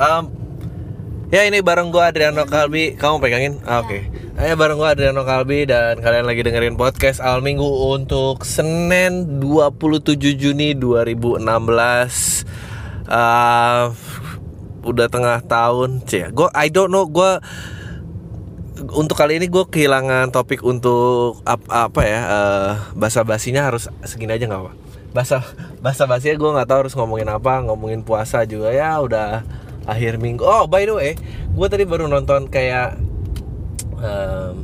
Um, 0.00 0.32
ya 1.28 1.44
ini 1.44 1.60
bareng 1.60 1.92
gua 1.92 2.08
Adriano 2.08 2.48
Kalbi. 2.48 2.96
Kamu 2.96 3.20
pegangin? 3.20 3.60
Ah, 3.68 3.84
Oke. 3.84 4.08
Ya 4.40 4.56
bareng 4.56 4.80
gua 4.80 4.96
Adriano 4.96 5.28
Kalbi 5.28 5.68
dan 5.68 6.00
kalian 6.00 6.24
lagi 6.24 6.40
dengerin 6.40 6.80
podcast 6.80 7.20
Al 7.20 7.44
Minggu 7.44 7.68
untuk 7.92 8.48
Senin 8.48 9.44
27 9.44 10.16
Juni 10.40 10.72
2016. 10.72 11.44
Uh, 13.04 13.92
udah 14.80 15.06
tengah 15.12 15.44
tahun, 15.44 16.00
cie. 16.08 16.32
Gua 16.32 16.48
I 16.56 16.72
don't 16.72 16.88
know, 16.88 17.04
gua 17.04 17.44
untuk 18.80 19.20
kali 19.20 19.36
ini 19.36 19.52
gue 19.52 19.68
kehilangan 19.68 20.32
topik 20.32 20.64
untuk 20.64 21.44
ap- 21.44 21.68
apa 21.68 22.00
ya 22.00 22.20
uh, 22.24 22.70
bahasa 22.96 23.20
basinya 23.28 23.68
harus 23.68 23.92
segini 24.08 24.32
aja 24.32 24.48
nggak 24.48 24.56
apa 24.56 24.72
bahasa 25.12 25.44
bahasa 25.84 26.08
basinya 26.08 26.40
gue 26.40 26.50
nggak 26.56 26.64
tahu 26.64 26.78
harus 26.88 26.96
ngomongin 26.96 27.28
apa 27.28 27.60
ngomongin 27.60 28.00
puasa 28.00 28.40
juga 28.48 28.72
ya 28.72 28.96
udah 29.04 29.44
akhir 29.90 30.22
minggu. 30.22 30.46
Oh 30.46 30.70
by 30.70 30.86
the 30.86 30.94
way 30.94 31.12
gue 31.50 31.66
tadi 31.66 31.82
baru 31.82 32.06
nonton 32.06 32.46
kayak 32.46 32.94
um, 33.98 34.54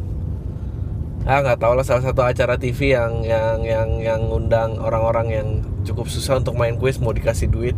ah 1.27 1.43
nggak 1.43 1.59
tahu 1.59 1.75
lah 1.75 1.83
salah 1.83 2.07
satu 2.07 2.23
acara 2.23 2.55
TV 2.55 2.95
yang 2.95 3.27
yang 3.27 3.59
yang 3.67 3.89
yang 3.99 4.21
ngundang 4.31 4.79
orang-orang 4.79 5.27
yang 5.35 5.49
cukup 5.83 6.07
susah 6.07 6.39
untuk 6.39 6.55
main 6.55 6.79
kuis 6.79 7.03
mau 7.03 7.11
dikasih 7.11 7.51
duit. 7.51 7.75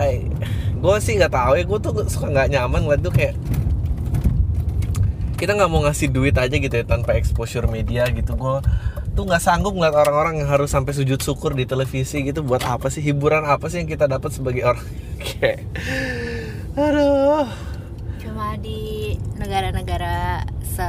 Hai, 0.00 0.24
gue 0.78 0.94
sih 1.04 1.20
nggak 1.20 1.34
tahu 1.34 1.52
ya 1.60 1.64
gue 1.68 1.78
tuh 1.84 1.92
suka 2.08 2.32
nggak 2.32 2.48
nyaman 2.48 2.88
ngeliat 2.88 3.02
tuh 3.04 3.12
kayak 3.12 3.36
kita 5.38 5.54
nggak 5.54 5.70
mau 5.70 5.84
ngasih 5.84 6.08
duit 6.10 6.34
aja 6.34 6.50
gitu 6.50 6.74
ya 6.74 6.84
tanpa 6.88 7.14
exposure 7.14 7.68
media 7.68 8.08
gitu. 8.08 8.32
Gue 8.34 8.64
tuh 9.12 9.28
nggak 9.28 9.42
sanggup 9.42 9.76
ngeliat 9.76 9.92
orang-orang 9.92 10.40
yang 10.40 10.48
harus 10.48 10.72
sampai 10.72 10.96
sujud 10.96 11.20
syukur 11.20 11.52
di 11.52 11.68
televisi 11.68 12.24
gitu. 12.24 12.40
Buat 12.40 12.64
apa 12.64 12.88
sih? 12.88 13.04
Hiburan 13.04 13.44
apa 13.44 13.68
sih 13.68 13.84
yang 13.84 13.90
kita 13.90 14.08
dapat 14.08 14.32
sebagai 14.32 14.64
orang? 14.64 14.86
Kayak 15.26 15.68
aduh. 16.78 17.46
Cuma 18.22 18.54
di 18.58 19.14
negara-negara 19.34 20.46
se 20.62 20.88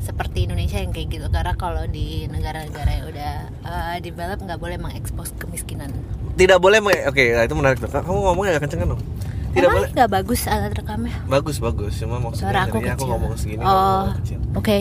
seperti 0.00 0.48
Indonesia 0.48 0.80
yang 0.80 0.96
kayak 0.96 1.08
gitu 1.12 1.26
karena 1.28 1.52
kalau 1.60 1.84
di 1.84 2.24
negara-negara 2.32 2.88
yang 2.88 3.06
udah 3.12 3.32
uh, 3.68 3.96
develop 4.00 4.40
nggak 4.40 4.56
boleh 4.56 4.80
mengekspos 4.80 5.36
kemiskinan. 5.36 5.92
Tidak 6.40 6.56
boleh 6.56 6.80
oke 6.80 7.24
nah 7.36 7.44
itu 7.44 7.54
menarik 7.54 7.78
tuh. 7.84 7.92
Kamu 7.92 8.32
ngomongnya 8.32 8.56
agak 8.56 8.68
kenceng 8.68 8.80
kan 8.88 8.88
dong? 8.96 9.02
Tidak 9.50 9.68
Emang 9.68 9.76
boleh. 9.84 9.90
nggak 9.92 10.10
bagus 10.10 10.40
alat 10.48 10.72
rekamnya? 10.72 11.16
Bagus 11.28 11.56
bagus. 11.60 11.92
Cuma 12.00 12.16
maksudnya 12.16 12.48
suara 12.48 12.60
aku 12.64 12.76
dari 12.80 12.88
aku 12.88 12.96
kecil. 12.96 13.10
ngomong 13.12 13.32
segini 13.36 13.60
oh 13.60 14.04
kecil. 14.24 14.38
oke. 14.56 14.78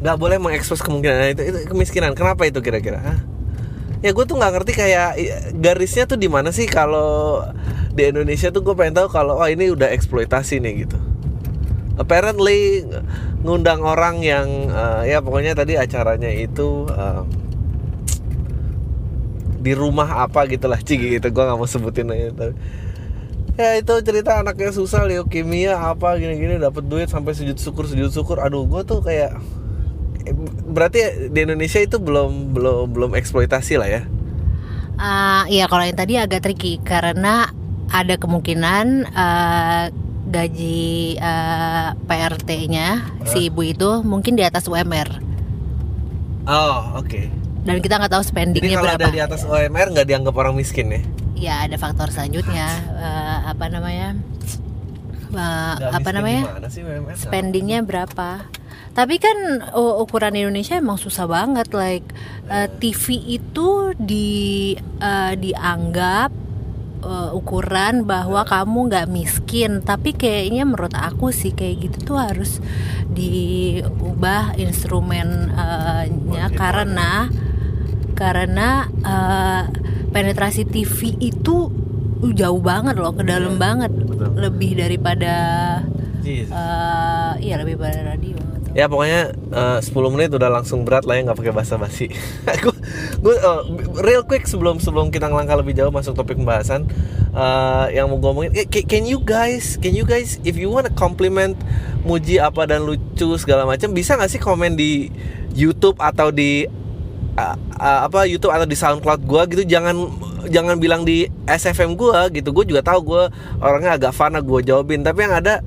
Nggak 0.00 0.16
boleh 0.16 0.36
mengekspos 0.40 0.80
kemungkinan. 0.80 1.16
Nah, 1.20 1.28
itu, 1.36 1.42
itu 1.44 1.58
kemiskinan. 1.68 2.12
Kenapa 2.16 2.48
itu 2.48 2.58
kira-kira? 2.64 3.00
Hah? 3.04 3.18
ya 4.04 4.12
gue 4.12 4.24
tuh 4.28 4.36
nggak 4.36 4.52
ngerti 4.60 4.72
kayak 4.76 5.10
garisnya 5.56 6.04
tuh 6.04 6.20
di 6.20 6.28
mana 6.28 6.52
sih 6.52 6.68
kalau 6.68 7.42
di 7.96 8.04
Indonesia 8.12 8.52
tuh 8.52 8.60
gue 8.60 8.76
pengen 8.76 9.00
tahu 9.00 9.08
kalau 9.08 9.40
oh 9.40 9.48
ini 9.48 9.72
udah 9.72 9.88
eksploitasi 9.88 10.60
nih 10.60 10.84
gitu. 10.84 11.00
Apparently 11.96 12.84
ngundang 13.40 13.80
orang 13.80 14.20
yang 14.20 14.68
eh, 14.68 15.16
ya 15.16 15.24
pokoknya 15.24 15.56
tadi 15.56 15.80
acaranya 15.80 16.28
itu 16.28 16.84
em, 16.92 17.24
di 19.64 19.72
rumah 19.72 20.28
apa 20.28 20.44
gitu 20.44 20.68
lah 20.68 20.76
cigi 20.84 21.16
gitu. 21.16 21.32
Gue 21.32 21.42
nggak 21.48 21.56
mau 21.56 21.64
sebutin 21.64 22.12
aja 22.12 22.36
tapi. 22.36 22.54
Ya 23.56 23.80
itu 23.80 23.96
cerita 24.04 24.44
anaknya 24.44 24.68
susah 24.68 25.08
leukemia 25.08 25.80
apa 25.80 26.20
gini-gini 26.20 26.60
dapat 26.60 26.84
duit 26.84 27.08
sampai 27.08 27.32
sujud 27.32 27.56
syukur 27.56 27.88
sujud 27.88 28.12
syukur. 28.12 28.44
Aduh 28.44 28.68
gue 28.68 28.84
tuh 28.84 29.00
kayak 29.00 29.40
berarti 30.68 31.32
di 31.32 31.48
Indonesia 31.48 31.80
itu 31.80 31.96
belum 31.96 32.52
belum 32.52 32.92
belum 32.92 33.10
eksploitasi 33.16 33.80
lah 33.80 33.88
ya? 33.88 34.02
Ah, 35.00 35.48
iya 35.48 35.64
kalau 35.68 35.88
yang 35.88 35.96
tadi 35.96 36.20
agak 36.20 36.44
tricky. 36.44 36.76
Karena 36.84 37.48
ada 37.92 38.14
kemungkinan 38.18 38.86
eh, 39.10 39.84
gaji 40.26 41.16
eh, 41.18 41.88
PRT-nya 41.94 42.88
si 43.28 43.46
ibu 43.52 43.62
itu 43.62 44.02
mungkin 44.02 44.34
di 44.34 44.42
atas 44.42 44.66
UMR 44.66 45.22
oh 46.46 47.02
oke. 47.02 47.46
Dan 47.66 47.82
kita 47.82 47.98
nggak 47.98 48.12
tahu 48.14 48.22
jadi 48.22 48.30
spendingnya 48.30 48.78
kalau 48.78 48.94
berapa. 48.94 49.02
ada 49.10 49.10
di 49.10 49.22
atas 49.22 49.42
OMR 49.42 49.86
nggak 49.90 50.06
dianggap 50.06 50.34
orang 50.38 50.54
miskin 50.54 50.86
ya? 50.86 51.00
Ya 51.36 51.54
ada 51.66 51.74
faktor 51.76 52.14
selanjutnya. 52.14 52.70
Eh, 52.94 53.38
apa 53.50 53.66
namanya? 53.66 54.14
Nggak 55.34 55.74
apa 55.90 56.08
namanya? 56.14 56.42
sih 56.70 56.86
UMR? 56.86 57.18
spendingnya 57.18 57.82
berapa. 57.82 58.46
Tapi 58.94 59.20
kan 59.20 59.66
ukuran 59.74 60.38
Indonesia 60.38 60.78
emang 60.78 60.96
susah 60.96 61.26
banget 61.26 61.68
like 61.74 62.06
eh, 62.46 62.70
TV 62.78 63.34
itu 63.42 63.92
di 63.98 64.72
eh, 65.02 65.34
dianggap 65.34 66.45
eh, 67.06 67.30
ukuran 67.32 68.02
bahwa 68.02 68.42
kamu 68.42 68.78
nggak 68.86 69.06
miskin 69.08 69.80
tapi 69.80 70.10
kayaknya 70.10 70.62
menurut 70.62 70.92
aku 70.92 71.30
sih 71.30 71.50
kayak 71.50 71.86
gitu 71.86 71.98
tuh 72.04 72.18
harus 72.18 72.58
diubah 73.08 74.54
instrumennya 74.56 75.54
karena 76.52 77.30
karena 78.12 78.68
eh, 79.00 79.62
penetrasi 80.08 80.64
TV 80.64 80.98
itu 81.20 81.68
jauh 82.26 82.58
banget 82.58 82.96
loh 82.96 83.12
ke 83.12 83.22
dalam 83.22 83.54
Iya, 83.54 83.60
banget 83.60 83.90
betul. 83.92 84.30
lebih 84.34 84.70
daripada 84.74 85.34
Jeez. 86.20 86.48
eh 86.48 87.32
iya 87.40 87.54
lebih 87.56 87.76
pada 87.76 88.02
radio. 88.08 88.34
Ya 88.76 88.92
pokoknya 88.92 89.32
eh, 89.32 89.78
10 89.80 90.12
menit 90.12 90.28
udah 90.36 90.52
langsung 90.52 90.84
berat 90.84 91.08
lah 91.08 91.16
ya 91.16 91.24
nggak 91.24 91.38
pakai 91.40 91.54
basa-basi. 91.56 92.12
gue 92.64 92.76
gue 93.24 93.34
eh, 93.34 93.62
real 94.04 94.20
quick 94.28 94.44
sebelum 94.44 94.76
sebelum 94.76 95.08
kita 95.08 95.32
ngelangkah 95.32 95.56
lebih 95.56 95.72
jauh 95.72 95.88
masuk 95.88 96.12
topik 96.12 96.36
pembahasan 96.36 96.84
eh, 97.32 97.86
yang 97.96 98.12
mau 98.12 98.20
gue 98.20 98.28
omongin. 98.28 98.52
eh, 98.52 98.68
ca- 98.68 98.84
Can 98.84 99.08
you 99.08 99.24
guys, 99.24 99.80
can 99.80 99.96
you 99.96 100.04
guys, 100.04 100.36
if 100.44 100.60
you 100.60 100.68
wanna 100.68 100.92
compliment, 100.92 101.56
muji 102.04 102.36
apa 102.36 102.68
dan 102.68 102.84
lucu 102.84 103.32
segala 103.40 103.64
macam, 103.64 103.96
bisa 103.96 104.12
nggak 104.20 104.30
sih 104.30 104.40
komen 104.44 104.76
di 104.76 105.08
YouTube 105.56 105.96
atau 105.96 106.28
di 106.28 106.68
uh, 107.40 107.56
uh, 107.80 108.00
apa 108.08 108.28
YouTube 108.28 108.52
atau 108.52 108.68
di 108.68 108.76
SoundCloud 108.76 109.24
gua 109.24 109.48
gitu 109.48 109.64
jangan 109.64 109.96
jangan 110.48 110.76
bilang 110.80 111.02
di 111.02 111.26
SFM 111.46 111.94
gua 111.94 112.26
gitu. 112.32 112.50
Gue 112.50 112.64
juga 112.66 112.82
tahu 112.82 113.14
gue 113.14 113.22
orangnya 113.62 113.98
agak 113.98 114.12
fana 114.14 114.42
gue 114.42 114.60
jawabin. 114.62 115.02
Tapi 115.02 115.26
yang 115.26 115.34
ada 115.36 115.62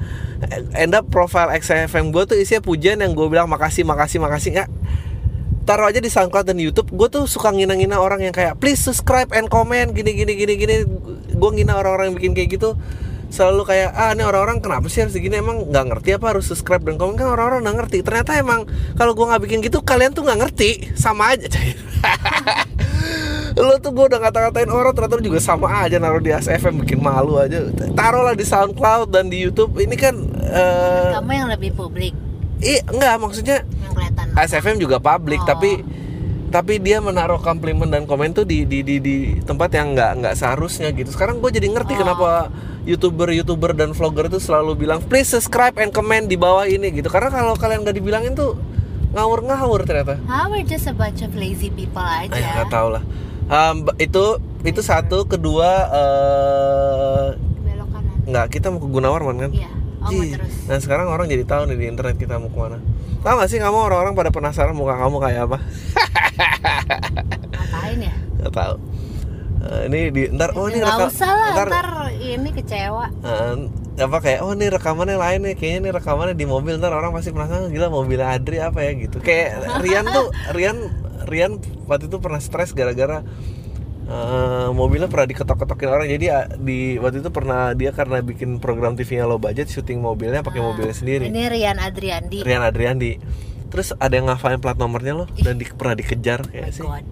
end 0.76 0.96
up 0.96 1.08
profile 1.08 1.52
SFM 1.56 2.12
gue 2.12 2.24
tuh 2.26 2.38
isinya 2.40 2.64
pujian 2.64 3.00
yang 3.00 3.14
gue 3.14 3.28
bilang 3.28 3.48
makasih 3.48 3.86
makasih 3.88 4.20
makasih. 4.20 4.60
Nggak. 4.60 4.70
Taruh 5.68 5.86
aja 5.86 6.02
di 6.02 6.10
SoundCloud 6.10 6.50
dan 6.50 6.58
YouTube. 6.58 6.90
Gue 6.90 7.08
tuh 7.14 7.30
suka 7.30 7.54
ngina-ngina 7.54 8.02
orang 8.02 8.26
yang 8.26 8.34
kayak 8.34 8.58
please 8.58 8.82
subscribe 8.82 9.30
and 9.38 9.54
comment. 9.54 9.94
Gini 9.94 10.18
gini 10.18 10.34
gini 10.34 10.54
gini. 10.58 10.76
Gue 11.30 11.50
ngina 11.54 11.78
orang-orang 11.78 12.10
yang 12.12 12.18
bikin 12.18 12.34
kayak 12.34 12.50
gitu. 12.58 12.74
Selalu 13.30 13.62
kayak 13.70 13.94
ah 13.94 14.10
ini 14.18 14.26
orang-orang 14.26 14.58
kenapa 14.58 14.90
sih 14.90 15.06
harus 15.06 15.14
gini 15.14 15.38
emang 15.38 15.70
nggak 15.70 15.86
ngerti 15.94 16.18
apa 16.18 16.34
harus 16.34 16.50
subscribe 16.50 16.82
dan 16.82 16.98
komen? 16.98 17.14
Kan 17.14 17.30
orang-orang 17.30 17.62
nggak 17.62 17.78
ngerti. 17.86 17.98
Ternyata 18.02 18.42
emang 18.42 18.66
kalau 18.98 19.14
gue 19.14 19.26
nggak 19.30 19.42
bikin 19.46 19.62
gitu 19.62 19.86
kalian 19.86 20.18
tuh 20.18 20.26
nggak 20.26 20.40
ngerti. 20.42 20.98
Sama 20.98 21.38
aja 21.38 21.46
lo 23.60 23.76
tuh 23.76 23.92
gue 23.92 24.06
udah 24.08 24.20
ngata-ngatain 24.22 24.68
orang 24.68 24.92
ternyata 24.92 25.16
lu 25.16 25.24
juga 25.26 25.40
sama 25.40 25.68
aja 25.82 25.98
naruh 25.98 26.18
di 26.18 26.32
SFM 26.32 26.80
bikin 26.80 26.98
malu 26.98 27.36
aja 27.36 27.68
taruhlah 27.92 28.32
di 28.32 28.44
SoundCloud 28.44 29.10
dan 29.10 29.28
di 29.28 29.38
YouTube 29.38 29.76
ini 29.78 29.94
kan 29.94 30.16
eh 30.46 31.12
Kamu 31.14 31.28
yang 31.30 31.50
lebih 31.50 31.72
publik 31.74 32.16
ih 32.60 32.80
enggak 32.86 33.16
maksudnya 33.18 33.64
yang 33.78 33.92
kelihatan. 33.94 34.26
SFM 34.34 34.78
juga 34.78 34.98
publik 34.98 35.40
Oh. 35.42 35.48
tapi 35.50 35.84
tapi 36.50 36.80
dia 36.80 36.98
menaruh 36.98 37.38
komplimen 37.38 37.86
dan 37.86 38.04
komen 38.04 38.34
tuh 38.34 38.42
di 38.42 38.64
di 38.64 38.82
di, 38.82 38.98
di 38.98 39.16
tempat 39.40 39.70
yang 39.70 39.94
nggak 39.94 40.12
nggak 40.18 40.34
seharusnya 40.34 40.90
gitu 40.90 41.08
sekarang 41.10 41.38
gue 41.38 41.52
jadi 41.52 41.68
ngerti 41.68 41.94
Oh. 41.94 42.00
kenapa 42.00 42.30
youtuber 42.84 43.30
youtuber 43.30 43.72
dan 43.72 43.92
vlogger 43.92 44.28
itu 44.28 44.40
selalu 44.40 44.74
bilang 44.80 45.00
please 45.02 45.30
subscribe 45.30 45.76
and 45.78 45.92
comment 45.92 46.26
di 46.26 46.36
bawah 46.36 46.64
ini 46.64 46.90
gitu 46.92 47.06
karena 47.06 47.28
kalau 47.28 47.54
kalian 47.54 47.84
nggak 47.84 47.94
dibilangin 47.94 48.34
tuh 48.34 48.56
ngawur 49.10 49.42
ngawur 49.42 49.84
ternyata 49.84 50.16
Ah, 50.26 50.48
we're 50.48 50.64
just 50.64 50.86
a 50.86 50.94
bunch 50.94 51.20
of 51.20 51.34
lazy 51.34 51.68
people 51.70 52.00
aja. 52.00 52.30
Eh, 52.30 52.42
nggak 52.42 52.70
tahu 52.70 52.90
lah 52.92 53.04
Em, 53.50 53.78
itu 53.98 54.24
itu 54.62 54.82
satu 54.82 55.26
kedua 55.26 55.70
eh 55.90 57.28
Belok 57.60 57.90
kanan. 57.90 58.14
nggak 58.24 58.46
kita 58.52 58.70
mau 58.70 58.78
ke 58.78 58.88
Gunawarman 58.88 59.36
kan 59.40 59.52
Iya. 59.52 59.70
Oh, 60.00 60.14
terus. 60.14 60.54
Nah 60.64 60.78
sekarang 60.78 61.08
orang 61.08 61.28
jadi 61.28 61.44
tahu 61.44 61.68
nih 61.68 61.76
di 61.76 61.86
internet 61.88 62.16
kita 62.16 62.38
mau 62.38 62.48
ke 62.48 62.56
mana 62.56 62.78
Tahu 63.20 63.36
gak 63.36 63.50
sih 63.50 63.60
kamu 63.60 63.76
orang-orang 63.84 64.16
pada 64.16 64.32
penasaran 64.32 64.72
muka 64.72 64.96
kamu 64.96 65.20
kayak 65.20 65.42
apa? 65.44 65.58
Ngapain 67.52 68.00
ya? 68.00 68.14
Gak 68.40 68.54
tahu. 68.54 68.76
Eh, 69.60 69.82
ini 69.92 70.00
di 70.08 70.22
ntar 70.32 70.56
oh 70.56 70.72
ini 70.72 70.80
Nggak 70.80 71.12
usah 71.12 71.28
lah, 71.28 71.52
ntar, 71.52 71.68
ntar 71.68 71.88
ini 72.16 72.50
kecewa. 72.50 73.12
eh, 73.20 73.54
apa 74.00 74.18
kayak 74.24 74.40
oh 74.40 74.56
ini 74.56 74.72
rekamannya 74.72 75.20
lain 75.20 75.40
nih 75.44 75.54
kayaknya 75.54 75.80
ini 75.82 75.90
rekamannya 75.92 76.32
di 76.32 76.48
mobil 76.48 76.80
ntar 76.80 76.96
orang 76.96 77.12
pasti 77.12 77.36
penasaran 77.36 77.68
gila 77.68 77.92
mobilnya 77.92 78.32
Adri 78.32 78.64
apa 78.64 78.80
ya 78.80 78.96
gitu 78.96 79.20
kayak 79.20 79.84
Rian 79.84 80.08
tuh 80.08 80.32
Rian 80.56 80.80
Rian 81.30 81.58
waktu 81.86 82.06
itu 82.06 82.18
pernah 82.18 82.38
stres 82.38 82.74
gara-gara 82.74 83.22
eh, 84.04 84.68
mobilnya 84.72 85.06
pernah 85.06 85.26
diketok-ketokin 85.26 85.88
orang 85.88 86.08
jadi 86.10 86.26
ah, 86.30 86.46
di 86.52 86.98
waktu 86.98 87.22
itu 87.22 87.30
pernah 87.30 87.72
dia 87.72 87.90
karena 87.90 88.20
bikin 88.20 88.58
program 88.58 88.94
TV-nya 88.94 89.24
low 89.24 89.38
budget 89.38 89.70
syuting 89.70 90.00
mobilnya 90.00 90.42
pakai 90.42 90.60
mobilnya 90.60 90.92
sendiri 90.92 91.30
Ini 91.30 91.44
Rian 91.48 91.78
Adriandi. 91.78 92.42
Rian 92.42 92.62
Adriandi 92.62 93.12
terus 93.70 93.94
ada 93.94 94.12
yang 94.12 94.26
ngafalin 94.26 94.58
plat 94.58 94.74
nomornya 94.76 95.14
loh 95.14 95.28
dan 95.38 95.56
di, 95.56 95.70
pernah 95.70 95.94
dikejar 95.94 96.42
Oh 96.44 96.52
ya 96.52 96.66
my 96.66 96.74
sih 96.74 96.82
God. 96.82 97.06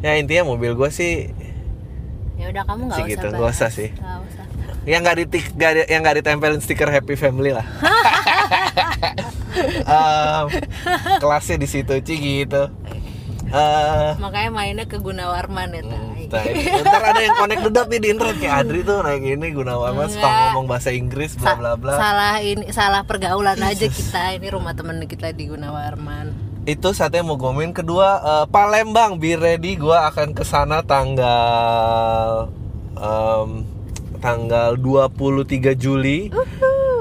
ya 0.00 0.10
intinya 0.14 0.48
mobil 0.48 0.72
gue 0.72 0.88
sih 0.88 1.34
Ya 2.38 2.48
udah 2.48 2.64
kamu 2.64 2.88
nggak 2.88 3.04
usah 3.04 3.28
nggak 3.28 3.52
usah 3.52 3.68
sih. 3.68 3.90
Usah. 3.92 4.44
yang 4.88 5.04
nggak 5.04 5.16
di 5.20 5.44
yang 5.90 6.00
nggak 6.00 6.24
ditempelin 6.24 6.56
stiker 6.56 6.88
happy 6.88 7.12
family 7.12 7.52
lah 7.52 7.66
Em, 9.82 10.46
kelasnya 11.18 11.58
di 11.58 11.68
situ 11.68 11.94
Ci 12.00 12.14
gitu 12.16 12.70
Eh, 13.50 14.10
Makanya 14.16 14.50
mainnya 14.50 14.86
ke 14.86 14.96
Gunawarman 14.96 15.74
ya. 15.74 15.82
Ini- 15.82 16.30
ntar 16.80 17.02
ada 17.02 17.18
yang 17.18 17.34
connect 17.34 17.62
dedat 17.66 17.86
nih 17.86 17.98
di 17.98 18.08
internet 18.08 18.36
kayak 18.38 18.54
Adri 18.62 18.80
tuh 18.80 19.02
naik 19.02 19.22
ini 19.26 19.46
Gunawan 19.50 20.06
suka 20.06 20.28
ngomong 20.48 20.70
bahasa 20.70 20.94
Inggris 20.94 21.34
bla 21.34 21.58
bla 21.58 21.74
bla. 21.74 21.98
Salah 21.98 22.38
ini 22.38 22.70
salah 22.70 23.02
pergaulan 23.02 23.58
aja 23.58 23.84
kita. 23.84 24.38
Ini 24.38 24.46
rumah 24.48 24.70
temen 24.72 25.02
kita 25.04 25.30
di 25.30 25.50
Gunawarman. 25.50 26.30
Itu 26.62 26.92
saatnya 26.92 27.24
mau 27.24 27.34
gomin 27.34 27.72
kedua 27.72 28.08
eh, 28.20 28.46
Palembang 28.46 29.18
be 29.18 29.34
ready 29.34 29.74
gua 29.74 30.06
akan 30.06 30.30
ke 30.30 30.46
sana 30.46 30.86
tanggal 30.86 32.46
em, 32.94 33.66
tanggal 34.20 34.78
23 34.78 35.74
Juli. 35.74 36.30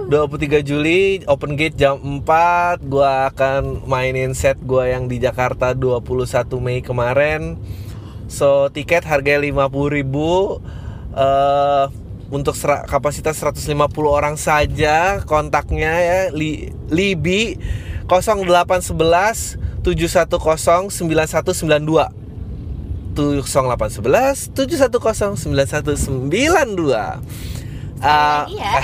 23 0.10 0.66
Juli 0.66 1.22
open 1.30 1.54
gate 1.54 1.78
jam 1.78 2.02
4 2.02 2.82
gua 2.90 3.30
akan 3.30 3.86
mainin 3.86 4.34
set 4.34 4.58
gua 4.66 4.90
yang 4.90 5.06
di 5.06 5.22
Jakarta 5.22 5.78
21 5.78 6.50
Mei 6.58 6.82
kemarin. 6.82 7.62
So 8.26 8.74
tiket 8.74 9.06
harganya 9.06 9.46
50.000 9.46 9.98
ribu. 10.02 10.58
Untuk 12.30 12.54
sera- 12.58 12.86
kapasitas 12.90 13.38
150 13.38 14.10
orang 14.10 14.34
saja 14.34 15.22
kontaknya 15.30 15.94
ya. 16.02 16.34
Li, 16.34 16.74
Libi 16.90 17.62
0811 18.10 19.62
710 19.86 20.90
9192 20.90 23.14
0811 23.14 24.58
710 24.58 25.38
9192 25.38 27.69
Ah, 28.00 28.48
Iya. 28.48 28.80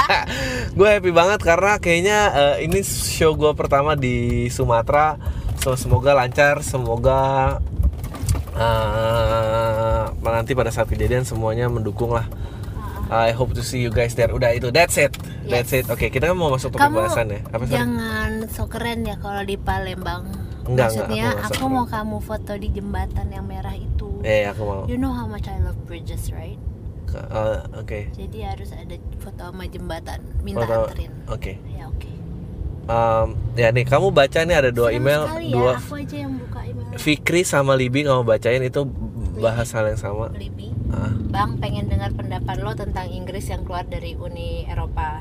gue 0.78 0.88
happy 0.88 1.10
banget 1.10 1.42
karena 1.42 1.78
kayaknya 1.78 2.18
eh, 2.30 2.56
ini 2.62 2.80
show 2.82 3.34
gue 3.34 3.50
pertama 3.52 3.94
di 3.94 4.46
Sumatera. 4.48 5.18
So 5.58 5.74
semoga 5.74 6.14
lancar 6.14 6.62
semoga 6.62 7.58
eh, 8.54 10.04
nanti 10.22 10.52
pada 10.54 10.70
saat 10.70 10.86
kejadian 10.86 11.26
semuanya 11.26 11.66
mendukung 11.66 12.14
lah. 12.14 12.26
I 13.06 13.30
hope 13.30 13.54
to 13.54 13.62
see 13.62 13.78
you 13.78 13.90
guys 13.90 14.14
there. 14.14 14.30
Udah 14.30 14.50
itu 14.50 14.70
that's 14.70 14.98
it. 14.98 15.14
That's 15.46 15.70
it. 15.70 15.86
Oke 15.86 16.10
kita 16.10 16.26
kan 16.26 16.34
mau 16.34 16.50
masuk 16.50 16.74
topik 16.74 16.90
Kamu 16.90 16.98
bahasan 16.98 17.30
ya. 17.30 17.40
Apa 17.50 17.62
jangan 17.66 18.30
so 18.50 18.66
keren 18.66 19.06
ya 19.06 19.14
kalau 19.16 19.42
di 19.42 19.54
Palembang. 19.54 20.26
Enggak, 20.66 20.90
Maksudnya 20.90 21.30
enggak, 21.30 21.46
aku 21.46 21.62
aku, 21.62 21.66
mau 21.70 21.86
kamu 21.86 22.16
foto 22.18 22.52
di 22.58 22.68
jembatan 22.74 23.26
yang 23.30 23.46
merah 23.46 23.78
itu. 23.78 24.18
eh 24.26 24.50
aku 24.50 24.62
mau. 24.66 24.82
You 24.90 24.98
know 24.98 25.14
how 25.14 25.22
much 25.22 25.46
I 25.46 25.62
love 25.62 25.78
bridges, 25.86 26.34
right? 26.34 26.58
Eh, 27.18 27.58
oke 27.76 28.00
Jadi 28.12 28.38
harus 28.40 28.70
ada 28.70 28.92
foto 29.16 29.42
sama 29.46 29.64
jembatan. 29.64 30.18
Minta 30.40 30.62
Foto- 30.62 30.86
anterin. 30.86 31.12
oke 31.26 31.52
Ya 31.70 31.84
oke. 31.86 32.10
Em, 32.86 33.26
ya 33.54 33.68
nih 33.68 33.82
kamu 33.82 34.08
baca 34.10 34.40
nih 34.40 34.56
ada 34.56 34.70
dua 34.70 34.88
Senang 34.88 34.98
email 35.00 35.22
sekali 35.24 35.48
dua 35.50 35.64
ya, 35.66 35.74
aku 35.76 35.94
aja 35.96 36.16
yang 36.16 36.32
buka 36.36 36.60
email 36.62 36.96
Fikri 36.96 37.42
sama 37.42 37.72
Libi 37.74 38.00
kamu 38.02 38.22
bacain 38.22 38.62
itu 38.62 38.80
bahas 39.36 39.68
hal 39.70 39.84
yang 39.86 39.98
sama 39.98 40.30
Libby. 40.30 40.70
Ah, 40.86 41.10
Bang 41.28 41.58
pengen 41.58 41.86
dengar 41.86 42.12
pendapat 42.12 42.56
lo 42.56 42.72
tentang 42.72 43.08
Inggris 43.08 43.42
yang 43.44 43.62
keluar 43.62 43.82
dari 43.84 44.14
Uni 44.14 44.64
Eropa. 44.64 45.18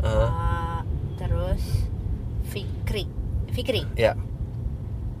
ah, 0.00 0.08
Uh, 0.08 0.80
terus 1.16 1.60
Fikri. 2.46 3.04
Fikri. 3.50 3.84
ya 3.94 4.16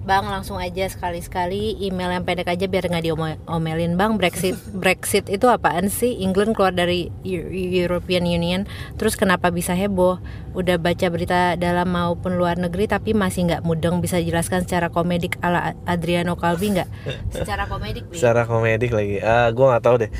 Bang 0.00 0.24
langsung 0.26 0.56
aja 0.56 0.88
sekali-sekali 0.88 1.76
email 1.78 2.08
yang 2.10 2.24
pendek 2.24 2.48
aja 2.48 2.64
biar 2.64 2.88
nggak 2.88 3.04
diomelin 3.04 4.00
Bang 4.00 4.16
Brexit 4.16 4.56
Brexit 4.82 5.28
itu 5.28 5.44
apaan 5.44 5.86
sih? 5.86 6.18
England 6.18 6.56
keluar 6.56 6.72
dari 6.72 7.12
Eu- 7.20 7.52
European 7.52 8.24
Union 8.24 8.64
terus 8.96 9.12
kenapa 9.12 9.52
bisa 9.52 9.76
heboh? 9.76 10.16
Udah 10.50 10.80
baca 10.80 11.06
berita 11.06 11.54
dalam 11.54 11.92
maupun 11.92 12.34
luar 12.34 12.56
negeri 12.56 12.88
tapi 12.88 13.12
masih 13.12 13.46
nggak 13.46 13.62
mudeng. 13.62 14.00
Bisa 14.00 14.16
jelaskan 14.16 14.64
secara 14.64 14.88
komedik 14.88 15.36
ala 15.40 15.76
Adriano 15.84 16.34
Calvi 16.34 16.74
nggak? 16.74 16.88
Secara 17.36 17.68
komedik 17.68 18.08
Bi? 18.08 18.16
secara 18.16 18.42
komedik 18.44 18.90
lagi. 18.90 19.20
Ah 19.20 19.52
gue 19.52 19.62
nggak 19.62 19.84
tahu 19.84 19.96
deh. 20.00 20.10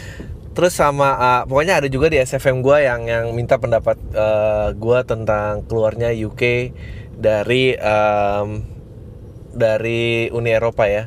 Terus 0.50 0.74
sama 0.74 1.14
ah, 1.14 1.42
pokoknya 1.46 1.80
ada 1.80 1.88
juga 1.88 2.06
di 2.06 2.18
SFM 2.18 2.60
gue 2.60 2.84
yang 2.84 3.08
yang 3.08 3.24
minta 3.32 3.56
pendapat 3.56 3.96
eh, 4.12 4.68
gue 4.76 4.98
tentang 5.02 5.64
keluarnya 5.64 6.12
UK 6.12 6.42
dari 7.16 7.74
em, 7.74 8.48
dari 9.52 10.28
Uni 10.30 10.50
Eropa 10.50 10.86
ya. 10.86 11.06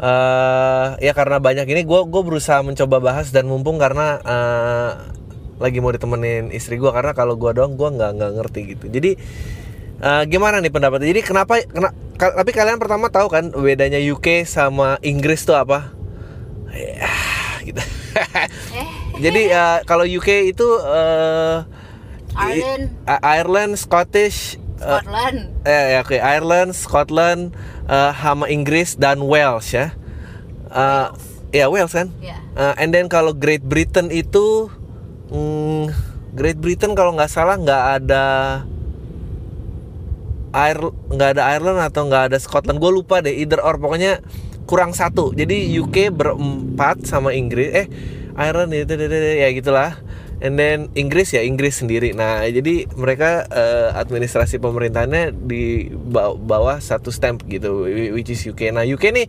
Eh 0.00 0.88
ya 0.98 1.12
karena 1.12 1.36
banyak 1.36 1.68
ini 1.68 1.84
gue 1.84 2.00
gue 2.08 2.22
berusaha 2.24 2.64
mencoba 2.64 2.98
bahas 2.98 3.28
dan 3.30 3.44
mumpung 3.44 3.76
karena 3.76 4.16
eh, 4.20 4.90
lagi 5.60 5.76
mau 5.78 5.92
ditemenin 5.92 6.48
istri 6.50 6.80
gue 6.80 6.88
karena 6.88 7.12
kalau 7.12 7.36
gue 7.36 7.52
doang 7.52 7.76
gue 7.76 7.88
nggak 7.90 8.10
nggak 8.16 8.32
ngerti 8.40 8.60
gitu. 8.72 8.84
Jadi 8.88 9.10
eh, 10.00 10.22
gimana 10.24 10.58
nih 10.58 10.72
pendapatnya? 10.72 11.12
Jadi 11.12 11.20
kenapa 11.20 11.60
kena, 11.60 11.92
ka- 12.16 12.32
tapi 12.32 12.50
kalian 12.50 12.80
pertama 12.80 13.12
tahu 13.12 13.28
kan 13.28 13.52
bedanya 13.52 14.00
UK 14.00 14.48
sama 14.48 14.96
Inggris 15.04 15.44
tuh 15.44 15.60
apa? 15.60 15.92
Ya 16.72 17.12
gitu. 17.60 17.82
Jadi 19.24 19.52
eh, 19.52 19.78
kalau 19.84 20.08
UK 20.08 20.48
itu 20.48 20.64
eh, 20.80 21.58
Ireland. 22.32 22.84
I- 23.04 23.22
Ireland 23.36 23.72
Scottish 23.76 24.56
Scotland 24.80 25.38
eh 25.68 25.84
ya 25.94 25.98
oke 26.00 26.16
Ireland, 26.16 26.70
Scotland, 26.72 27.42
eh, 27.84 28.12
sama 28.16 28.48
Inggris 28.48 28.96
dan 28.96 29.20
Wales 29.20 29.68
ya. 29.70 29.92
Eh, 30.72 31.06
ya 31.52 31.66
Wales 31.68 31.92
kan. 31.92 32.08
ya 32.24 32.40
Eh, 32.60 32.74
and 32.82 32.90
then 32.90 33.06
kalau 33.06 33.30
Great 33.32 33.62
Britain 33.62 34.10
itu, 34.10 34.68
hmm, 35.30 35.94
Great 36.34 36.58
Britain 36.58 36.98
kalau 36.98 37.14
nggak 37.14 37.30
salah 37.30 37.56
nggak 37.56 37.84
ada 38.02 38.24
Air 40.50 40.82
nggak 40.82 41.38
ada 41.38 41.42
Ireland 41.54 41.78
atau 41.78 42.10
nggak 42.10 42.34
ada 42.34 42.38
Scotland. 42.42 42.82
Gue 42.82 42.90
lupa 42.90 43.22
deh. 43.22 43.30
Either 43.30 43.62
or 43.62 43.78
pokoknya 43.78 44.18
kurang 44.66 44.90
satu. 44.90 45.30
Jadi 45.30 45.70
UK 45.78 46.10
berempat 46.10 47.06
sama 47.06 47.30
Inggris. 47.30 47.70
Eh 47.70 47.86
Ireland 48.34 48.74
itu 48.74 48.92
ya 49.38 49.48
gitulah. 49.54 49.94
And 50.40 50.56
then 50.56 50.88
Inggris 50.96 51.36
ya 51.36 51.44
Inggris 51.44 51.84
sendiri. 51.84 52.16
Nah 52.16 52.40
jadi 52.48 52.88
mereka 52.96 53.44
eh, 53.46 53.92
administrasi 53.92 54.56
pemerintahannya 54.56 55.36
di 55.36 55.92
baw- 55.92 56.40
bawah 56.40 56.80
satu 56.80 57.12
stamp 57.12 57.44
gitu, 57.44 57.84
which 58.16 58.32
is 58.32 58.40
UK. 58.48 58.72
Nah 58.72 58.80
UK 58.80 59.12
nih 59.12 59.26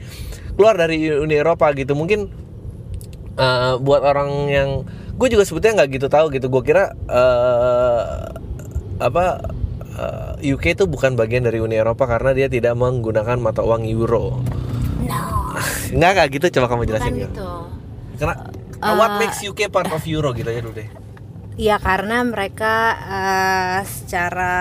keluar 0.55 0.79
dari 0.79 1.11
Uni 1.11 1.35
Eropa 1.35 1.67
gitu. 1.75 1.99
Mungkin 1.99 2.31
eh, 3.35 3.73
buat 3.75 4.01
orang 4.01 4.29
yang 4.47 4.69
gue 5.19 5.27
juga 5.27 5.43
sebetulnya 5.43 5.83
nggak 5.83 5.99
gitu 5.99 6.07
tahu 6.07 6.31
gitu. 6.31 6.47
Gue 6.47 6.63
kira 6.63 6.95
eh, 6.95 8.03
apa 9.03 9.25
eh, 10.39 10.55
UK 10.55 10.79
itu 10.79 10.88
bukan 10.88 11.19
bagian 11.19 11.43
dari 11.43 11.59
Uni 11.59 11.75
Eropa 11.75 12.07
karena 12.07 12.31
dia 12.31 12.47
tidak 12.47 12.71
menggunakan 12.79 13.36
mata 13.36 13.59
uang 13.59 13.83
euro. 13.83 14.39
no 15.03 15.51
Nggak 15.91 16.09
nggak 16.15 16.27
gitu. 16.39 16.45
Coba 16.55 16.71
kamu 16.71 16.88
bukan 16.88 16.89
jelasin 16.95 17.13
gitu. 17.19 17.27
gitu 17.36 17.51
Karena 18.15 18.36
Eh, 18.81 18.95
what 18.97 19.21
makes 19.21 19.38
UK 19.45 19.69
part 19.69 19.93
of 19.93 20.01
euro 20.09 20.33
gitu 20.33 20.50
aja 20.50 20.57
dulu 20.57 20.74
deh. 20.74 20.89
Ya 21.62 21.77
karena 21.77 22.25
mereka 22.25 22.98
eh, 23.06 23.80
secara 23.86 24.58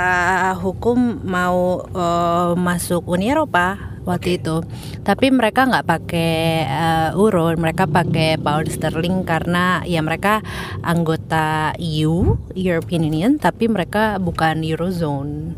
hukum 0.60 1.24
mau 1.24 1.80
eh, 1.88 2.52
masuk 2.60 3.08
Uni 3.08 3.32
Eropa 3.32 3.96
waktu 4.04 4.36
itu, 4.36 4.60
tapi 5.00 5.32
mereka 5.32 5.64
nggak 5.64 5.88
pakai 5.88 6.68
eh, 6.68 7.08
euro, 7.16 7.48
mereka 7.56 7.88
pakai 7.88 8.36
pound 8.36 8.68
sterling 8.68 9.24
karena 9.24 9.80
ya 9.88 10.04
mereka 10.04 10.44
anggota 10.84 11.72
EU 11.80 12.36
European 12.52 13.08
Union, 13.08 13.40
tapi 13.40 13.72
mereka 13.72 14.20
bukan 14.20 14.60
eurozone 14.60 15.56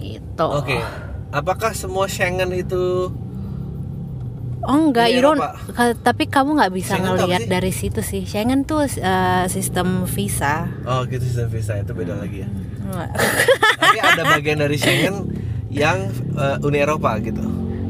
gitu. 0.00 0.48
Oke. 0.56 0.80
Apakah 1.36 1.76
semua 1.76 2.08
Schengen 2.08 2.48
itu 2.56 3.12
Oh 4.58 4.78
enggak, 4.82 5.06
Uni 5.06 5.14
you 5.14 5.22
don't- 5.22 5.42
tapi 5.98 6.24
kamu 6.24 6.56
nggak 6.56 6.72
bisa 6.72 6.94
Schengen 6.94 7.12
ngelihat 7.12 7.42
sih? 7.42 7.50
dari 7.50 7.70
situ 7.70 8.00
sih. 8.00 8.22
Schengen 8.24 8.62
tuh 8.62 8.82
eh, 8.86 9.44
sistem 9.46 10.04
visa. 10.04 10.66
Oh 10.82 11.04
gitu 11.04 11.20
sistem 11.20 11.48
visa 11.48 11.76
itu 11.76 11.92
beda 11.92 12.16
lagi 12.16 12.42
ya. 12.42 12.48
Tapi 13.76 13.98
ada 13.98 14.22
bagian 14.24 14.58
dari 14.58 14.74
Schengen 14.74 15.28
yang 15.68 16.08
eh, 16.32 16.56
Uni 16.60 16.78
Eropa 16.78 17.18
gitu. 17.18 17.42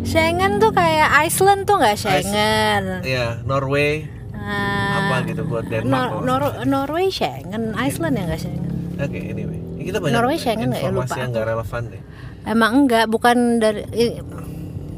Schengen 0.02 0.56
tuh 0.56 0.70
kayak 0.70 1.10
Iceland 1.22 1.64
tuh 1.64 1.76
nggak 1.76 1.96
Schengen. 1.96 2.82
Ya 3.02 3.38
Norway 3.42 4.06
Ah, 4.36 5.10
apa 5.10 5.26
gitu 5.26 5.42
buat 5.42 5.66
Denmark. 5.66 6.22
Nor- 6.22 6.22
Nor-. 6.22 6.62
Norway 6.64 7.10
Schengen, 7.10 7.74
Iceland 7.74 8.14
ya 8.14 8.24
nggak 8.24 8.38
Schengen. 8.38 8.64
Oke 8.96 9.18
anyway. 9.20 9.58
Ini 9.74 9.82
Kita 9.84 9.98
banyak 9.98 10.14
Norway 10.14 10.36
Schengen 10.36 10.70
nggak 10.70 10.78
ya? 10.78 10.86
informasi 10.86 11.10
Lupa 11.10 11.18
yang 11.18 11.30
nggak 11.32 11.46
relevan 11.48 11.82
deh. 11.90 12.02
Emang 12.46 12.72
enggak, 12.78 13.04
bukan 13.06 13.36
dari 13.58 13.82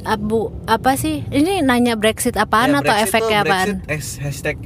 abu 0.02 0.40
apa 0.64 0.95
sih? 0.95 1.25
Ini 1.25 1.61
nanya 1.61 1.95
Brexit 1.95 2.35
apaan 2.35 2.71
Ya, 2.71 2.81
atau 2.81 2.93
Brexit 2.93 3.07
efeknya 3.09 3.38
tuh- 3.38 3.45
apaan? 3.45 3.69
Brexit, 3.81 3.88
ex- 3.88 4.19
hashtag 4.19 4.59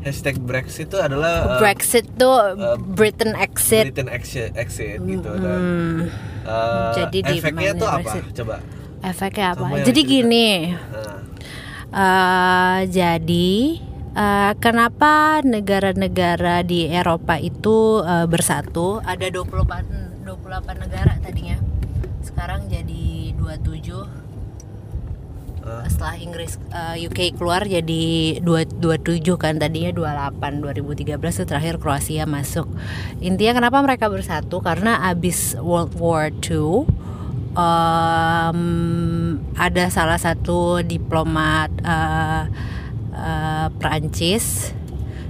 hashtag 0.00 0.36
Brexit 0.38 0.86
itu 0.86 0.98
adalah 0.98 1.34
eh, 1.48 1.58
Brexit 1.58 2.06
tuh 2.12 2.30
uh, 2.30 2.78
Britain 2.78 3.34
exit. 3.34 3.90
Britain 3.90 4.06
exit, 4.08 4.54
exit 4.54 4.98
gitu 5.00 5.30
dan 5.32 5.58
Hmm, 5.58 5.98
eh, 6.44 6.90
Jadi 6.96 7.18
di 7.20 7.34
efeknya 7.36 7.70
tuh 7.74 7.88
apa? 7.88 7.98
Brexit? 8.00 8.24
Coba. 8.34 8.56
efeknya 8.98 9.46
apa? 9.52 9.64
Jadi 9.80 10.00
gini, 10.02 10.48
Nah, 10.72 11.18
eh 11.92 12.80
jadi 12.88 13.50
eh, 14.12 14.52
kenapa 14.56 15.14
negara-negara 15.40 16.62
di 16.62 16.86
Eropa 16.86 17.36
itu 17.36 18.00
eh, 18.00 18.24
bersatu? 18.24 18.98
Ada 19.00 19.26
28 19.28 20.22
28 20.22 20.46
negara 20.80 21.12
tadinya. 21.18 21.58
Sekarang 22.20 22.66
jadi 22.66 23.30
27 23.32 24.25
Ah. 25.66 25.82
setelah 25.90 26.14
Inggris 26.22 26.62
eh, 26.70 27.10
UK 27.10 27.34
keluar 27.34 27.66
jadi 27.66 28.38
2 28.38 28.78
27 28.78 29.18
kan 29.34 29.58
tadinya 29.58 29.90
28 29.90 30.62
2013 30.62 31.18
itu 31.18 31.42
terakhir 31.42 31.74
Kroasia 31.82 32.22
masuk. 32.22 32.70
Intinya 33.18 33.58
kenapa 33.58 33.82
mereka 33.82 34.06
bersatu 34.06 34.62
karena 34.62 35.02
abis 35.10 35.58
World 35.58 35.98
War 35.98 36.30
II 36.30 36.86
em, 37.56 38.60
ada 39.58 39.84
salah 39.90 40.22
satu 40.22 40.86
diplomat 40.86 41.74
eh, 41.82 42.42
eh, 43.16 43.66
Prancis 43.82 44.70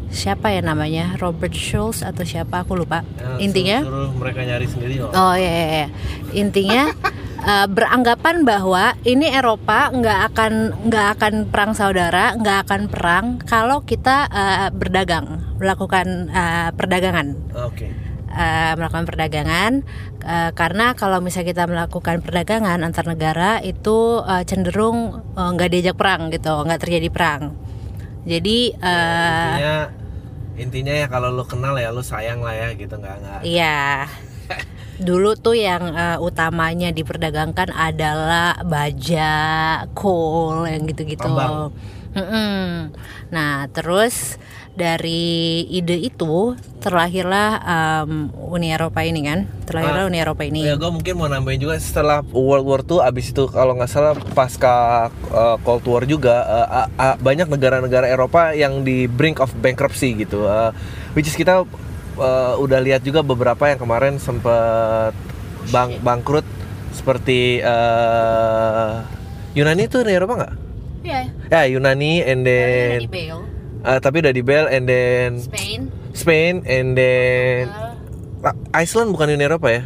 siapa 0.07 0.49
ya 0.55 0.63
namanya 0.63 1.19
Robert 1.19 1.53
Schulz 1.53 2.01
atau 2.01 2.23
siapa 2.25 2.63
aku 2.65 2.79
lupa 2.79 3.03
Ya, 3.19 3.37
intinya 3.43 3.79
suruh, 3.83 4.09
suruh 4.09 4.11
mereka 4.17 4.41
nyari 4.47 4.67
sendiri 4.71 4.95
kok. 5.03 5.13
Oh 5.13 5.35
iya, 5.37 5.51
iya, 5.51 5.67
iya. 5.67 5.87
intinya 6.33 6.83
eh, 7.47 7.67
beranggapan 7.71 8.43
bahwa 8.43 8.99
ini 9.07 9.31
Eropa 9.31 9.95
nggak 9.95 10.21
akan 10.35 10.53
nggak 10.91 11.07
akan 11.17 11.35
perang 11.47 11.73
saudara, 11.73 12.35
nggak 12.35 12.59
akan 12.67 12.83
perang 12.91 13.27
kalau 13.41 13.87
kita 13.87 14.27
eh, 14.29 14.69
berdagang, 14.75 15.57
melakukan 15.63 16.29
eh, 16.29 16.71
perdagangan, 16.75 17.27
Oke. 17.71 17.87
Eh, 18.37 18.73
melakukan 18.77 19.07
perdagangan 19.09 19.73
eh, 20.21 20.51
karena 20.53 20.93
kalau 20.93 21.25
misalnya 21.25 21.57
kita 21.57 21.65
melakukan 21.65 22.21
perdagangan 22.21 22.83
antar 22.83 23.07
negara 23.07 23.63
itu 23.63 24.21
eh, 24.27 24.43
cenderung 24.45 25.23
nggak 25.33 25.71
diajak 25.73 25.97
perang 25.97 26.29
gitu, 26.29 26.53
nggak 26.67 26.81
terjadi 26.83 27.09
perang. 27.09 27.43
Jadi 28.27 28.75
eh, 28.75 29.55
intinya 29.55 29.77
intinya 30.57 30.95
ya 30.97 31.07
kalau 31.07 31.29
lu 31.31 31.45
kenal 31.47 31.77
ya 31.77 31.93
lu 31.95 32.01
sayang 32.01 32.41
lah 32.41 32.57
ya 32.57 32.69
gitu 32.75 32.97
nggak 32.97 33.17
nggak 33.23 33.41
Iya. 33.47 34.09
Dulu 34.97 35.37
tuh 35.37 35.57
yang 35.57 35.93
eh, 35.93 36.19
utamanya 36.21 36.91
diperdagangkan 36.91 37.73
adalah 37.73 38.61
baja, 38.65 39.35
coal 39.93 40.65
yang 40.67 40.89
gitu-gitu. 40.89 41.29
Mm-mm. 42.17 42.97
Nah, 43.29 43.69
terus 43.69 44.41
dari 44.77 45.65
ide 45.73 45.97
itu 45.97 46.53
terlahirlah 46.81 47.49
em, 47.61 48.29
Uni 48.33 48.73
Eropa 48.73 49.05
ini 49.05 49.25
kan, 49.25 49.49
terlahirlah 49.65 50.05
Ah, 50.05 50.09
Uni 50.09 50.21
Eropa 50.21 50.45
ini. 50.45 50.65
Ya 50.65 50.77
gue 50.81 50.89
mungkin 50.93 51.17
mau 51.17 51.29
nambahin 51.29 51.61
juga 51.61 51.77
setelah 51.81 52.21
World 52.33 52.65
War 52.65 52.81
II 52.85 53.01
abis 53.05 53.33
itu 53.33 53.49
kalau 53.53 53.77
nggak 53.77 53.89
salah 53.89 54.13
pasca 54.37 55.09
uh, 55.33 55.57
Cold 55.65 55.85
War 55.89 56.05
juga 56.09 56.45
uh, 56.45 56.69
uh, 56.85 56.89
uh, 56.97 57.17
banyak 57.21 57.49
negara-negara 57.49 58.09
Eropa 58.09 58.53
yang 58.53 58.85
di 58.85 59.09
brink 59.09 59.41
of 59.41 59.53
bankruptcy 59.61 60.17
gitu. 60.17 60.45
Uh, 60.45 60.73
which 61.17 61.29
is 61.29 61.37
kita 61.37 61.65
uh, 62.19 62.57
udah 62.59 62.81
lihat 62.83 63.05
juga 63.05 63.23
beberapa 63.23 63.69
yang 63.69 63.81
kemarin 63.81 64.21
sempat 64.21 65.13
bang 65.71 66.01
bangkrut 66.01 66.47
seperti 66.97 67.61
uh, 67.61 69.05
Yunani 69.57 69.89
itu 69.89 70.01
di 70.05 70.13
Eropa 70.13 70.35
nggak? 70.45 70.55
Iya. 71.07 71.21
Ya 71.53 71.63
Yunani 71.71 72.25
and 72.25 72.43
then 72.43 73.05
Dari 73.05 73.09
Bale, 73.09 73.43
uh, 73.87 73.99
tapi 74.03 74.21
udah 74.25 74.33
di 74.35 74.43
Bell 74.43 74.67
and 74.67 74.85
then 74.91 75.39
Spain, 75.39 75.93
Spain 76.17 76.55
and 76.67 76.99
then 76.99 77.71
uh, 78.43 78.57
Iceland 78.75 79.15
bukan 79.15 79.33
Uni 79.33 79.45
Eropa 79.47 79.69
ya? 79.71 79.83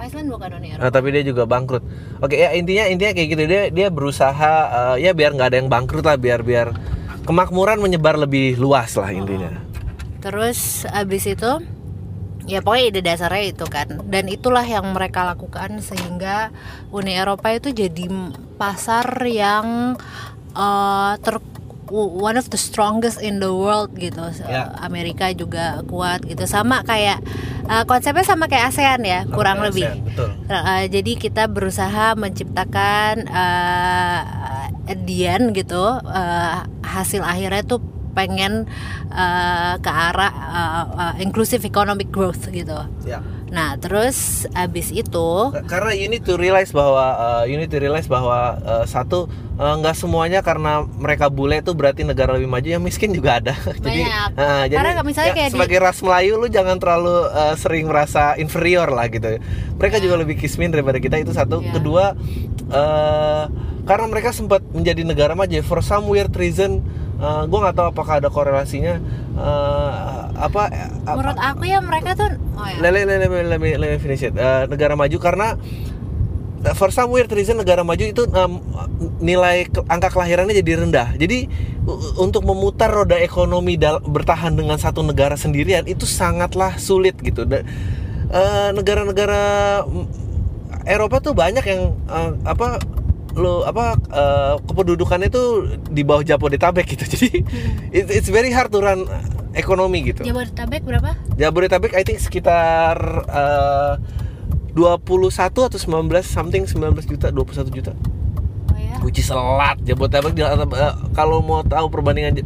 Iceland 0.00 0.32
bukan 0.32 0.48
Uni 0.56 0.72
Eropa. 0.72 0.82
Nah, 0.86 0.90
tapi 0.92 1.12
dia 1.12 1.22
juga 1.26 1.44
bangkrut. 1.44 1.84
Oke, 2.24 2.40
ya 2.40 2.56
intinya 2.56 2.88
intinya 2.88 3.12
kayak 3.12 3.28
gitu 3.28 3.42
dia 3.44 3.62
dia 3.68 3.88
berusaha 3.92 4.54
eh, 4.96 5.04
ya 5.04 5.12
biar 5.12 5.36
nggak 5.36 5.48
ada 5.52 5.56
yang 5.60 5.68
bangkrut 5.68 6.04
lah, 6.04 6.16
biar 6.16 6.40
biar 6.40 6.72
kemakmuran 7.28 7.78
menyebar 7.84 8.16
lebih 8.16 8.56
luas 8.56 8.96
lah 8.96 9.12
intinya. 9.12 9.69
Terus 10.20 10.84
abis 10.88 11.24
itu 11.26 11.50
ya 12.48 12.64
pokoknya 12.64 12.84
ide 12.90 13.00
dasarnya 13.04 13.44
itu 13.52 13.66
kan 13.68 14.00
dan 14.08 14.24
itulah 14.26 14.64
yang 14.64 14.90
mereka 14.90 15.22
lakukan 15.22 15.78
sehingga 15.84 16.50
Uni 16.90 17.14
Eropa 17.14 17.52
itu 17.52 17.70
jadi 17.70 18.10
pasar 18.56 19.06
yang 19.28 19.94
uh, 20.56 21.14
ter 21.20 21.38
one 21.90 22.38
of 22.38 22.46
the 22.54 22.58
strongest 22.58 23.18
in 23.18 23.42
the 23.42 23.50
world 23.50 23.90
gitu 23.98 24.22
Ya. 24.46 24.70
Amerika 24.82 25.30
juga 25.34 25.82
kuat 25.86 26.22
gitu 26.22 26.46
sama 26.46 26.86
kayak 26.86 27.18
uh, 27.66 27.82
konsepnya 27.86 28.22
sama 28.22 28.46
kayak 28.46 28.70
ASEAN 28.70 29.02
ya 29.02 29.20
kurang 29.26 29.58
Sama 29.62 29.66
lebih 29.70 29.84
ASEAN, 29.90 30.06
betul. 30.06 30.28
Uh, 30.46 30.84
jadi 30.86 31.12
kita 31.18 31.44
berusaha 31.50 32.14
menciptakan 32.14 33.26
uh, 33.26 34.22
Dian 35.06 35.54
gitu 35.54 35.82
uh, 36.02 36.66
hasil 36.82 37.22
akhirnya 37.22 37.62
tuh 37.62 37.82
pengen 38.12 38.66
uh, 39.10 39.74
ke 39.78 39.90
arah 39.90 40.32
uh, 40.32 40.84
uh, 40.94 41.14
inclusive 41.22 41.62
economic 41.64 42.10
growth 42.10 42.50
gitu. 42.50 42.76
Ya. 43.06 43.22
Nah 43.50 43.74
terus 43.82 44.46
abis 44.54 44.94
itu 44.94 45.30
Karena 45.66 45.90
you 45.90 46.06
need 46.06 46.22
to 46.22 46.38
realize 46.38 46.70
bahwa 46.70 47.42
eh, 47.42 47.50
you 47.50 47.58
need 47.58 47.70
to 47.70 47.82
realize 47.82 48.06
bahwa 48.06 48.56
eh, 48.62 48.84
satu 48.86 49.26
nggak 49.60 49.92
semuanya 49.92 50.40
karena 50.40 50.88
mereka 50.88 51.28
bule 51.28 51.60
itu 51.60 51.76
berarti 51.76 52.00
negara 52.00 52.32
lebih 52.32 52.48
maju 52.48 52.64
yang 52.64 52.80
miskin 52.80 53.12
juga 53.12 53.42
ada. 53.42 53.52
jadi 53.84 54.06
eh, 54.38 54.64
jadi 54.70 54.78
Karena 54.78 55.02
misalnya 55.02 55.32
ya, 55.34 55.36
kayak 55.36 55.50
di- 55.50 55.54
sebagai 55.58 55.78
ras 55.82 55.98
Melayu 56.00 56.32
lu 56.40 56.46
jangan 56.48 56.78
terlalu 56.78 57.26
eh, 57.28 57.54
sering 57.58 57.84
merasa 57.90 58.38
inferior 58.38 58.88
lah 58.88 59.10
gitu. 59.10 59.36
Mereka 59.76 59.98
juga 59.98 60.14
lebih 60.22 60.38
kismin 60.38 60.70
daripada 60.70 61.02
kita 61.02 61.18
itu 61.18 61.34
satu. 61.34 61.58
Ya. 61.60 61.74
Kedua 61.74 62.14
eh, 62.70 63.44
karena 63.84 64.06
mereka 64.06 64.30
sempat 64.30 64.62
menjadi 64.70 65.02
negara 65.02 65.34
maju 65.34 65.58
for 65.66 65.82
some 65.82 66.06
weird 66.06 66.30
reason 66.38 66.86
eh, 67.20 67.42
gua 67.46 67.58
nggak 67.68 67.76
tahu 67.76 67.86
apakah 67.92 68.14
ada 68.18 68.28
korelasinya 68.28 68.96
eh, 69.36 69.90
apa 70.40 70.62
apa 71.04 71.16
menurut 71.20 71.36
aku 71.36 71.62
ya 71.68 71.78
mereka 71.84 72.16
tuh 72.16 72.32
oh 72.56 72.64
ya. 72.64 72.80
let, 72.80 72.90
let, 72.96 73.04
let, 73.04 73.18
let 73.20 73.28
me, 73.28 73.38
let 73.44 73.58
me, 73.60 73.70
let 73.76 73.88
me 73.92 73.98
finish 74.00 74.24
it. 74.24 74.32
Eh, 74.32 74.64
negara 74.66 74.96
maju 74.96 75.16
karena 75.20 75.52
eh, 76.64 76.74
for 76.74 76.88
some 76.88 77.12
weird 77.12 77.28
reason 77.28 77.60
negara 77.60 77.84
maju 77.84 78.00
itu 78.00 78.24
em, 78.24 78.52
nilai 79.20 79.68
ke- 79.68 79.84
angka 79.84 80.08
kelahirannya 80.08 80.56
jadi 80.56 80.80
rendah. 80.80 81.12
Jadi 81.16 81.44
untuk 82.16 82.44
memutar 82.44 82.88
roda 82.88 83.16
ekonomi 83.16 83.76
dal- 83.76 84.00
bertahan 84.00 84.56
dengan 84.56 84.76
satu 84.76 85.00
negara 85.04 85.36
sendirian 85.36 85.84
itu 85.84 86.04
sangatlah 86.08 86.76
sulit 86.76 87.16
gitu. 87.20 87.44
Da- 87.44 87.64
eh, 88.30 88.70
negara-negara 88.72 89.42
Eropa 90.88 91.20
tuh 91.20 91.36
banyak 91.36 91.64
yang 91.68 91.82
eh, 92.08 92.30
apa 92.48 92.80
lo 93.32 93.62
apa 93.62 93.94
eh, 93.96 94.54
kependudukannya 94.60 95.28
itu 95.28 95.42
di 95.86 96.02
bawah 96.02 96.22
Jabodetabek 96.22 96.86
gitu. 96.88 97.04
Jadi 97.12 97.28
it- 97.90 98.10
it's 98.10 98.26
very 98.26 98.50
hard 98.50 98.68
to 98.68 98.78
run 98.78 99.06
ekonomi 99.52 100.06
gitu. 100.06 100.22
Jabodetabek 100.22 100.82
berapa? 100.82 101.14
Jabodetabek 101.34 101.92
I 101.92 102.02
think 102.02 102.18
sekitar 102.18 102.96
eh, 103.26 103.94
21 104.70 105.26
atau 105.42 105.66
19 105.66 105.82
something 106.22 106.62
19 106.64 106.78
juta 107.04 107.26
21 107.28 107.74
juta 107.74 107.92
Oh 108.70 108.78
ya. 108.78 109.02
which 109.02 109.18
is 109.18 109.26
a 109.28 109.36
lot 109.36 109.78
Jabodetabek 109.82 110.34
eh, 110.34 110.94
kalau 111.10 111.42
mau 111.42 111.60
tahu 111.60 111.90
perbandingan 111.90 112.38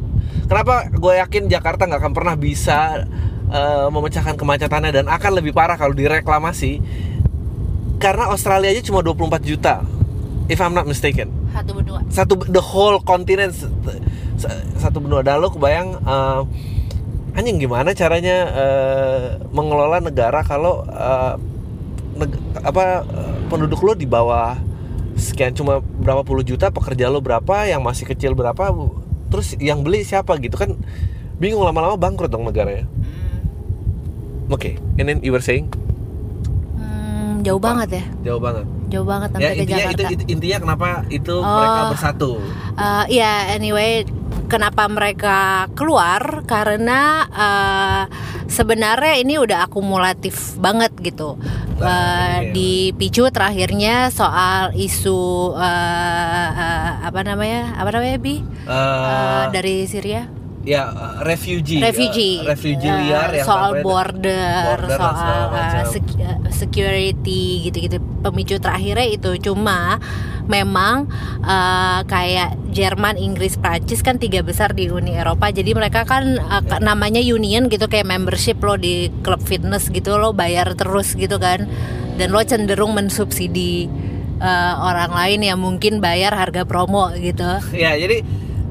kenapa 0.44 0.88
gue 0.88 1.12
yakin 1.14 1.48
Jakarta 1.48 1.84
nggak 1.84 2.00
akan 2.00 2.12
pernah 2.12 2.34
bisa 2.34 3.04
eh, 3.48 3.86
memecahkan 3.88 4.34
kemacetannya 4.34 4.90
dan 4.90 5.06
akan 5.06 5.32
lebih 5.36 5.52
parah 5.52 5.76
kalau 5.76 5.92
direklamasi 5.92 6.80
karena 7.96 8.28
Australia 8.28 8.68
aja 8.68 8.80
cuma 8.82 9.00
24 9.00 9.44
juta 9.44 9.84
if 10.50 10.58
I'm 10.60 10.76
not 10.76 10.84
mistaken. 10.84 11.32
Satu 11.54 11.70
berdua. 11.76 12.00
satu 12.10 12.34
the 12.50 12.62
whole 12.62 12.98
continent 13.00 13.54
satu 14.78 14.98
benua. 15.00 15.22
Dan 15.24 15.40
lo 15.40 15.48
kebayang 15.48 16.00
eh, 16.02 16.40
anjing 17.34 17.58
gimana 17.58 17.94
caranya 17.96 18.36
eh, 18.52 19.20
mengelola 19.50 19.98
negara 19.98 20.42
kalau 20.46 20.86
eh, 20.86 21.34
neg- 22.18 22.42
apa 22.62 23.02
eh, 23.02 23.34
penduduk 23.50 23.82
lo 23.82 23.92
di 23.98 24.06
bawah 24.06 24.54
sekian 25.14 25.54
cuma 25.54 25.78
berapa 25.78 26.26
puluh 26.26 26.42
juta 26.42 26.74
pekerja 26.74 27.06
lo 27.06 27.22
berapa 27.22 27.70
yang 27.70 27.86
masih 27.86 28.02
kecil 28.10 28.34
berapa 28.34 28.74
terus 29.30 29.54
yang 29.62 29.86
beli 29.86 30.02
siapa 30.02 30.34
gitu 30.42 30.58
kan 30.58 30.74
bingung 31.38 31.62
lama-lama 31.62 31.94
bangkrut 31.94 32.30
dong 32.30 32.46
negara 32.46 32.82
ya 32.82 32.84
oke 34.50 34.74
and 34.98 35.06
then 35.06 35.18
you 35.22 35.30
were 35.30 35.42
saying? 35.42 35.70
Hmm, 36.74 37.46
jauh 37.46 37.62
banget 37.62 38.02
ya. 38.02 38.04
jauh 38.26 38.42
banget 38.42 38.66
Jauh 38.86 39.02
banget 39.02 39.28
sampai 39.30 39.42
ya 39.42 39.50
ke 39.50 39.56
intinya 39.58 39.78
Jakarta. 39.80 39.94
itu, 39.96 40.12
itu- 40.14 40.28
intinya 40.28 40.58
kenapa 40.60 40.86
itu 41.08 41.34
mereka 41.38 41.78
Oh. 41.78 41.88
bersatu 41.90 42.30
Eh, 42.74 43.04
ya 43.14 43.32
anyway 43.50 44.02
kenapa 44.46 44.86
mereka 44.86 45.38
keluar 45.72 46.20
karena 46.44 47.00
eh, 47.26 48.02
sebenarnya 48.46 49.14
ini 49.16 49.34
udah 49.36 49.64
akumulatif 49.64 50.34
banget 50.56 50.92
gitu 51.00 51.40
Nah, 51.74 51.90
Eh, 51.90 51.90
iya. 51.90 52.52
dipicu 52.52 53.26
terakhirnya 53.28 54.06
soal 54.08 54.70
isu 54.74 55.18
eh, 55.56 55.64
eh, 56.54 56.90
apa 57.02 57.20
namanya 57.20 57.74
apa 57.74 57.90
namanya 57.90 58.14
bi 58.16 58.38
Eh, 58.38 58.70
Eh, 58.70 59.44
dari 59.50 59.82
Syria 59.84 60.22
ya 60.64 60.88
uh, 60.88 61.20
refugee 61.28 61.76
refugee, 61.76 62.40
uh, 62.40 62.48
refugee 62.48 62.88
eh, 62.88 63.00
liar 63.12 63.30
yang 63.36 63.46
soal 63.46 63.84
border, 63.84 64.80
border 64.80 64.96
soal 64.96 65.44
uh, 65.52 65.84
sec- 65.84 66.16
uh, 66.18 66.40
security 66.48 67.68
gitu-gitu. 67.68 68.00
Pemicu 68.24 68.56
terakhirnya 68.56 69.04
itu 69.04 69.36
cuma 69.44 70.00
memang 70.48 71.08
uh, 71.44 72.00
kayak 72.08 72.56
Jerman, 72.72 73.20
Inggris, 73.20 73.60
Prancis 73.60 74.00
kan 74.00 74.16
tiga 74.16 74.40
besar 74.40 74.72
di 74.72 74.88
Uni 74.88 75.12
Eropa. 75.12 75.52
Jadi 75.52 75.76
mereka 75.76 76.08
kan 76.08 76.40
uh, 76.40 76.64
ka- 76.64 76.80
namanya 76.80 77.20
union 77.20 77.68
gitu 77.68 77.84
kayak 77.84 78.08
membership 78.08 78.56
lo 78.64 78.80
di 78.80 79.12
klub 79.20 79.44
fitness 79.44 79.92
gitu 79.92 80.16
lo 80.16 80.32
bayar 80.32 80.72
terus 80.76 81.12
gitu 81.12 81.36
kan. 81.36 81.68
Dan 82.16 82.32
lo 82.32 82.40
cenderung 82.40 82.96
mensubsidi 82.96 83.84
uh, 84.40 84.74
orang 84.80 85.12
lain 85.12 85.40
yang 85.44 85.58
mungkin 85.60 86.00
bayar 86.00 86.32
harga 86.32 86.64
promo 86.64 87.12
gitu. 87.16 87.60
ya 87.76 87.96
jadi 88.00 88.24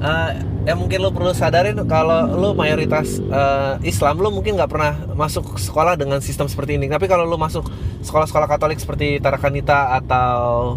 uh, 0.03 0.31
yang 0.63 0.77
mungkin 0.77 0.99
lo 0.99 1.09
perlu 1.09 1.31
sadarin 1.31 1.79
kalau 1.83 2.27
lo 2.29 2.51
mayoritas 2.51 3.17
uh, 3.23 3.79
Islam 3.81 4.19
lo 4.19 4.29
mungkin 4.29 4.53
nggak 4.53 4.67
pernah 4.67 4.93
masuk 5.13 5.57
sekolah 5.57 5.95
dengan 5.95 6.19
sistem 6.19 6.45
seperti 6.45 6.75
ini 6.75 6.87
tapi 6.87 7.07
kalau 7.07 7.23
lo 7.23 7.35
masuk 7.35 7.65
sekolah-sekolah 7.99 8.45
Katolik 8.45 8.77
seperti 8.77 9.17
Tarakanita 9.17 9.95
atau 9.95 10.75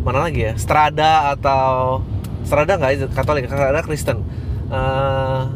mana 0.00 0.24
lagi 0.24 0.42
ya 0.44 0.54
Strada 0.54 1.30
atau 1.30 2.00
Strada 2.42 2.74
nggak 2.74 2.92
itu 2.92 3.06
Katolik 3.10 3.46
Strada 3.46 3.82
Kristen 3.82 4.22
Uh, 4.72 5.52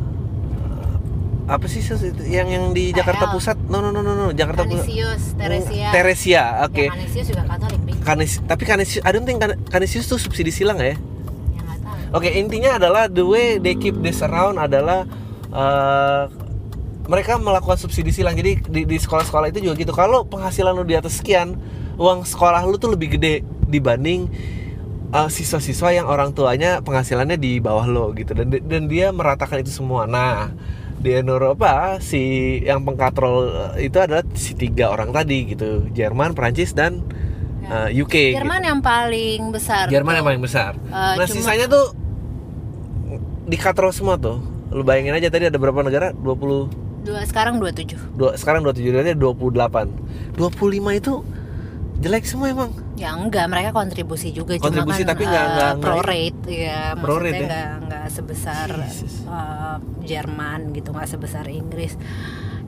apa 1.46 1.64
sih 1.64 1.80
sus- 1.80 2.04
yang 2.20 2.50
yang 2.50 2.64
di 2.70 2.90
Jakarta 2.90 3.24
KL. 3.24 3.32
Pusat 3.32 3.56
no 3.64 3.80
no 3.80 3.88
no 3.88 4.04
no, 4.04 4.12
no. 4.12 4.28
Jakarta 4.28 4.60
Pusat 4.60 4.84
Canisius, 4.84 5.22
Teresia. 5.32 5.88
Teresia 5.88 6.42
oke 6.60 6.84
Ya, 6.84 6.92
Canisius 6.92 7.26
juga 7.30 7.42
Katolik. 7.48 7.80
Kanis, 8.04 8.32
tapi 8.44 8.62
Kanisius, 8.62 9.00
I 9.00 9.10
don't 9.10 9.24
think 9.24 9.40
Kan- 9.40 9.56
Kanisius 9.66 10.04
tuh 10.04 10.20
subsidi 10.20 10.52
silang 10.52 10.76
ya? 10.76 11.00
Ya. 12.16 12.18
Oke, 12.18 12.30
intinya 12.32 12.80
adalah 12.80 13.06
the 13.06 13.20
way 13.20 13.60
they 13.60 13.76
keep 13.76 14.00
this 14.00 14.24
around 14.24 14.56
adalah 14.56 15.04
eh, 15.52 16.24
mereka 17.06 17.36
melakukan 17.36 17.76
subsidi 17.76 18.10
silang. 18.10 18.34
Jadi 18.34 18.64
di, 18.66 18.82
di 18.82 18.96
sekolah-sekolah 18.96 19.52
itu 19.52 19.68
juga 19.68 19.74
gitu. 19.76 19.92
Kalau 19.92 20.24
penghasilan 20.24 20.72
lu 20.72 20.82
di 20.82 20.96
atas 20.96 21.20
sekian, 21.20 21.54
uang 21.96 22.24
sekolah 22.24 22.64
lu 22.64 22.76
tuh 22.76 22.90
lebih 22.90 23.14
gede 23.14 23.44
dibanding 23.68 24.26
eh, 25.12 25.28
siswa-siswa 25.28 25.92
yang 25.92 26.06
orang 26.08 26.32
tuanya 26.32 26.80
penghasilannya 26.80 27.36
di 27.36 27.60
bawah 27.60 27.84
lo 27.84 28.10
gitu. 28.10 28.32
Dan 28.32 28.48
dan 28.50 28.88
dia 28.88 29.12
meratakan 29.12 29.60
itu 29.60 29.70
semua. 29.70 30.08
Nah, 30.08 30.50
di 30.96 31.12
Eropa 31.12 32.00
si 32.00 32.18
yang 32.64 32.82
pengkatrol 32.82 33.36
eh, 33.76 33.86
itu 33.86 34.00
adalah 34.00 34.24
si 34.34 34.56
tiga 34.56 34.90
orang 34.90 35.12
tadi 35.12 35.52
gitu. 35.52 35.86
Jerman, 35.92 36.32
Prancis 36.32 36.72
dan 36.72 37.04
Ya. 37.66 37.90
eh, 37.90 37.98
UK. 37.98 38.38
Jerman 38.38 38.62
gitu. 38.62 38.70
yang 38.70 38.80
paling 38.80 39.40
besar. 39.50 39.84
Jerman 39.90 40.12
tuh. 40.12 40.18
yang 40.22 40.26
paling 40.26 40.42
besar. 40.42 40.70
Eh, 40.78 40.94
nah, 40.94 41.14
cuma- 41.18 41.34
sisanya 41.34 41.66
tuh 41.66 42.05
di 43.46 43.56
katrol 43.56 43.90
semua 43.90 44.14
tuh. 44.14 44.42
Lu 44.68 44.82
bayangin 44.82 45.14
aja 45.14 45.30
tadi 45.30 45.46
ada 45.46 45.56
berapa 45.56 45.78
negara? 45.80 46.10
20 46.12 46.84
Dua 47.00 47.22
sekarang 47.22 47.62
27. 47.62 48.18
dua, 48.18 48.34
sekarang 48.34 48.66
27 48.66 48.90
berarti 48.90 49.14
28. 49.14 49.86
25 50.34 50.90
itu 50.92 51.22
jelek 51.96 52.26
semua 52.26 52.50
emang. 52.50 52.70
Ya 52.94 53.14
enggak, 53.14 53.46
mereka 53.46 53.70
kontribusi 53.70 54.34
juga 54.34 54.58
Kontribusi, 54.58 55.00
cuma 55.00 55.06
kan 55.06 55.10
tapi 55.14 55.24
nggak- 55.24 55.48
nggak- 55.48 55.76
pro 55.78 55.98
rate 56.02 56.40
ya, 56.48 56.80
Pro 56.94 57.16
rate 57.16 57.22
maksudnya 57.22 57.38
ya? 57.38 57.46
nggak 57.46 57.70
nggak 57.86 58.06
sebesar 58.10 58.66
Jesus. 58.82 59.14
eh, 59.22 59.76
Jerman 60.04 60.60
gitu, 60.72 60.88
nggak 60.90 61.08
sebesar 61.08 61.44
Inggris. 61.46 61.94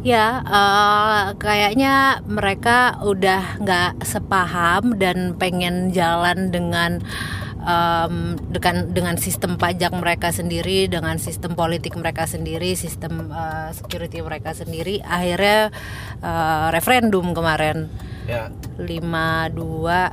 Ya, 0.01 0.27
eh, 0.41 1.25
kayaknya 1.35 1.95
mereka 2.25 3.03
udah 3.03 3.59
nggak 3.59 4.07
sepaham 4.07 4.95
dan 4.95 5.35
pengen 5.35 5.91
jalan 5.91 6.55
dengan 6.55 7.03
em, 7.69 8.15
dengan 8.49 8.89
dengan 8.89 9.15
sistem 9.17 9.55
pajak 9.55 9.93
mereka 9.93 10.33
sendiri, 10.33 10.89
dengan 10.89 11.21
sistem 11.21 11.53
politik 11.53 11.93
mereka 11.95 12.25
sendiri, 12.25 12.73
sistem 12.73 13.29
eh, 13.29 13.69
security 13.71 14.25
mereka 14.25 14.57
sendiri. 14.57 15.05
Akhirnya 15.05 15.69
eh, 16.19 16.67
referendum 16.73 17.37
kemarin 17.37 17.93
Ya. 18.25 18.53
52 18.77 20.13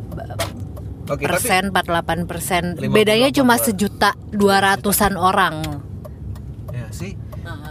Oke, 1.06 1.22
persen, 1.22 1.70
48 1.70 2.26
persen. 2.26 2.64
58 2.80 2.90
Bedanya 2.90 3.30
cuma 3.30 3.56
persen. 3.56 3.66
sejuta 3.72 4.16
dua 4.32 4.58
ratusan 4.60 5.14
orang. 5.16 5.56
ya 6.72 6.88
sih 6.92 7.16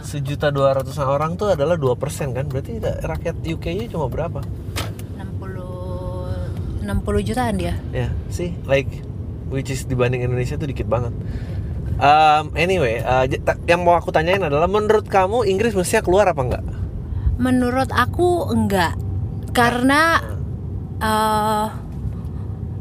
sejuta 0.01 0.49
dua 0.49 0.71
ratusan 0.73 1.03
orang 1.03 1.33
tuh 1.35 1.51
adalah 1.51 1.75
2% 1.75 1.97
kan 2.31 2.45
berarti 2.45 2.77
rakyat 2.79 3.35
UK-nya 3.43 3.85
cuma 3.89 4.05
berapa 4.07 4.39
60 5.17 6.85
60 6.85 7.27
jutaan 7.27 7.55
dia. 7.55 7.75
ya 7.91 8.07
sih 8.29 8.53
like 8.65 8.87
which 9.49 9.69
is 9.69 9.85
dibanding 9.85 10.21
Indonesia 10.25 10.55
tuh 10.55 10.69
dikit 10.69 10.87
banget. 10.89 11.13
Um, 11.95 12.51
anyway 12.59 12.99
uh, 12.99 13.23
yang 13.71 13.87
mau 13.87 13.95
aku 13.95 14.11
tanyain 14.11 14.43
adalah 14.43 14.67
menurut 14.67 15.07
kamu 15.07 15.47
Inggris 15.47 15.71
mestinya 15.71 16.03
keluar 16.03 16.25
apa 16.27 16.41
enggak? 16.43 16.63
Menurut 17.39 17.89
aku 17.91 18.51
enggak. 18.51 18.99
Karena 19.55 20.19
eh 20.99 21.67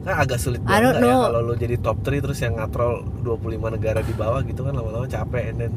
Kan 0.05 0.21
agak 0.21 0.37
sulit 0.37 0.61
banget 0.61 1.01
ya 1.01 1.17
kalau 1.17 1.41
lo 1.41 1.57
jadi 1.57 1.81
top 1.81 2.05
3 2.05 2.21
terus 2.21 2.39
yang 2.45 2.61
ngatrol 2.61 3.09
25 3.25 3.57
negara 3.81 4.05
di 4.05 4.13
bawah 4.13 4.45
gitu 4.45 4.61
kan 4.69 4.77
lama-lama 4.77 5.09
capek. 5.09 5.49
And 5.49 5.59
then 5.65 5.73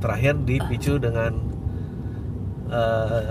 terakhir 0.00 0.40
dipicu 0.48 0.96
dengan 0.96 1.55
uh, 2.68 3.26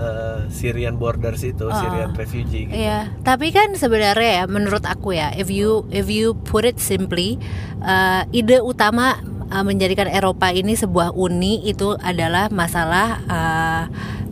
Syrian 0.48 0.96
borders 0.96 1.42
itu, 1.42 1.66
Ah. 1.66 1.78
Syrian 1.78 2.10
refugee 2.12 2.66
gitu. 2.66 2.76
Iya, 2.76 3.12
tapi 3.20 3.50
kan 3.50 3.72
sebenarnya 3.72 4.42
ya 4.42 4.44
menurut 4.46 4.82
aku 4.82 5.12
ya, 5.12 5.32
if 5.32 5.48
you 5.48 5.84
if 5.88 6.06
you 6.06 6.32
put 6.44 6.62
it 6.62 6.78
simply, 6.78 7.36
eh, 7.80 8.22
ide 8.30 8.58
utama 8.58 9.18
eh, 9.46 9.62
menjadikan 9.62 10.06
Eropa 10.06 10.50
ini 10.50 10.74
sebuah 10.74 11.12
uni 11.12 11.62
itu 11.62 11.94
adalah 11.96 12.48
masalah 12.48 13.08
eh, 13.22 13.82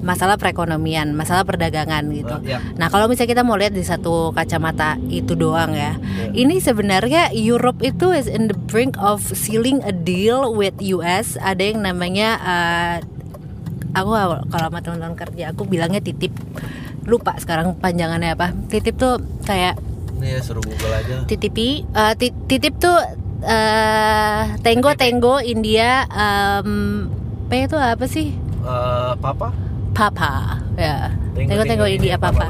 masalah 0.04 0.36
perekonomian, 0.36 1.16
masalah 1.16 1.48
perdagangan 1.48 2.04
gitu. 2.12 2.36
Ah, 2.36 2.44
ya. 2.44 2.58
Nah, 2.76 2.92
kalau 2.92 3.08
misalnya 3.08 3.32
kita 3.32 3.42
mau 3.42 3.56
lihat 3.56 3.72
di 3.72 3.80
satu 3.80 4.36
kacamata 4.36 5.00
itu 5.08 5.32
doang 5.32 5.72
ya, 5.72 5.96
Ya. 5.96 6.28
ini 6.36 6.60
sebenarnya 6.60 7.32
Europe 7.32 7.80
itu 7.80 8.12
is 8.12 8.28
in 8.28 8.52
the 8.52 8.58
brink 8.68 9.00
of 9.00 9.24
sealing 9.24 9.80
a 9.80 9.96
deal 9.96 10.52
with 10.52 10.76
US. 10.82 11.40
Ada 11.40 11.72
yang 11.72 11.80
namanya 11.82 12.28
eh, 12.36 12.96
aku 13.94 14.10
kalau 14.44 14.66
sama 14.66 14.78
teman-teman 14.78 15.14
kerja 15.14 15.44
aku 15.48 15.62
bilangnya 15.64 15.98
titip 15.98 16.34
lupa 17.04 17.36
sekarang 17.36 17.72
panjangannya 17.74 18.32
apa 18.32 18.50
titip 18.66 18.94
tuh 18.94 19.16
kayak 19.42 19.78
Ini 20.14 20.26
ya 20.30 20.40
suruh 20.40 20.60
Google 20.60 20.90
aja. 20.90 21.16
titipi 21.24 21.84
eh, 21.84 22.12
ti- 22.14 22.36
titip 22.46 22.76
tuh 22.76 22.96
eh 23.44 24.42
tenggo 24.60 24.94
tenggo 24.94 25.36
India 25.38 26.08
em, 26.08 27.06
P 27.44 27.62
itu 27.62 27.76
apa 27.76 28.04
sih 28.04 28.32
Eh, 28.60 29.12
papa? 29.18 29.52
papa 29.92 30.58
ya 30.74 31.12
tenggo 31.34 31.62
tenggo 31.62 31.84
India 31.86 32.16
papa. 32.16 32.48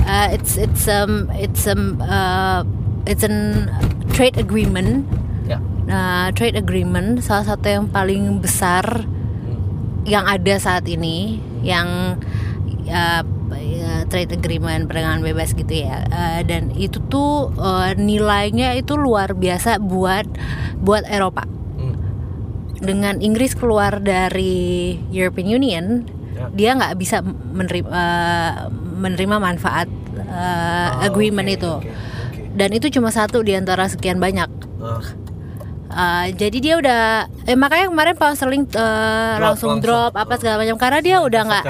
Uh, 0.00 0.26
it's 0.30 0.54
it's 0.56 0.86
um 0.86 1.28
it's 1.32 1.66
um 1.66 1.98
uh, 2.00 2.62
it's 3.04 3.20
an 3.20 3.66
trade 4.10 4.34
agreement 4.36 5.02
Ya. 5.44 5.58
Nah, 5.82 6.30
trade 6.30 6.54
agreement 6.54 7.18
salah 7.20 7.42
satu 7.44 7.66
yang 7.68 7.86
paling 7.86 8.38
besar. 8.38 9.02
Yang 10.02 10.24
ada 10.24 10.54
saat 10.56 10.84
ini 10.84 11.36
yang 11.60 12.16
ya, 12.82 13.20
ya, 13.52 13.92
trade 14.06 14.32
agreement 14.32 14.88
perdagangan 14.88 15.20
bebas 15.20 15.52
gitu 15.52 15.84
ya 15.84 16.02
Eh, 16.04 16.40
dan 16.42 16.72
itu 16.72 16.98
tuh 17.04 17.52
eh, 17.52 17.92
nilainya 17.94 18.74
itu 18.74 18.96
luar 18.96 19.32
biasa 19.32 19.76
buat 19.78 20.24
buat 20.78 21.04
Eropa 21.06 21.44
Hmm. 21.76 21.96
dengan 22.76 23.20
Inggris 23.20 23.52
keluar 23.52 24.00
dari 24.00 24.96
European 25.10 25.48
Union 25.54 25.86
Ya. 26.30 26.48
dia 26.50 26.70
nggak 26.72 26.96
bisa 26.96 27.20
menerima 27.52 27.88
eh, 27.90 28.52
menerima 28.96 29.36
manfaat 29.36 29.88
eh, 30.16 30.24
Ah, 30.24 31.04
agreement 31.04 31.44
oke, 31.44 31.56
itu 31.56 31.72
oke, 31.74 31.84
oke. 31.84 32.56
dan 32.56 32.70
itu 32.72 32.88
cuma 32.88 33.08
satu 33.08 33.40
di 33.40 33.52
antara 33.52 33.84
sekian 33.84 34.16
banyak 34.16 34.48
Ah, 34.80 35.04
Uh, 35.90 36.30
jadi 36.38 36.58
dia 36.62 36.74
udah 36.78 37.02
eh 37.50 37.58
makanya 37.58 37.90
kemarin 37.90 38.14
pound 38.14 38.38
sterling 38.38 38.62
uh, 38.78 39.42
langsung, 39.42 39.74
langsung. 39.74 39.82
drop 39.82 40.14
apa 40.14 40.38
segala 40.38 40.62
macam 40.62 40.78
karena 40.78 40.98
dia 41.02 41.16
udah 41.18 41.42
nggak 41.50 41.64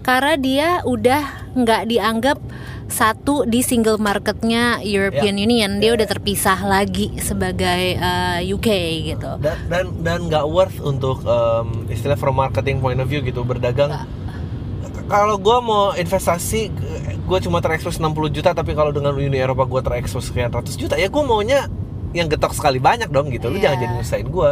karena 0.00 0.34
dia 0.40 0.68
udah 0.88 1.22
nggak 1.52 1.82
dianggap 1.84 2.38
satu 2.88 3.44
di 3.44 3.60
single 3.60 4.00
marketnya 4.00 4.80
European 4.80 5.36
Ya. 5.36 5.44
Union 5.44 5.72
dia 5.84 5.92
udah 5.92 6.08
terpisah 6.08 6.56
lagi 6.64 7.12
sebagai 7.20 8.00
uh, 8.00 8.40
UK 8.40 8.68
gitu 9.12 9.36
Dan 9.36 9.56
dan 9.68 9.84
dan 10.00 10.18
nggak 10.32 10.44
worth 10.48 10.80
untuk 10.80 11.20
em, 11.28 11.92
istilah 11.92 12.16
from 12.16 12.40
marketing 12.40 12.80
point 12.80 12.96
of 12.96 13.06
view 13.06 13.20
gitu 13.20 13.44
berdagang. 13.44 13.92
Kalau 15.08 15.40
gue 15.40 15.58
mau 15.64 15.96
investasi, 15.96 16.68
gue 17.24 17.38
cuma 17.40 17.64
terekspos 17.64 17.96
60 17.96 18.28
juta, 18.28 18.52
tapi 18.52 18.76
kalau 18.76 18.92
dengan 18.92 19.16
Uni 19.16 19.40
Eropa 19.40 19.64
gue 19.64 19.80
terekspos 19.80 20.28
sekian 20.28 20.52
ratus 20.52 20.76
juta, 20.76 21.00
ya 21.00 21.08
gue 21.08 21.22
maunya 21.24 21.64
yang 22.16 22.28
getok 22.28 22.56
sekali 22.56 22.78
banyak 22.78 23.08
dong 23.08 23.28
gitu. 23.28 23.48
Lu 23.48 23.56
Iya. 23.56 23.72
jangan 23.72 23.78
jadi 23.80 23.92
nyusahin 24.00 24.28
gue. 24.28 24.50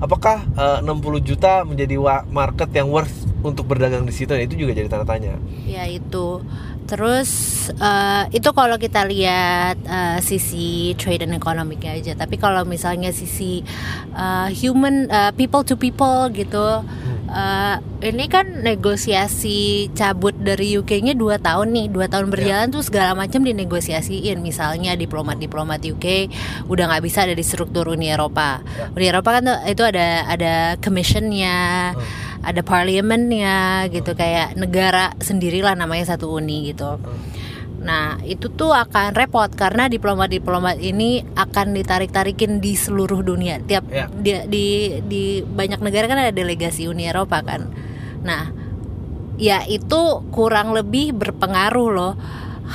Apakah 0.00 0.44
eh, 0.56 0.78
60 0.80 1.20
juta 1.20 1.60
menjadi 1.64 1.96
market 2.28 2.72
yang 2.72 2.88
worth 2.88 3.12
untuk 3.40 3.68
berdagang 3.68 4.04
di 4.04 4.12
situ, 4.12 4.32
itu 4.36 4.56
juga 4.56 4.72
jadi 4.76 4.88
tanda 4.88 5.04
tanya. 5.04 5.36
ya 5.64 5.84
itu 5.86 6.40
terus 6.90 7.30
eh, 7.78 8.24
itu 8.34 8.50
kalau 8.50 8.74
kita 8.74 9.06
lihat 9.06 9.78
eh, 9.86 10.18
sisi 10.18 10.98
trade 10.98 11.30
and 11.30 11.38
economicnya 11.38 11.94
aja. 11.94 12.18
Tapi 12.18 12.34
kalau 12.34 12.66
misalnya 12.66 13.14
sisi 13.14 13.62
eh, 14.10 14.48
human 14.58 15.06
eh, 15.06 15.30
people 15.38 15.62
to 15.62 15.78
people 15.78 16.26
gitu 16.34 16.82
eh, 17.30 17.76
ini 18.10 18.26
kan 18.26 18.66
negosiasi 18.66 19.92
cabut 19.94 20.34
dari 20.34 20.74
UK-nya 20.74 21.14
dua 21.14 21.38
tahun 21.38 21.70
nih. 21.70 21.86
Dua 21.94 22.10
tahun 22.10 22.26
berjalan 22.34 22.74
tuh 22.74 22.82
segala 22.82 23.14
macam 23.14 23.46
dinegosiasiin. 23.46 24.42
Misalnya 24.42 24.98
diplomat 24.98 25.38
diplomat 25.38 25.78
UK 25.86 26.26
udah 26.66 26.90
nggak 26.90 27.04
bisa 27.06 27.22
ada 27.22 27.38
di 27.38 27.46
struktur 27.46 27.86
Uni 27.86 28.10
Eropa. 28.10 28.58
Ya. 28.74 28.90
Uni 28.90 29.06
Eropa 29.06 29.38
kan 29.38 29.46
itu 29.70 29.86
ada 29.86 30.26
ada 30.26 30.74
commissionnya 30.82 31.94
ada 32.40 32.64
parlemennya 32.64 33.88
gitu 33.92 34.16
kayak 34.16 34.56
negara 34.56 35.12
sendirilah 35.20 35.76
namanya 35.76 36.16
satu 36.16 36.32
uni 36.32 36.72
gitu. 36.72 36.96
Nah 37.80 38.20
itu 38.28 38.52
tuh 38.52 38.76
akan 38.76 39.16
repot 39.16 39.48
karena 39.56 39.88
diplomat-diplomat 39.88 40.76
ini 40.80 41.24
akan 41.36 41.72
ditarik-tarikin 41.72 42.60
di 42.60 42.76
seluruh 42.76 43.24
dunia. 43.24 43.60
Tiap 43.64 43.84
Ya. 43.88 44.06
di, 44.12 44.32
di 44.48 44.66
di 45.04 45.22
banyak 45.40 45.80
negara 45.80 46.04
kan 46.08 46.20
ada 46.20 46.32
delegasi 46.32 46.84
Uni 46.88 47.08
Eropa 47.08 47.40
kan. 47.40 47.72
Nah 48.20 48.52
ya 49.40 49.64
itu 49.64 50.20
kurang 50.28 50.76
lebih 50.76 51.16
berpengaruh 51.16 51.88
loh 51.88 52.12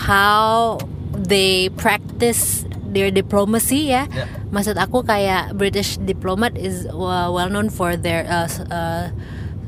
how 0.10 0.82
they 1.14 1.70
practice 1.78 2.66
their 2.90 3.14
diplomacy 3.14 3.94
ya. 3.94 4.10
Ya. 4.10 4.26
Maksud 4.50 4.78
aku 4.82 5.06
kayak 5.06 5.54
British 5.54 6.02
diplomat 6.02 6.58
is 6.58 6.90
uh, 6.90 7.30
well 7.30 7.50
known 7.54 7.70
for 7.70 7.94
their 7.94 8.26
uh, 8.26 8.50
uh, 8.74 9.14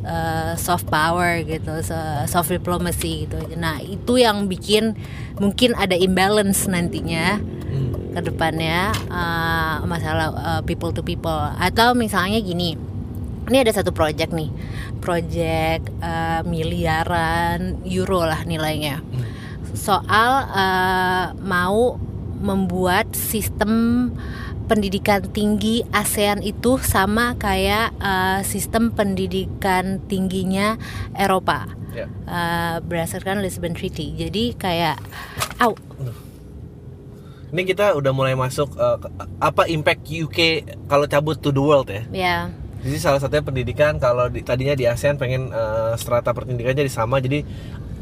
uh, 0.08 0.56
soft 0.56 0.88
power 0.88 1.43
gitu, 1.43 1.84
so- 1.84 2.26
soft 2.32 2.50
diplomacy 2.50 3.28
gitu. 3.28 3.38
Nah 3.60 3.84
itu 3.84 4.17
yang 4.17 4.48
bikin 4.48 4.96
mungkin 5.38 5.76
ada 5.76 5.93
imbalance 5.93 6.65
nantinya 6.65 7.43
Hmm. 7.67 8.15
ke 8.15 8.32
depannya 8.32 8.96
uh, 9.12 9.84
masalah 9.84 10.32
uh, 10.32 10.62
people 10.63 10.96
to 10.96 11.04
people 11.04 11.52
atau 11.60 11.91
misalnya 11.91 12.39
gini. 12.39 12.80
Ini 13.48 13.63
ada 13.67 13.76
satu 13.76 13.91
project 13.91 14.32
nih, 14.32 14.48
project 15.04 15.91
uh, 16.00 16.48
miliaran 16.48 17.84
euro 17.84 18.24
lah 18.24 18.48
nilainya 18.48 19.04
soal 19.78 20.50
uh, 20.50 21.38
mau 21.43 22.02
membuat 22.38 23.13
sistem 23.13 24.10
pendidikan 24.67 25.23
tinggi 25.25 25.82
ASEAN 25.89 26.39
itu 26.39 26.75
sama 26.77 27.34
kayak 27.36 27.95
uh, 27.97 28.39
sistem 28.43 28.91
pendidikan 28.91 30.03
tingginya 30.06 30.75
Eropa 31.13 31.71
Ya. 31.89 32.06
uh, 32.27 32.77
berdasarkan 32.80 33.41
Lisbon 33.41 33.73
Treaty. 33.73 34.13
Jadi 34.13 34.53
kayak, 34.53 35.01
au, 35.58 35.73
Ini 37.47 37.63
kita 37.63 37.95
udah 37.95 38.12
mulai 38.12 38.36
masuk 38.36 38.69
ke- 38.69 38.99
apa 39.39 39.65
impact 39.65 40.06
UK 40.06 40.38
kalau 40.86 41.08
cabut 41.08 41.36
to 41.36 41.49
the 41.49 41.58
world 41.58 41.88
ya. 41.88 42.03
ya, 42.12 42.38
Jadi 42.84 42.97
salah 42.99 43.17
satunya 43.17 43.41
pendidikan 43.41 43.97
kalau 43.97 44.27
di, 44.27 44.43
tadinya 44.43 44.75
di 44.75 44.84
ASEAN 44.84 45.15
pengen 45.15 45.49
eh, 45.49 45.95
strata 45.95 46.36
pendidikannya 46.36 46.84
jadi 46.84 46.91
sama 46.91 47.17
jadi 47.17 47.41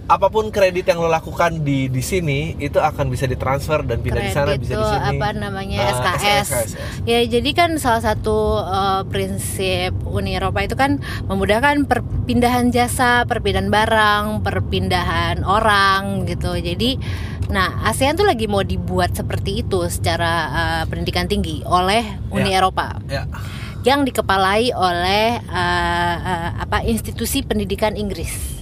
apa 0.06 0.28
pun 0.28 0.48
kredit 0.48 0.86
yang 0.86 0.98
lo 0.98 1.08
lakukan 1.08 1.60
di 1.60 1.88
di 1.88 2.00
sini 2.00 2.54
itu 2.56 2.78
akan 2.78 3.10
bisa 3.10 3.26
ditransfer 3.26 3.82
dan 3.82 4.00
pindah 4.00 4.22
di 4.22 4.30
sana 4.30 4.48
kredit 4.52 4.62
bisa 4.64 4.74
di 4.76 4.86
sini. 4.86 5.18
apa 5.18 5.28
namanya 5.34 5.78
Ah, 5.82 5.90
SKS. 6.14 6.22
SKS. 6.46 6.72
Ya 7.04 7.20
jadi 7.24 7.50
kan 7.52 7.70
salah 7.76 8.06
satu 8.06 8.38
uh, 8.60 9.02
prinsip 9.06 9.98
Uni 10.06 10.34
Eropa 10.34 10.62
itu 10.62 10.74
kan 10.74 10.98
memudahkan 11.26 11.86
perpindahan 11.86 12.70
jasa, 12.70 13.26
perpindahan 13.26 13.68
barang, 13.68 14.26
perpindahan 14.42 15.42
orang 15.42 16.26
gitu. 16.26 16.54
Jadi 16.54 17.02
nah 17.46 17.82
ASEAN 17.84 18.14
tuh 18.16 18.26
lagi 18.26 18.46
mau 18.46 18.62
dibuat 18.62 19.14
seperti 19.14 19.62
itu 19.62 19.86
secara 19.86 20.34
uh, 20.48 20.84
pendidikan 20.86 21.26
tinggi 21.26 21.62
oleh 21.62 22.02
Uni 22.30 22.50
Ya. 22.50 22.58
Eropa 22.60 23.02
Ya. 23.06 23.26
yang 23.84 24.02
dikepalai 24.02 24.70
oleh 24.70 25.42
uh, 25.44 26.16
uh, 26.16 26.50
apa 26.60 26.82
institusi 26.84 27.42
pendidikan 27.42 27.94
Inggris. 27.94 28.55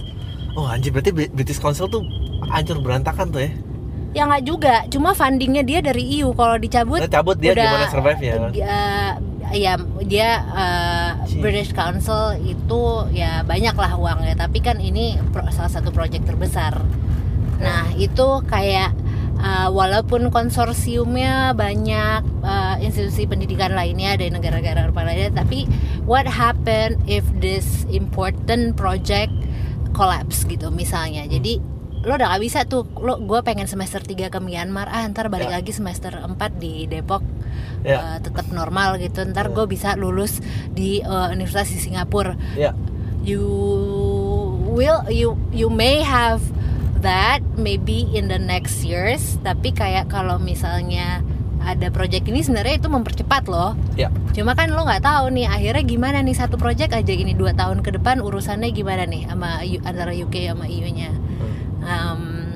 Oh 0.54 0.64
anjir 0.64 0.90
berarti 0.90 1.10
Bri- 1.10 1.30
British 1.30 1.58
Council 1.58 1.86
tuh 1.86 2.02
hancur 2.46 2.78
berantakan 2.78 3.28
tuh 3.28 3.42
ya. 3.42 3.50
Ya 4.14 4.22
nggak 4.24 4.44
juga, 4.46 4.74
cuma 4.86 5.10
fundingnya 5.10 5.66
dia 5.66 5.82
dari 5.82 6.06
EU. 6.14 6.30
Kalau 6.32 6.54
dicabut, 6.54 7.02
Nah, 7.02 7.10
cabut 7.10 7.34
dia 7.34 7.50
udah, 7.50 7.66
gimana 7.66 7.86
survive-nya 7.90 8.32
kan? 8.38 8.50
eh, 8.54 9.10
ya 9.58 9.74
dia 10.00 10.28
Cih. 11.26 11.42
British 11.42 11.74
Council 11.74 12.38
itu 12.40 12.82
ya 13.10 13.42
banyak 13.42 13.74
lah 13.74 13.98
uangnya. 13.98 14.38
Tapi 14.38 14.62
kan 14.62 14.78
ini 14.78 15.18
pro- 15.28 15.50
salah 15.50 15.66
satu 15.68 15.90
proyek 15.90 16.22
terbesar. 16.22 16.78
Nah 17.58 17.90
itu 17.98 18.38
kayak 18.46 18.94
eh, 19.36 19.68
walaupun 19.68 20.30
konsorsiumnya 20.30 21.50
banyak 21.50 22.22
eh, 22.40 22.76
institusi 22.86 23.26
pendidikan 23.26 23.74
lainnya 23.74 24.14
dari 24.14 24.30
negara-negara 24.30 24.86
Eropa 24.86 25.02
lainnya, 25.02 25.34
tapi 25.34 25.66
what 26.06 26.22
happen 26.24 27.02
if 27.04 27.26
this 27.34 27.82
important 27.90 28.78
project 28.78 29.34
collapse 29.94 30.44
gitu 30.44 30.68
misalnya. 30.68 31.24
Jadi 31.24 31.62
lo 32.04 32.20
udah 32.20 32.36
gak 32.36 32.42
bisa 32.44 32.60
tuh 32.68 32.84
lo 33.00 33.16
gue 33.16 33.40
pengen 33.40 33.64
semester 33.64 33.96
3 33.96 34.28
ke 34.28 34.36
Myanmar 34.36 34.92
ah 34.92 35.08
ntar 35.08 35.32
balik 35.32 35.48
Ya. 35.48 35.56
lagi 35.56 35.72
semester 35.72 36.12
4 36.12 36.36
di 36.60 36.84
Depok 36.84 37.24
Ya. 37.80 37.96
eh, 37.96 38.18
tetap 38.20 38.52
normal 38.52 39.00
gitu 39.00 39.24
ntar 39.24 39.48
Ya. 39.48 39.52
gue 39.56 39.64
bisa 39.64 39.96
lulus 39.96 40.44
di 40.68 41.00
eh, 41.00 41.26
Universitas 41.32 41.72
di 41.72 41.80
Singapura 41.80 42.36
Ya. 42.60 42.76
you 43.24 43.40
will 44.68 45.00
you 45.08 45.32
you 45.48 45.72
may 45.72 46.04
have 46.04 46.44
that 47.00 47.40
maybe 47.56 48.04
in 48.12 48.28
the 48.28 48.36
next 48.36 48.84
years 48.84 49.40
tapi 49.40 49.72
kayak 49.72 50.08
kalau 50.08 50.36
misalnya 50.36 51.24
ada 51.64 51.88
project 51.88 52.28
ini 52.28 52.40
sebenarnya 52.40 52.76
itu 52.76 52.86
mempercepat 52.86 53.48
loh 53.48 53.72
Ya. 53.94 54.12
cuma 54.30 54.52
kan 54.52 54.68
lo 54.68 54.84
nggak 54.84 55.00
tahu 55.00 55.32
nih 55.32 55.46
akhirnya 55.46 55.82
gimana 55.82 56.18
nih 56.20 56.32
satu 56.32 56.54
project 56.54 56.92
aja 56.92 57.10
ini 57.10 57.32
dua 57.32 57.52
tahun 57.52 57.80
ke 57.80 57.96
depan 57.96 58.20
urusannya 58.20 58.70
gimana 58.70 59.04
nih 59.04 59.24
sama 59.26 59.58
antara 59.82 60.12
UK 60.12 60.52
sama 60.52 60.66
EU 60.66 60.88
nya 60.90 61.10
Um, 61.84 62.48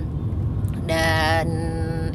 dan 0.89 1.47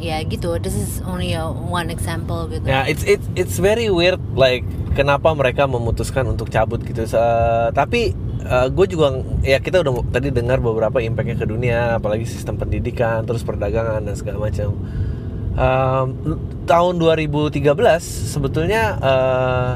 ya 0.02 0.20
gitu 0.26 0.58
this 0.58 0.74
is 0.74 0.98
only 1.06 1.32
a 1.32 1.46
one 1.46 1.88
example 1.88 2.50
gitu 2.50 2.66
Ya, 2.66 2.84
it's 2.84 3.06
it's 3.06 3.30
it's 3.34 3.56
very 3.58 3.88
weird 3.88 4.18
like 4.34 4.66
kenapa 4.94 5.32
mereka 5.32 5.64
memutuskan 5.66 6.26
untuk 6.26 6.50
cabut 6.50 6.82
gitu. 6.82 7.06
Se- 7.06 7.70
tapi 7.72 8.18
gue 8.44 8.86
juga 8.86 9.14
ya 9.40 9.58
kita 9.58 9.80
udah 9.80 10.04
tadi 10.10 10.28
dengar 10.28 10.60
beberapa 10.60 11.00
impactnya 11.00 11.40
ke 11.40 11.48
dunia, 11.48 11.96
apalagi 11.96 12.28
sistem 12.28 12.60
pendidikan, 12.60 13.24
terus 13.24 13.40
perdagangan 13.42 14.04
dan 14.04 14.14
segala 14.14 14.44
macam. 14.44 14.76
Um, 15.54 16.18
tahun 16.66 16.98
2013 16.98 17.62
sebetulnya 18.02 18.98
eh, 18.98 19.74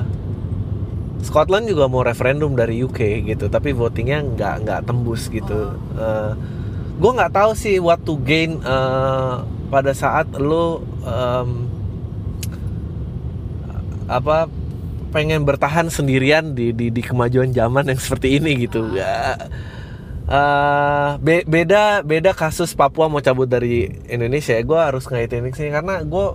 Scotland 1.21 1.69
juga 1.69 1.85
mau 1.85 2.01
referendum 2.01 2.57
dari 2.57 2.81
UK 2.81 3.29
gitu, 3.29 3.45
tapi 3.45 3.77
votingnya 3.77 4.25
nggak 4.25 4.55
nggak 4.65 4.81
tembus 4.89 5.29
gitu. 5.29 5.75
gue 6.97 7.11
nggak 7.13 7.29
tahu 7.29 7.53
sih 7.53 7.77
what 7.77 8.01
to 8.01 8.17
gain 8.25 8.57
eh, 8.57 9.35
pada 9.69 9.91
saat 9.93 10.31
lo 10.39 10.81
em, 11.05 11.69
apa 14.07 14.47
pengen 15.11 15.43
bertahan 15.43 15.91
sendirian 15.91 16.55
di 16.55 16.71
di, 16.71 16.87
di 16.89 17.01
kemajuan 17.03 17.51
zaman 17.51 17.91
yang 17.91 17.99
seperti 17.99 18.39
ini 18.39 18.65
gitu. 18.67 18.95
Ya, 18.95 19.35
eh, 20.27 21.09
be- 21.23 21.47
beda 21.47 22.03
beda 22.03 22.31
kasus 22.35 22.75
Papua 22.75 23.07
mau 23.07 23.23
cabut 23.23 23.47
dari 23.47 23.87
Indonesia. 24.11 24.59
Gue 24.61 24.79
harus 24.79 25.07
ngaitin 25.07 25.47
ini 25.47 25.55
sih 25.55 25.71
karena 25.71 26.03
gue 26.03 26.27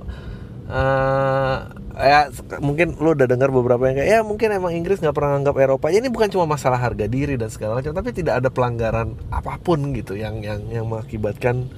eh 0.72 1.56
ya 1.92 2.32
mungkin 2.64 2.96
lu 2.96 3.12
udah 3.12 3.28
dengar 3.28 3.52
beberapa 3.52 3.84
yang 3.84 4.00
kayak 4.00 4.08
ya 4.08 4.20
mungkin 4.24 4.48
emang 4.48 4.72
Inggris 4.72 5.04
nggak 5.04 5.12
pernah 5.12 5.36
anggap 5.36 5.60
Eropa. 5.60 5.92
Ya, 5.92 6.00
ini 6.00 6.08
bukan 6.08 6.32
cuma 6.32 6.48
masalah 6.48 6.80
harga 6.80 7.04
diri 7.04 7.36
dan 7.36 7.52
segala 7.52 7.76
macam, 7.76 7.92
tapi 7.92 8.16
tidak 8.16 8.40
ada 8.40 8.48
pelanggaran 8.48 9.12
apa 9.28 9.60
pun 9.60 9.92
gitu 9.92 10.16
yang 10.16 10.40
yang 10.40 10.64
yang 10.72 10.88
mengakibatkan 10.88 11.68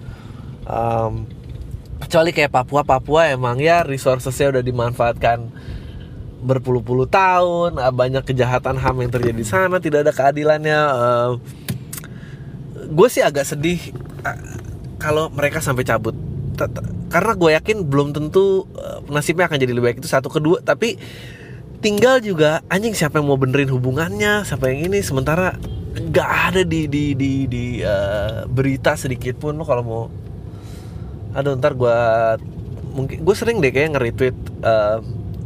em, 0.71 1.13
kecuali 1.99 2.31
kayak 2.31 2.55
Papua 2.55 2.87
Papua 2.87 3.35
emang 3.35 3.59
ya 3.59 3.83
resourcesnya 3.83 4.55
udah 4.55 4.63
dimanfaatkan 4.63 5.51
berpuluh-puluh 6.45 7.11
tahun 7.11 7.83
ah, 7.83 7.91
banyak 7.91 8.23
kejahatan 8.23 8.79
ham 8.79 8.97
yang 9.03 9.11
terjadi 9.11 9.35
di 9.41 9.49
sana 9.49 9.83
tidak 9.83 10.07
ada 10.07 10.13
keadilannya 10.15 10.79
gue 12.89 13.09
sih 13.09 13.23
agak 13.25 13.45
sedih 13.49 13.81
kalau 15.01 15.29
mereka 15.33 15.61
sampai 15.61 15.85
cabut. 15.85 16.17
Karena 17.11 17.33
gue 17.35 17.51
yakin 17.55 17.85
belum 17.87 18.15
tentu 18.15 18.65
eh, 18.79 19.03
nasibnya 19.11 19.51
akan 19.51 19.59
jadi 19.59 19.73
lebih 19.75 19.87
baik 19.91 19.99
itu 20.03 20.09
satu 20.11 20.31
kedua 20.31 20.63
tapi 20.63 20.97
tinggal 21.83 22.23
juga 22.23 22.65
anjing 22.71 22.97
siapa 22.97 23.21
yang 23.21 23.29
mau 23.29 23.37
benerin 23.37 23.69
hubungannya 23.69 24.47
siapa 24.47 24.73
yang 24.73 24.89
ini 24.89 25.05
sementara 25.05 25.59
nggak 25.95 26.31
ada 26.51 26.63
di 26.65 26.87
di 26.89 27.13
di 27.19 27.33
di 27.51 27.65
eh, 27.83 28.47
berita 28.47 28.95
sedikit 28.95 29.39
pun. 29.39 29.59
Lo 29.59 29.67
kalau 29.67 29.83
mau 29.83 30.05
aduh 31.35 31.59
ntar 31.59 31.75
gue 31.75 31.99
mungkin 32.95 33.27
gue 33.27 33.35
sering 33.35 33.59
deh 33.59 33.75
kayak 33.75 33.99
nge-retweet 33.99 34.37
eh, 34.63 34.99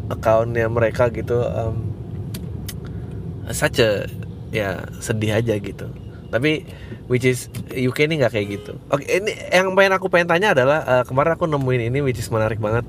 accountnya 0.09 0.69
mereka 0.69 1.09
gitu 1.13 1.41
um, 1.41 1.89
saja 3.49 4.05
ya 4.53 4.85
sedih 5.01 5.41
aja 5.41 5.57
gitu 5.57 5.89
tapi 6.29 6.65
which 7.07 7.25
is 7.25 7.47
UK 7.69 8.05
ini 8.05 8.19
nggak 8.19 8.31
kayak 8.31 8.47
gitu 8.53 8.73
oke 8.87 9.01
ini 9.01 9.33
yang 9.49 9.73
pengen 9.73 9.93
aku 9.93 10.07
pengen 10.07 10.29
tanya 10.29 10.53
adalah 10.53 10.79
eh, 10.83 11.05
kemarin 11.05 11.35
aku 11.35 11.45
nemuin 11.45 11.89
ini 11.89 11.99
which 12.01 12.17
is 12.17 12.29
menarik 12.29 12.57
banget 12.57 12.85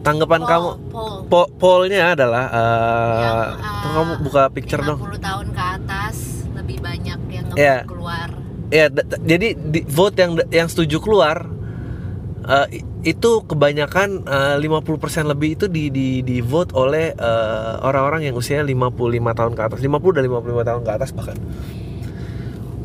tanggapan 0.00 0.38
Poll, 0.38 0.48
kamu 0.48 0.68
poll. 0.88 1.16
po 1.26 1.40
pollnya 1.52 2.14
adalah 2.14 2.44
eh, 2.46 3.20
Yang, 3.20 3.38
eh, 3.58 3.90
kamu 3.90 4.12
buka 4.22 4.42
picture 4.48 4.80
50 4.80 4.86
dong 4.86 4.98
tahun 5.18 5.46
ke 5.50 5.62
atas 5.74 6.16
lebih 6.52 6.78
banyak 6.78 7.18
yang 7.28 7.44
Iya. 7.52 7.78
keluar. 7.84 8.28
ya 8.68 8.86
d- 8.88 9.02
jadi 9.20 9.48
di, 9.52 9.80
vote 9.84 10.16
yang 10.16 10.32
yang 10.48 10.66
setuju 10.66 10.98
keluar 10.98 11.46
eh, 12.44 12.66
i- 12.72 12.84
itu 13.04 13.30
kebanyakan 13.42 14.22
eh, 14.22 14.56
50% 14.56 14.94
lebih 15.24 15.54
itu 15.54 15.66
di 15.66 15.88
di 15.88 16.08
di 16.20 16.38
vote 16.38 16.70
oleh 16.72 17.10
eh, 17.10 17.74
orang-orang 17.80 18.22
yang 18.22 18.34
usianya 18.34 18.62
55 18.64 18.94
tahun 19.32 19.52
ke 19.52 19.62
atas 19.64 19.78
50 19.80 19.90
dan 20.12 20.22
55 20.24 20.62
tahun 20.64 20.82
ke 20.82 20.92
atas 20.92 21.10
bahkan 21.10 21.38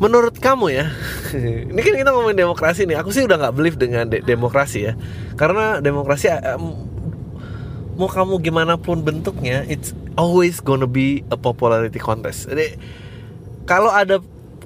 menurut 0.02 0.34
kamu 0.42 0.66
ya 0.74 0.86
ini 1.70 1.78
kan 1.78 1.94
kita 1.94 2.10
ngomongin 2.10 2.42
demokrasi 2.42 2.90
nih 2.90 2.98
aku 2.98 3.14
sih 3.14 3.22
udah 3.22 3.38
nggak 3.38 3.54
believe 3.54 3.78
dengan 3.78 4.10
de- 4.10 4.24
demokrasi 4.26 4.90
ya. 4.90 4.98
Karena 5.38 5.78
demokrasi 5.78 6.26
em, 6.26 6.74
mau 7.94 8.10
kamu 8.10 8.42
gimana 8.42 8.74
pun 8.82 9.06
bentuknya 9.06 9.62
it's 9.70 9.94
always 10.18 10.58
gonna 10.58 10.90
be 10.90 11.22
a 11.30 11.38
popularity 11.38 12.02
contest. 12.02 12.50
Jadi 12.50 12.74
kalau 13.62 13.94
ada 13.94 14.18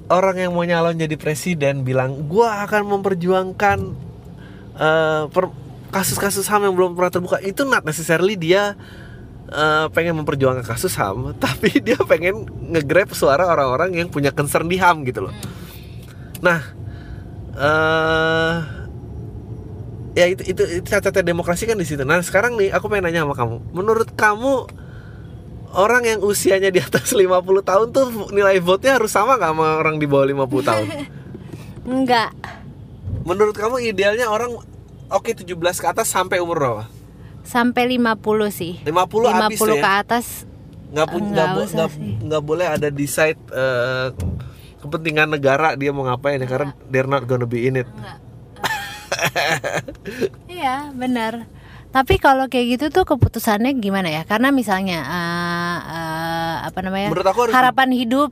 orang 0.09 0.41
yang 0.41 0.51
mau 0.57 0.65
nyalon 0.65 0.97
jadi 0.97 1.13
presiden 1.19 1.85
bilang 1.85 2.25
gua 2.25 2.65
akan 2.65 2.97
memperjuangkan 2.97 3.77
per- 5.29 5.55
kasus-kasus 5.93 6.45
ham 6.51 6.67
yang 6.67 6.75
belum 6.75 6.93
pernah 6.93 7.11
terbuka 7.13 7.37
itu 7.41 7.63
not 7.63 7.85
necessarily 7.87 8.35
dia 8.35 8.75
eh, 9.51 9.85
pengen 9.91 10.19
memperjuangkan 10.23 10.65
kasus 10.65 10.95
ham 10.99 11.31
tapi 11.43 11.79
dia 11.79 11.99
pengen 12.03 12.47
nge-grab 12.47 13.11
suara 13.11 13.47
orang-orang 13.47 13.95
yang 13.95 14.07
punya 14.11 14.31
concern 14.31 14.67
di 14.67 14.77
ham 14.79 15.03
gitu 15.07 15.27
loh 15.27 15.33
nah 16.43 16.61
eh 17.57 18.57
ya 20.17 20.25
itu 20.29 20.45
itu, 20.45 20.61
itu 20.81 20.87
cacatnya 20.89 21.25
demokrasi 21.25 21.65
kan 21.65 21.77
di 21.77 21.85
situ 21.85 22.05
nah 22.05 22.21
sekarang 22.21 22.57
nih 22.57 22.69
aku 22.73 22.89
pengen 22.89 23.09
nanya 23.09 23.25
sama 23.25 23.33
kamu 23.33 23.57
menurut 23.73 24.13
kamu 24.13 24.69
orang 25.75 26.03
yang 26.07 26.19
usianya 26.23 26.71
di 26.71 26.79
atas 26.79 27.11
50 27.17 27.27
tahun 27.61 27.87
tuh 27.91 28.31
nilai 28.31 28.57
vote-nya 28.63 28.97
harus 29.01 29.11
sama 29.11 29.35
nggak 29.35 29.51
sama 29.51 29.67
orang 29.81 29.95
di 29.99 30.07
bawah 30.07 30.25
50 30.25 30.69
tahun? 30.69 30.87
Enggak. 31.87 32.31
Menurut 33.23 33.55
kamu 33.55 33.83
idealnya 33.83 34.27
orang 34.27 34.55
oke 35.11 35.31
17 35.31 35.55
ke 35.55 35.87
atas 35.87 36.07
sampai 36.11 36.39
umur 36.39 36.59
berapa? 36.59 36.83
Sampai 37.47 37.87
50 37.87 38.19
sih. 38.51 38.83
50 38.83 39.31
habis 39.31 39.55
50 39.55 39.63
tuh 39.63 39.77
ke 39.77 39.79
ya? 39.79 40.03
atas 40.03 40.25
Nggak, 40.87 41.07
pun, 41.07 41.21
Nggak 41.31 41.47
bo- 41.51 41.67
nggak, 42.23 42.43
boleh 42.43 42.67
ada 42.67 42.87
decide 42.87 43.39
eh, 43.49 44.07
kepentingan 44.77 45.31
negara 45.31 45.75
dia 45.75 45.91
mau 45.91 46.03
ngapain 46.03 46.37
ya 46.37 46.47
karena 46.47 46.71
they're 46.87 47.07
not 47.07 47.23
gonna 47.23 47.43
be 47.43 47.65
in 47.65 47.79
it. 47.79 47.87
Iya, 50.47 50.91
benar. 50.93 51.47
Tapi 51.87 52.19
kalau 52.19 52.47
kayak 52.47 52.77
gitu 52.77 52.85
tuh 52.93 53.03
keputusannya 53.07 53.73
gimana 53.75 54.07
ya? 54.07 54.23
Karena 54.23 54.51
misalnya 54.51 54.99
eh, 55.01 55.77
eh, 55.87 56.55
apa 56.67 56.79
namanya? 56.83 57.09
Menurut 57.09 57.27
aku 57.27 57.39
harus- 57.47 57.55
harapan 57.55 57.89
hidup 57.91 58.29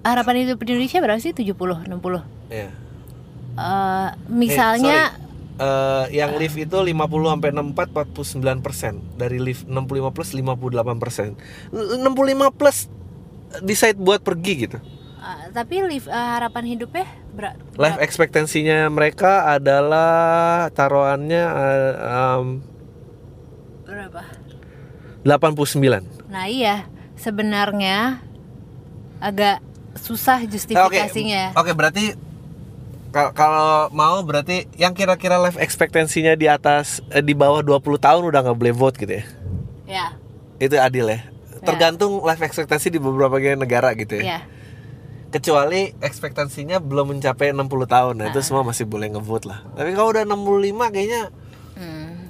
harapan 0.00 0.46
hidup 0.46 0.62
di 0.62 0.76
Indonesia 0.76 1.00
berapa 1.00 1.18
sih? 1.18 1.32
70, 1.32 1.84
60. 1.88 2.24
Ya. 2.48 2.70
Eh, 3.58 4.08
misalnya 4.30 5.10
sorry. 5.10 5.27
Eh, 5.58 6.04
yang 6.14 6.38
live 6.38 6.54
itu 6.54 6.78
50 6.78 6.94
sampai 7.34 7.50
64 7.50 7.90
49 8.14 8.62
persen. 8.62 9.02
Dari 9.18 9.42
live 9.42 9.66
65 9.66 10.14
plus 10.14 10.30
58 10.30 11.02
persen. 11.02 11.28
65 11.74 12.54
plus 12.54 12.86
decide 13.60 13.98
buat 13.98 14.22
pergi 14.22 14.70
gitu. 14.70 14.78
Eh, 15.18 15.50
tapi 15.50 15.82
live, 15.82 16.06
eh, 16.06 16.14
harapan 16.38 16.62
hidupnya 16.62 17.06
ber- 17.34 17.58
life 17.74 17.98
expectancy-nya 17.98 18.86
mereka 18.86 19.50
adalah 19.50 20.70
taruhannya 20.70 21.42
eh, 21.42 21.94
um, 22.38 22.62
berapa? 23.82 24.22
89 25.26 26.06
Nah 26.30 26.46
iya, 26.46 26.86
sebenarnya 27.18 28.22
agak 29.18 29.58
susah 29.98 30.38
Eh, 30.38 30.46
Oke, 30.46 30.54
justifikasinya. 30.54 31.58
oke 31.58 31.74
berarti 31.74 32.14
kalau 33.34 33.90
mau 33.90 34.20
berarti 34.22 34.68
yang 34.76 34.94
kira-kira 34.94 35.40
life 35.40 35.58
expectancy-nya 35.58 36.38
di 36.38 36.46
atas 36.46 37.00
eh, 37.10 37.24
di 37.24 37.34
bawah 37.34 37.64
20 37.64 37.80
tahun 37.98 38.22
udah 38.28 38.40
nggak 38.44 38.58
boleh 38.58 38.74
vote 38.74 38.96
gitu 39.00 39.12
ya. 39.18 39.24
Ya, 39.88 40.06
Itu 40.60 40.76
adil 40.76 41.08
ya. 41.08 41.20
Tergantung 41.64 42.22
life 42.22 42.44
expectancy 42.44 42.92
di 42.92 43.00
beberapa 43.00 43.40
negara 43.56 43.96
gitu 43.96 44.20
ya. 44.20 44.22
ya. 44.22 44.40
Kecuali 45.28 45.92
ekspektasinya 46.00 46.80
belum 46.80 47.16
mencapai 47.16 47.52
60 47.52 47.68
tahun. 47.84 48.14
Nah, 48.16 48.26
itu 48.32 48.40
semua 48.40 48.64
masih 48.64 48.88
boleh 48.88 49.12
ngevote 49.12 49.44
lah. 49.48 49.60
Tapi 49.76 49.92
kalau 49.92 50.12
udah 50.12 50.24
65 50.24 50.88
kayaknya 50.94 51.22
Hmm. 51.78 52.26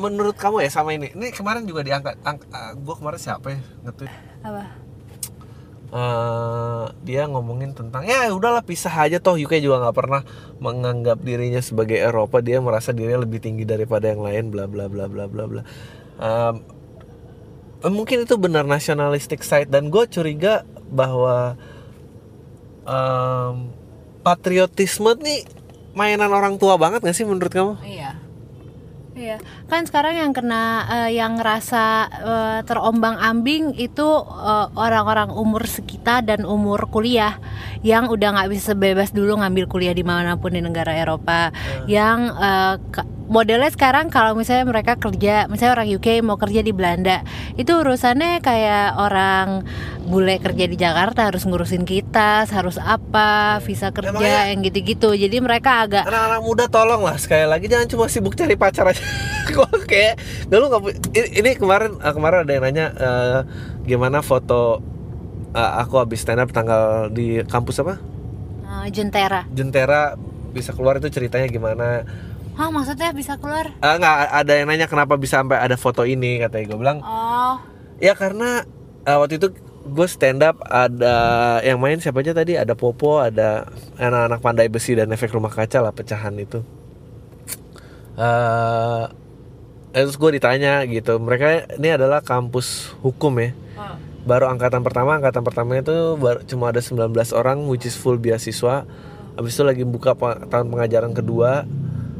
menurut 0.00 0.32
kamu 0.36 0.64
ya 0.64 0.70
sama 0.72 0.96
ini. 0.96 1.12
Ini 1.12 1.32
kemarin 1.32 1.68
juga 1.68 1.84
diangkat 1.84 2.20
ang, 2.24 2.40
gue 2.76 2.94
kemarin 2.96 3.20
siapa 3.20 3.52
ya 3.52 3.60
nge-tweet 3.84 4.12
Apa? 4.44 4.85
Eh, 5.90 6.84
dia 7.06 7.22
ngomongin 7.30 7.74
tentang 7.76 8.06
ya 8.06 8.30
udahlah 8.34 8.62
pisah 8.62 8.92
aja 8.92 9.22
toh 9.22 9.38
UK 9.38 9.62
juga 9.62 9.86
nggak 9.86 9.96
pernah 9.96 10.22
menganggap 10.58 11.22
dirinya 11.22 11.62
sebagai 11.62 11.98
Eropa 11.98 12.42
dia 12.42 12.58
merasa 12.58 12.90
dirinya 12.90 13.22
lebih 13.22 13.38
tinggi 13.42 13.62
daripada 13.62 14.10
yang 14.10 14.22
lain 14.24 14.50
bla 14.50 14.66
bla 14.66 14.90
bla 14.90 15.06
bla 15.06 15.24
bla 15.30 15.44
bla 15.46 15.62
eh, 16.20 16.54
mungkin 17.84 18.24
itu 18.24 18.34
benar 18.40 18.64
nasionalistik 18.64 19.44
side 19.44 19.70
dan 19.70 19.92
gue 19.92 20.04
curiga 20.08 20.64
bahwa 20.90 21.58
em, 22.86 23.70
patriotisme 24.22 25.18
nih 25.20 25.46
mainan 25.92 26.30
orang 26.32 26.56
tua 26.56 26.76
banget 26.76 27.02
gak 27.02 27.16
sih 27.16 27.26
menurut 27.26 27.52
kamu? 27.52 27.74
Iya. 27.84 28.25
Iya, 29.16 29.40
kan 29.72 29.88
sekarang 29.88 30.12
yang 30.12 30.36
kena 30.36 30.84
eh, 30.92 31.16
yang 31.16 31.40
ngerasa 31.40 31.84
eh, 32.20 32.58
terombang-ambing 32.68 33.72
itu 33.80 34.04
eh, 34.28 34.66
orang-orang 34.76 35.32
umur 35.32 35.64
sekitar 35.64 36.20
dan 36.28 36.44
umur 36.44 36.84
kuliah 36.92 37.40
yang 37.80 38.12
udah 38.12 38.36
nggak 38.36 38.52
bisa 38.52 38.76
bebas 38.76 39.16
dulu 39.16 39.40
ngambil 39.40 39.72
kuliah 39.72 39.96
di 39.96 40.04
mana 40.04 40.36
pun 40.36 40.52
di 40.52 40.60
negara 40.60 40.92
Eropa. 40.92 41.48
Yang 41.88 42.18
eh, 42.36 42.74
ke- 42.92 43.08
modelnya 43.26 43.70
sekarang 43.72 44.06
kalau 44.12 44.38
misalnya 44.38 44.68
mereka 44.68 44.94
kerja, 45.00 45.50
misalnya 45.50 45.82
orang 45.82 45.88
UK 45.96 46.22
mau 46.22 46.38
kerja 46.38 46.62
di 46.62 46.70
Belanda, 46.76 47.24
itu 47.58 47.72
urusannya 47.72 48.38
kayak 48.38 49.00
orang 49.00 49.66
bule 50.06 50.38
kerja 50.38 50.70
di 50.70 50.78
Jakarta 50.78 51.26
harus 51.26 51.42
ngurusin 51.42 51.82
kita, 51.82 52.46
harus 52.46 52.78
apa, 52.78 53.58
visa 53.66 53.90
kerja 53.90 54.54
yang 54.54 54.62
gitu-gitu. 54.62 55.10
Jadi 55.10 55.36
mereka 55.42 55.88
agak 55.88 56.04
anak-anak 56.06 56.40
muda 56.46 56.64
tolong 56.70 57.02
lah 57.02 57.18
sekali 57.18 57.46
lagi 57.50 57.66
jangan 57.66 57.90
cuma 57.90 58.06
sibuk 58.06 58.38
cari 58.38 58.54
pacar 58.54 58.86
aja 58.94 59.02
kok 59.56 59.70
kayak 59.86 60.18
nggak 60.50 60.58
lu 60.58 60.66
nggak 60.68 60.82
ini, 61.14 61.50
kemarin 61.54 61.96
eh, 62.02 62.12
kemarin 62.12 62.38
ada 62.44 62.52
yang 62.52 62.64
nanya 62.66 62.86
eh, 62.94 63.40
gimana 63.86 64.20
foto 64.20 64.82
eh, 65.54 65.72
aku 65.82 66.02
habis 66.02 66.22
stand 66.22 66.42
up 66.42 66.50
tanggal 66.50 67.08
di 67.10 67.40
kampus 67.46 67.80
apa? 67.82 67.96
Eh, 68.66 68.86
jentera. 68.90 69.46
Jentera 69.54 70.18
bisa 70.50 70.72
keluar 70.74 70.98
itu 70.98 71.08
ceritanya 71.12 71.46
gimana? 71.46 72.02
Hah 72.56 72.72
maksudnya 72.72 73.12
bisa 73.12 73.36
keluar? 73.36 73.68
Ah, 73.84 74.00
nggak 74.00 74.16
ada 74.32 74.52
yang 74.56 74.66
nanya 74.72 74.88
kenapa 74.88 75.20
bisa 75.20 75.44
sampai 75.44 75.60
ada 75.60 75.76
foto 75.76 76.08
ini 76.08 76.40
katanya. 76.40 76.64
Gue 76.72 76.78
bilang 76.80 76.98
Oh, 77.04 77.60
ya 78.00 78.16
karena 78.16 78.64
eh, 79.04 79.16
waktu 79.16 79.36
itu 79.36 79.52
gue 79.86 80.08
stand 80.08 80.42
up 80.42 80.58
ada 80.66 81.14
yang 81.62 81.78
main 81.78 82.00
siapa 82.00 82.24
aja 82.24 82.32
tadi? 82.32 82.56
Ada 82.56 82.74
Popo 82.74 83.20
ada 83.20 83.68
anak-anak 84.00 84.40
pandai 84.40 84.66
besi 84.72 84.96
dan 84.96 85.12
efek 85.12 85.30
rumah 85.36 85.52
kaca 85.52 85.84
lah 85.84 85.92
pecahan 85.92 86.34
itu 86.40 86.64
eh 88.16 89.04
terus 89.96 90.20
gue 90.20 90.36
ditanya 90.36 90.84
gitu 90.84 91.16
mereka 91.16 91.64
ini 91.80 91.88
adalah 91.96 92.20
kampus 92.20 92.96
hukum 93.00 93.32
ya. 93.40 93.50
Baru 94.26 94.50
angkatan 94.50 94.82
pertama 94.82 95.16
angkatan 95.16 95.40
pertama 95.46 95.78
itu 95.78 96.18
baru, 96.18 96.42
cuma 96.44 96.74
ada 96.74 96.82
19 96.82 97.14
orang 97.32 97.64
which 97.70 97.88
is 97.88 97.96
full 97.96 98.18
beasiswa. 98.20 98.84
Habis 99.36 99.52
itu 99.56 99.62
lagi 99.64 99.84
buka 99.86 100.18
tahun 100.50 100.68
pengajaran 100.68 101.14
kedua. 101.14 101.64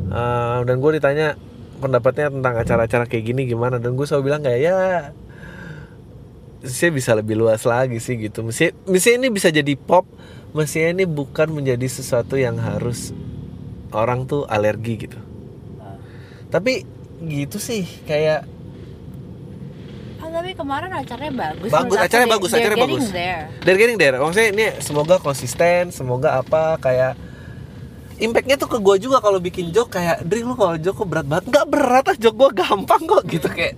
Eh, 0.06 0.58
dan 0.64 0.76
gue 0.78 0.90
ditanya 0.96 1.34
pendapatnya 1.82 2.32
tentang 2.32 2.54
acara-acara 2.56 3.04
kayak 3.10 3.24
gini 3.26 3.42
gimana 3.44 3.76
dan 3.76 3.98
gue 3.98 4.06
selalu 4.08 4.32
bilang 4.32 4.40
kayak 4.46 4.60
ya 4.62 4.76
sih 6.64 6.88
bisa 6.88 7.12
lebih 7.12 7.36
luas 7.36 7.60
lagi 7.66 7.98
sih 7.98 8.16
gitu. 8.16 8.40
Mesti 8.46 8.88
mesti 8.88 9.20
ini 9.20 9.28
bisa 9.28 9.52
jadi 9.52 9.74
pop 9.76 10.08
mestinya 10.56 10.96
ini 10.96 11.04
bukan 11.04 11.52
menjadi 11.52 11.84
sesuatu 11.84 12.40
yang 12.40 12.56
harus 12.56 13.12
orang 13.92 14.24
tuh 14.24 14.48
alergi 14.48 15.04
gitu 15.04 15.25
tapi 16.48 16.86
gitu 17.22 17.56
sih 17.56 17.84
kayak 18.04 18.44
Ah, 20.16 20.32
tapi 20.32 20.58
kemarin 20.58 20.90
acaranya 20.90 21.34
bagus. 21.38 21.70
Bagus, 21.70 21.96
acaranya 21.96 22.30
bagus, 22.34 22.50
they're 22.50 22.66
acaranya 22.66 22.82
bagus. 22.82 23.04
there. 23.14 23.42
They're 23.62 23.78
getting 23.78 23.94
there. 23.94 24.18
Maksudnya 24.18 24.48
ini 24.50 24.66
semoga 24.82 25.22
konsisten, 25.22 25.94
semoga 25.94 26.42
apa 26.42 26.82
kayak 26.82 27.14
impactnya 28.16 28.56
tuh 28.56 28.66
ke 28.66 28.78
gue 28.80 28.96
juga 29.06 29.20
kalau 29.20 29.36
bikin 29.38 29.70
joke 29.70 29.92
kayak 29.92 30.24
Dri 30.24 30.40
lu 30.40 30.56
kalau 30.56 30.74
joke 30.80 31.04
kok 31.04 31.08
berat 31.08 31.26
banget 31.28 31.52
nggak 31.52 31.66
berat 31.68 32.04
ah 32.08 32.16
joke 32.16 32.36
gue 32.36 32.50
gampang 32.56 33.02
kok 33.04 33.22
gitu 33.32 33.44
kayak 33.46 33.76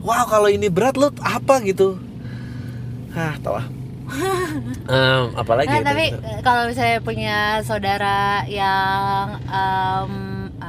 wow 0.00 0.24
kalau 0.24 0.46
ini 0.46 0.70
berat 0.70 0.94
lu 0.94 1.10
apa 1.18 1.58
gitu 1.66 1.98
ah 3.12 3.34
tau 3.42 3.54
lah 3.58 3.66
Em, 4.90 5.24
apalagi 5.38 5.70
Nah, 5.70 5.82
ya 5.82 5.86
tapi 5.86 6.06
kalau 6.42 6.66
misalnya 6.66 6.98
punya 6.98 7.38
saudara 7.62 8.42
yang 8.46 9.38
em, 9.46 10.10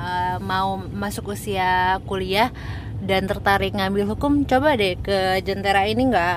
eh, 0.01 0.37
mau 0.41 0.81
masuk 0.81 1.37
usia 1.37 2.01
kuliah 2.09 2.49
dan 3.01 3.25
tertarik 3.25 3.73
ngambil 3.73 4.13
hukum, 4.13 4.45
coba 4.45 4.77
deh 4.77 4.93
ke 4.97 5.41
Jentera 5.41 5.89
ini 5.89 6.09
nggak 6.09 6.33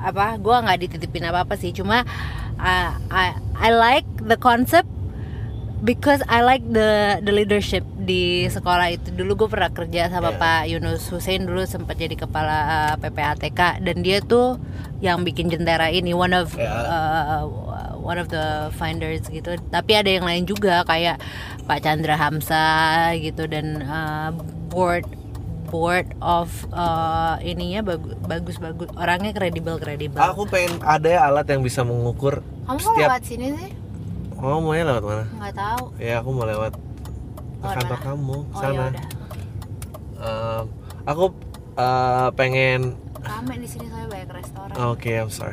apa? 0.00 0.40
Gua 0.40 0.64
nggak 0.64 0.88
dititipin 0.88 1.28
apa 1.28 1.44
apa 1.44 1.60
sih, 1.60 1.76
cuma 1.76 2.08
uh, 2.56 2.90
I 3.12 3.36
I 3.56 3.68
like 3.72 4.08
the 4.24 4.40
concept 4.40 4.88
because 5.86 6.18
I 6.26 6.42
like 6.42 6.66
the 6.66 7.22
the 7.22 7.30
leadership 7.30 7.86
di 7.94 8.50
sekolah 8.50 8.90
itu. 8.98 9.14
Dulu 9.14 9.46
gue 9.46 9.48
pernah 9.48 9.70
kerja 9.70 10.10
sama 10.10 10.34
Yeah. 10.34 10.42
Pak 10.42 10.62
Yunus 10.66 11.06
Hussein 11.06 11.46
dulu 11.46 11.62
sempat 11.62 11.94
jadi 11.96 12.18
kepala 12.18 12.56
uh, 12.66 12.94
PPATK 12.98 13.80
dan 13.86 14.02
dia 14.02 14.18
tuh 14.18 14.58
yang 14.98 15.22
bikin 15.22 15.46
jentera 15.46 15.86
ini 15.88 16.10
one 16.10 16.34
of 16.34 16.50
Yeah. 16.58 16.74
uh, 16.74 17.46
one 18.02 18.18
of 18.18 18.26
the 18.26 18.74
finders 18.74 19.22
gitu. 19.30 19.54
Tapi 19.70 19.92
ada 19.94 20.10
yang 20.10 20.26
lain 20.26 20.42
juga 20.50 20.82
kayak 20.82 21.22
Pak 21.70 21.78
Chandra 21.86 22.18
Hamsa 22.18 23.14
gitu. 23.22 23.46
Dan 23.46 23.86
uh, 23.86 24.34
board 24.66 25.06
board 25.66 26.06
of 26.22 26.50
uh, 26.70 27.38
ininya 27.42 27.82
bagus 28.26 28.58
bagus 28.58 28.86
orangnya 28.94 29.34
kredibel 29.34 29.82
kredibel 29.82 30.22
Aku 30.22 30.46
pengen 30.46 30.78
ada 30.78 31.26
alat 31.26 31.46
yang 31.50 31.66
bisa 31.66 31.82
mengukur 31.82 32.38
kamu 32.70 32.78
setiap 32.78 33.10
lewat 33.10 33.22
sini 33.26 33.46
sih 33.50 33.85
Oh, 34.36 34.60
maunya 34.60 34.84
lewat 34.84 35.02
mana? 35.02 35.24
nggak 35.30 35.54
tahu 35.54 35.84
Ya, 35.96 36.20
aku 36.20 36.28
mau 36.30 36.44
lewat 36.44 36.72
ke 36.72 36.80
Lewat 37.62 37.74
kantor 37.74 37.98
kamu 38.00 38.36
oh 38.36 38.42
sana. 38.54 38.68
ya 38.68 38.84
udah 38.86 39.04
Em, 40.16 40.64
aku 41.04 41.24
eh, 41.74 42.28
pengen 42.32 42.80
rame 43.18 43.54
di 43.56 43.66
sini 43.66 43.84
soalnya 43.86 44.08
banyak 44.08 44.30
restoran 44.32 44.74
Oke, 44.86 45.10
I'm 45.12 45.28
sorry. 45.28 45.52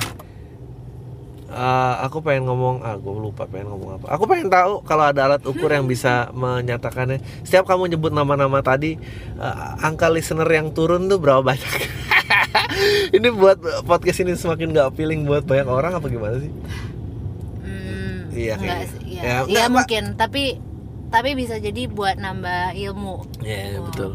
Eh, 1.46 1.96
aku 2.02 2.18
pengen 2.20 2.46
ngomong, 2.46 2.82
ah 2.82 2.96
gue 2.96 3.14
lupa 3.14 3.46
pengen 3.46 3.70
ngomong 3.70 4.00
apa. 4.00 4.06
Aku 4.10 4.26
pengen 4.26 4.48
tahu 4.48 4.82
kalau 4.82 5.06
ada 5.06 5.28
alat 5.28 5.44
ukur 5.44 5.68
yang 5.68 5.84
bisa 5.84 6.28
menyatakannya. 6.34 7.18
Setiap 7.42 7.68
kamu 7.68 7.90
nyebut 7.90 8.10
nama-nama 8.10 8.60
tadi, 8.60 8.98
eh, 9.36 9.56
angka 9.80 10.08
listener 10.08 10.48
yang 10.48 10.72
turun 10.72 11.06
tuh 11.06 11.18
berapa 11.18 11.44
banyak? 11.44 11.72
ini 13.16 13.28
buat 13.30 13.58
podcast 13.84 14.22
ini 14.22 14.34
semakin 14.34 14.72
gak 14.72 14.94
feeling 14.94 15.24
buat 15.24 15.44
banyak 15.44 15.68
orang 15.68 15.94
apa 15.94 16.08
gimana 16.08 16.40
sih? 16.40 16.50
Iya, 18.44 18.54
enggak 18.54 18.68
kayaknya. 18.76 18.88
sih, 18.90 19.02
iya. 19.06 19.22
Ya, 19.22 19.24
Iya, 19.24 19.38
enggak, 19.42 19.64
Pak. 19.64 19.74
mungkin, 19.74 20.04
tapi 20.16 20.44
tapi 21.08 21.30
bisa 21.34 21.56
jadi 21.58 21.82
buat 21.88 22.16
nambah 22.16 22.74
ilmu. 22.76 23.16
Ya 23.40 23.60
Wow. 23.74 23.86
betul. 23.88 24.12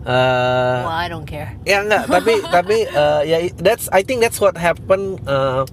Eh, 0.00 0.78
Well, 0.80 0.96
I 0.96 1.06
don't 1.06 1.24
care. 1.24 1.50
ya 1.62 1.82
enggak, 1.82 2.04
tapi 2.06 2.32
tapi 2.56 2.76
eh, 2.84 3.20
ya 3.26 3.36
that's 3.58 3.90
I 3.90 4.00
think 4.00 4.18
that's 4.18 4.36
what 4.36 4.54
happened. 4.54 5.20
eh, 5.22 5.64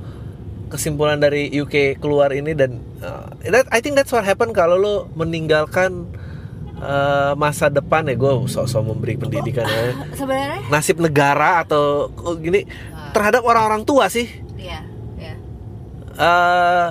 kesimpulan 0.67 1.15
dari 1.17 1.47
UK 1.49 1.95
keluar 1.95 2.27
ini 2.29 2.51
dan 2.51 2.83
eh, 2.99 3.23
that, 3.47 3.71
I 3.71 3.79
think 3.79 3.95
that's 3.95 4.11
what 4.11 4.21
happened 4.21 4.51
kalau 4.51 4.75
lo 4.75 4.95
meninggalkan 5.13 6.11
eh, 6.77 7.31
masa 7.35 7.69
depan 7.69 8.03
ya 8.03 8.13
gue 8.13 8.27
sok-sok 8.45 8.83
memberi 8.85 9.15
pendidikan 9.15 9.63
ya 9.63 9.95
Sebenarnya? 10.19 10.67
nasib 10.67 10.99
negara 10.99 11.63
atau 11.63 12.11
oh, 12.11 12.35
gini 12.35 12.67
terhadap 13.09 13.41
orang-orang 13.41 13.81
tua 13.81 14.07
sih 14.07 14.27
Iya, 14.53 14.83
iya. 15.15 15.33
eh 16.13 16.87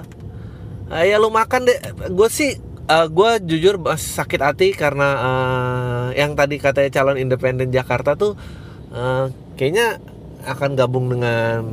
eh, 0.92 1.04
ya 1.10 1.16
lu 1.18 1.28
makan 1.30 1.66
deh 1.66 1.78
gue 2.10 2.28
sih 2.30 2.56
gue 2.86 3.30
jujur 3.42 3.82
sakit 3.90 4.40
hati 4.42 4.68
karena 4.70 5.08
eh, 5.18 6.22
yang 6.22 6.38
tadi 6.38 6.62
katanya 6.62 6.90
calon 6.94 7.18
independen 7.18 7.74
Jakarta 7.74 8.14
tuh 8.14 8.38
eh, 8.94 9.26
kayaknya 9.58 9.98
akan 10.46 10.78
gabung 10.78 11.10
dengan 11.10 11.66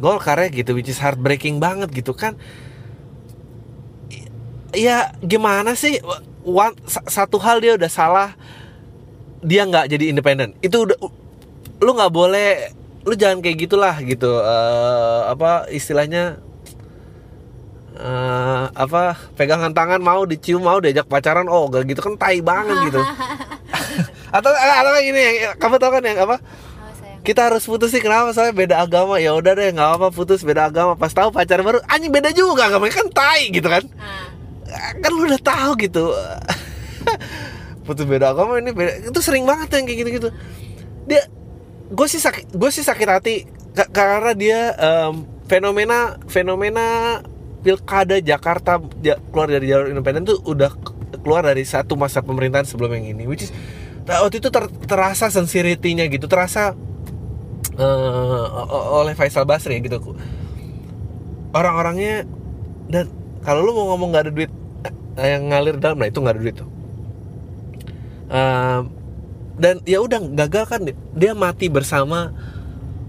Golkar 0.00 0.40
ya 0.40 0.48
gitu 0.48 0.72
which 0.72 0.88
is 0.88 0.96
heartbreaking 0.96 1.60
banget 1.60 1.92
gitu 1.92 2.16
kan. 2.16 2.32
Ya 4.72 5.12
gimana 5.20 5.76
sih? 5.76 6.00
One- 6.40 6.78
sa- 6.88 7.04
satu 7.04 7.36
hal 7.36 7.60
dia 7.60 7.76
udah 7.76 7.90
salah 7.92 8.32
dia 9.44 9.68
nggak 9.68 9.92
jadi 9.92 10.08
independen. 10.08 10.56
Itu 10.64 10.88
udah 10.88 10.96
lu 11.84 11.90
nggak 11.92 12.12
boleh 12.12 12.72
lu 13.04 13.12
jangan 13.12 13.44
kayak 13.44 13.68
gitulah 13.68 13.92
gitu 14.00 14.40
Eh, 14.40 15.20
apa 15.28 15.68
istilahnya 15.68 16.40
eh, 18.00 18.64
apa 18.72 19.14
pegangan 19.36 19.70
tangan 19.70 20.00
mau 20.00 20.24
dicium 20.24 20.64
mau 20.64 20.80
diajak 20.80 21.04
pacaran 21.04 21.46
oh 21.46 21.68
gak 21.68 21.84
gitu 21.84 22.00
kan 22.00 22.16
tai 22.16 22.40
banget 22.40 22.76
gitu. 22.88 23.00
Atau 24.36 24.50
atau 24.54 24.90
kayak 24.94 25.04
gini 25.04 25.20
yang 25.20 25.36
kamu 25.58 25.76
tau 25.76 25.90
kan 25.90 26.02
yang 26.06 26.18
apa? 26.22 26.38
Oh, 26.38 27.20
kita 27.26 27.50
harus 27.50 27.66
putus 27.66 27.90
sih 27.90 27.98
kenapa 27.98 28.30
soalnya 28.30 28.54
beda 28.54 28.76
agama. 28.78 29.18
Ya 29.18 29.34
udah 29.34 29.52
deh 29.52 29.74
nggak 29.74 29.90
apa 29.98 30.06
putus 30.14 30.46
beda 30.46 30.70
agama. 30.70 30.94
Pas 30.94 31.10
tahu 31.10 31.34
pacaran 31.34 31.66
baru 31.66 31.78
anjing 31.90 32.14
beda 32.14 32.30
juga 32.30 32.70
agamanya 32.70 32.94
kan 32.94 33.10
tai 33.10 33.50
gitu 33.50 33.66
kan. 33.66 33.82
Ah, 33.98 34.30
kan 34.96 35.10
lu 35.10 35.26
udah 35.26 35.42
tahu 35.42 35.70
gitu. 35.82 36.14
Putus 37.86 38.06
beda 38.06 38.30
agama 38.30 38.62
ini 38.62 38.70
beda 38.70 39.10
itu 39.10 39.18
sering 39.18 39.42
banget 39.42 39.66
yang 39.74 39.84
kayak 39.88 39.98
gitu 39.98 40.10
gitu 40.22 40.28
dia 41.10 41.26
gue 41.90 42.06
sih 42.06 42.22
sakit 42.22 42.54
gue 42.54 42.70
sih 42.70 42.86
sakit 42.86 43.08
hati 43.08 43.34
ka- 43.74 43.90
karena 43.90 44.30
dia 44.30 44.60
em, 44.78 45.26
fenomena 45.50 46.14
fenomena 46.30 47.18
pilkada 47.60 48.16
Jakarta 48.18 48.80
ja- 49.00 49.20
keluar 49.30 49.48
dari 49.48 49.68
jalur 49.68 49.92
independen 49.92 50.24
tuh 50.24 50.40
udah 50.42 50.72
keluar 51.20 51.44
dari 51.44 51.62
satu 51.62 51.94
masa 51.94 52.24
pemerintahan 52.24 52.64
sebelum 52.64 52.96
yang 52.96 53.12
ini 53.12 53.24
which 53.28 53.44
is 53.44 53.50
nah, 54.08 54.24
waktu 54.24 54.40
itu 54.40 54.48
ter- 54.48 54.72
terasa 54.88 55.28
sensitivity-nya 55.28 56.08
gitu 56.08 56.24
terasa 56.26 56.72
o- 57.76 59.04
oleh 59.04 59.12
Faisal 59.12 59.44
Basri 59.44 59.80
gitu 59.80 60.00
orang-orangnya 61.52 62.24
dan 62.88 63.08
kalau 63.44 63.64
lu 63.64 63.72
mau 63.72 63.94
ngomong 63.94 64.08
nggak 64.12 64.24
ada 64.28 64.32
duit 64.32 64.50
eh, 65.16 65.28
yang 65.36 65.48
ngalir 65.52 65.76
dalam 65.76 66.00
nah 66.00 66.08
itu 66.08 66.18
nggak 66.20 66.34
ada 66.36 66.42
duit 66.42 66.56
tuh 66.56 66.68
Em, 68.30 68.86
dan 69.58 69.82
ya 69.82 69.98
udah 69.98 70.22
gagal 70.46 70.64
kan 70.70 70.80
dia. 70.86 71.34
mati 71.34 71.66
bersama 71.66 72.30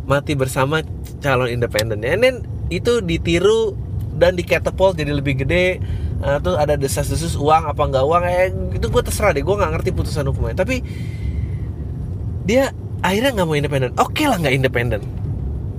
mati 0.10 0.34
bersama 0.34 0.82
calon 1.22 1.54
independennya 1.54 2.18
then 2.18 2.42
itu 2.74 3.06
ditiru 3.06 3.78
dan 4.16 4.36
diketapult 4.36 5.00
jadi 5.00 5.12
lebih 5.16 5.44
gede. 5.46 5.80
Eh, 6.22 6.38
tuh 6.46 6.54
ada 6.54 6.78
desas-desus 6.78 7.34
uang 7.34 7.66
apa 7.66 7.82
nggak 7.82 8.06
uang 8.06 8.24
eh 8.30 8.54
itu 8.78 8.86
gue 8.94 9.02
terserah 9.02 9.34
deh 9.34 9.42
gue 9.42 9.56
nggak 9.58 9.72
ngerti 9.74 9.90
putusan 9.90 10.30
hukumnya. 10.30 10.54
Tapi 10.62 10.86
dia 12.46 12.70
akhirnya 13.02 13.42
nggak 13.42 13.48
mau 13.50 13.58
independen. 13.58 13.92
Oke 13.98 14.30
lah 14.30 14.38
nggak 14.38 14.54
independen. 14.54 15.02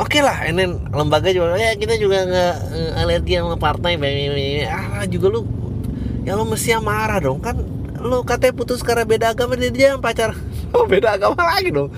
Oke 0.03 0.19
lah 0.19 0.43
and 0.43 0.59
lembaga 0.91 1.31
juga 1.31 1.55
ya 1.55 1.79
kita 1.79 1.95
juga 1.95 2.27
nggak 2.27 2.55
eh, 2.75 3.01
alergi 3.07 3.39
sama 3.39 3.55
partai. 3.55 3.95
Ah 4.67 5.07
juga 5.07 5.31
lu 5.31 5.47
ya 6.27 6.35
lu 6.35 6.43
mesti 6.43 6.75
marah 6.83 7.23
dong. 7.23 7.39
Kan 7.39 7.63
lu 8.03 8.27
katanya 8.27 8.59
putus 8.59 8.83
karena 8.83 9.07
beda 9.07 9.31
agama 9.31 9.55
dia 9.55 9.95
yang 9.95 10.03
pacar. 10.03 10.35
Oh 10.75 10.89
beda 10.91 11.15
agama 11.23 11.39
lagi 11.39 11.71
dong. 11.71 11.95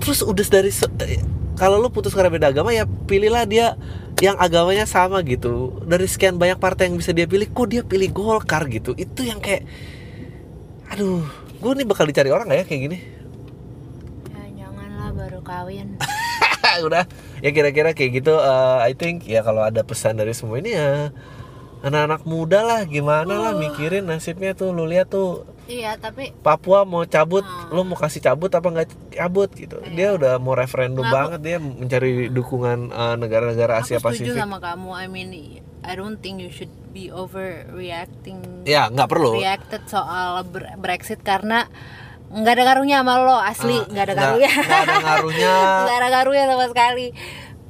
Terus 0.00 0.24
udah 0.24 0.46
dari 0.48 0.72
eh, 0.72 1.20
kalau 1.56 1.80
lu 1.80 1.88
putus 1.88 2.12
karena 2.12 2.28
beda 2.28 2.52
agama 2.52 2.70
ya 2.70 2.84
pilihlah 2.84 3.48
dia 3.48 3.80
yang 4.20 4.36
agamanya 4.40 4.84
sama 4.88 5.20
gitu. 5.24 5.80
Dari 5.84 6.04
sekian 6.08 6.36
banyak 6.40 6.60
partai 6.60 6.88
yang 6.88 6.96
bisa 6.96 7.12
dia 7.12 7.28
pilih 7.28 7.48
kok 7.48 7.68
dia 7.68 7.82
pilih 7.84 8.08
Golkar 8.12 8.68
gitu? 8.68 8.92
Itu 8.96 9.24
yang 9.24 9.40
kayak 9.40 9.64
aduh 10.92 11.24
gue 11.56 11.72
nih 11.82 11.86
bakal 11.88 12.06
dicari 12.06 12.30
orang 12.30 12.46
gak 12.52 12.60
ya 12.62 12.66
kayak 12.68 12.82
gini? 12.88 12.98
Ya 14.32 14.64
janganlah 14.64 15.10
baru 15.16 15.40
kawin. 15.40 15.96
udah. 16.86 17.04
Ya 17.40 17.50
kira-kira 17.52 17.92
kayak 17.92 18.24
gitu 18.24 18.36
eh, 18.36 18.78
I 18.84 18.92
think 18.96 19.24
ya 19.28 19.40
kalau 19.44 19.64
ada 19.64 19.80
pesan 19.84 20.16
dari 20.20 20.32
semua 20.36 20.60
ini 20.60 20.76
ya 20.76 21.12
anak-anak 21.84 22.24
muda 22.24 22.64
lah 22.64 22.80
gimana 22.88 23.36
lah 23.36 23.52
mikirin 23.56 24.08
nasibnya 24.08 24.52
tuh. 24.52 24.72
Lu 24.72 24.88
lihat 24.88 25.08
tuh 25.12 25.44
iya, 25.66 25.94
tapi 25.94 26.30
Papua 26.36 26.82
mau 26.82 27.02
cabut 27.04 27.42
Hmm. 27.42 27.70
lu 27.70 27.82
mau 27.82 27.94
kasih 27.94 28.18
cabut 28.20 28.48
apa 28.48 28.64
nggak 28.64 28.86
cabut 29.12 29.50
gitu 29.50 29.76
dia 29.88 30.12
udah 30.12 30.36
mau 30.36 30.52
referendum 30.52 31.02
aku- 31.02 31.12
banget 31.12 31.40
dia 31.40 31.56
mencari 31.58 32.10
dukungan 32.28 32.78
eh, 32.88 33.14
negara-negara 33.16 33.78
Asia 33.78 33.96
aku 33.96 34.10
setuju 34.10 34.30
Pasifik 34.30 34.40
sama 34.40 34.58
kamu. 34.58 34.90
I 34.92 35.06
mean, 35.06 35.28
I 35.80 35.92
don't 35.92 36.16
think 36.16 36.38
you 36.38 36.48
should 36.48 36.70
be 36.88 37.08
overreacting. 37.08 38.64
ya 38.64 38.88
nggak 38.88 39.06
perlu 39.06 39.36
Reacted 39.36 39.84
soal 39.84 40.42
Brexit 40.76 41.20
karena 41.20 41.66
nggak 42.28 42.52
ada 42.52 42.62
ngaruhnya 42.64 42.96
sama 43.00 43.14
lo 43.18 43.36
asli 43.36 43.76
Ah, 43.76 43.86
nggak 43.86 44.02
ada 44.02 44.12
nggak- 44.12 44.18
ngaruhnya 44.18 44.50
nggak 44.50 44.82
ada 44.82 44.96
ngaruhnya. 45.00 45.52
nggak 45.82 45.96
ada 45.96 46.08
ngaruhnya 46.10 46.44
sama 46.48 46.64
sekali 46.66 47.06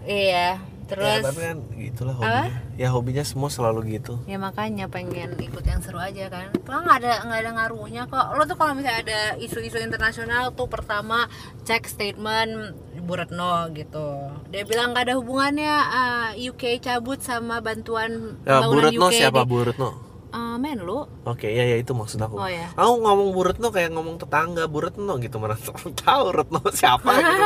iya 0.02 0.48
ya, 0.86 1.18
terus 1.18 1.22
tapi 1.24 1.40
kan 1.42 1.56
gitulah 1.74 2.14
hobinya. 2.14 2.52
Ya 2.74 2.88
hobinya 2.88 3.20
semua 3.20 3.48
selalu 3.48 3.80
gitu. 3.92 4.22
Ya 4.24 4.38
makanya 4.38 4.86
pengen 4.86 5.34
ikut 5.34 5.60
yang 5.60 5.82
seru 5.82 5.98
aja 5.98 6.26
kan. 6.26 6.54
Tuh 6.54 6.78
nggak 6.78 6.98
ada 7.02 7.12
nggak 7.26 7.40
ada 7.40 7.50
ngaruhnya 7.52 8.02
kok. 8.06 8.26
Lo 8.32 8.42
tuh 8.42 8.54
kalau 8.54 8.72
misalnya 8.72 9.02
ada 9.02 9.20
isu-isu 9.36 9.76
internasional 9.76 10.54
tuh 10.54 10.66
pertama 10.66 11.26
cek 11.62 11.86
statement 11.86 12.74
Bu 12.98 13.14
Retno 13.14 13.70
gitu. 13.70 14.30
Dia 14.48 14.62
bilang 14.62 14.90
nggak 14.90 15.04
ada 15.04 15.14
hubungannya 15.14 15.74
uh, 15.74 16.30
UK 16.34 16.78
cabut 16.78 17.18
sama 17.18 17.58
bantuan 17.58 18.38
ya, 18.42 18.62
Bu 18.62 18.78
Retno 18.78 19.06
UK 19.06 19.14
siapa? 19.16 19.42
di- 19.42 19.48
Bu 19.48 19.58
Retno 19.62 19.90
Uh, 20.26 20.58
men 20.58 20.76
lu 20.76 21.06
Oke, 21.24 21.48
ya 21.48 21.64
ya 21.64 21.78
itu 21.78 21.96
maksud 21.96 22.20
aku. 22.20 22.36
Oh, 22.36 22.44
ya. 22.44 22.68
Aku 22.76 23.00
ngomong 23.00 23.32
Bu 23.32 23.40
Retno 23.40 23.72
kayak 23.72 23.88
ngomong 23.88 24.20
tetangga 24.20 24.68
Bu 24.68 24.84
Retno 24.84 25.16
gitu 25.16 25.40
mana 25.40 25.56
tahu 26.04 26.24
Retno 26.28 26.60
siapa 26.68 27.08
gitu. 27.08 27.44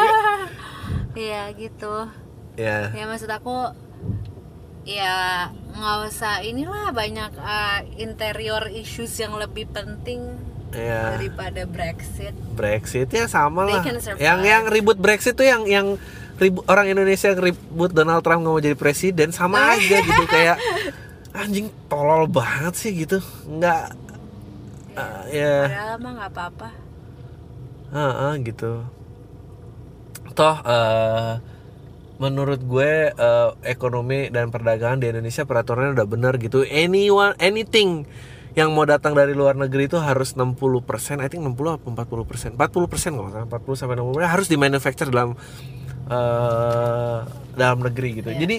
iya 1.23 1.53
gitu 1.55 2.09
ya. 2.61 2.93
Ya 2.93 3.05
maksud 3.09 3.31
aku 3.33 3.73
ya 4.85 5.49
nggak 5.77 5.97
usah 6.09 6.45
inilah 6.45 6.93
banyak 6.93 7.33
uh, 7.37 7.81
interior 7.97 8.69
issues 8.69 9.13
yang 9.21 9.37
lebih 9.37 9.69
penting 9.73 10.37
ya. 10.75 11.17
daripada 11.17 11.65
Brexit. 11.65 12.35
Brexit 12.57 13.09
ya 13.09 13.27
sama 13.31 13.65
They 13.69 13.77
lah. 13.81 14.17
yang 14.21 14.41
yang 14.45 14.65
ribut 14.69 14.99
Brexit 15.01 15.37
tuh 15.37 15.47
yang 15.47 15.65
yang 15.65 15.97
ribut 16.41 16.65
orang 16.69 16.89
Indonesia 16.89 17.33
yang 17.33 17.53
ribut 17.53 17.91
Donald 17.93 18.25
Trump 18.25 18.45
nggak 18.45 18.55
mau 18.55 18.63
jadi 18.63 18.77
presiden 18.77 19.29
sama 19.31 19.61
aja 19.77 19.97
gitu 20.01 20.25
kayak 20.29 20.57
anjing 21.37 21.69
tolol 21.87 22.27
banget 22.27 22.75
sih 22.77 22.93
gitu. 22.93 23.21
Nggak 23.47 23.85
uh, 24.97 25.23
ya. 25.31 25.69
padahal 25.69 25.97
mah 26.01 26.13
nggak 26.19 26.31
apa-apa. 26.33 26.69
Heeh, 27.91 28.33
gitu. 28.47 28.87
Toh 30.31 30.57
eh, 30.63 31.33
menurut 32.21 32.61
gue 32.61 33.09
eh, 33.11 33.51
ekonomi 33.65 34.29
dan 34.29 34.53
perdagangan 34.53 35.01
di 35.01 35.09
Indonesia 35.09 35.49
peraturannya 35.49 35.97
udah 35.97 36.07
bener 36.07 36.37
gitu. 36.37 36.69
Anyone 36.69 37.33
anything 37.41 38.05
yang 38.53 38.77
mau 38.77 38.85
datang 38.85 39.17
dari 39.17 39.33
luar 39.33 39.57
negeri 39.57 39.87
itu 39.89 39.97
harus 39.97 40.37
60%, 40.37 41.23
I 41.23 41.31
think 41.33 41.47
60 41.49 41.81
apa 41.81 41.87
40%. 42.05 42.61
40% 42.61 43.17
kalau 43.17 43.25
nggak 43.25 43.35
salah, 43.35 43.49
40 43.49 43.81
sampai 43.81 43.97
60% 43.97 44.27
harus 44.37 44.47
di 44.53 44.57
manufacture 44.61 45.09
dalam 45.09 45.33
eh, 46.13 47.19
dalam 47.57 47.79
negeri 47.81 48.21
gitu. 48.21 48.31
Jadi 48.37 48.57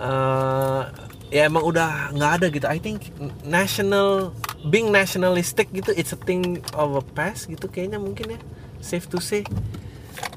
eh, 0.00 0.82
ya 1.28 1.42
emang 1.44 1.64
udah 1.68 2.14
nggak 2.16 2.32
ada 2.40 2.46
gitu. 2.48 2.66
I 2.72 2.80
think 2.80 3.12
national 3.44 4.32
being 4.64 4.88
nationalistic 4.88 5.68
gitu 5.76 5.92
it's 5.92 6.16
a 6.16 6.20
thing 6.24 6.64
of 6.72 6.96
a 6.96 7.04
past 7.04 7.52
gitu 7.52 7.68
kayaknya 7.68 8.00
mungkin 8.00 8.38
ya. 8.38 8.40
Safe 8.80 9.04
to 9.12 9.20
say. 9.20 9.44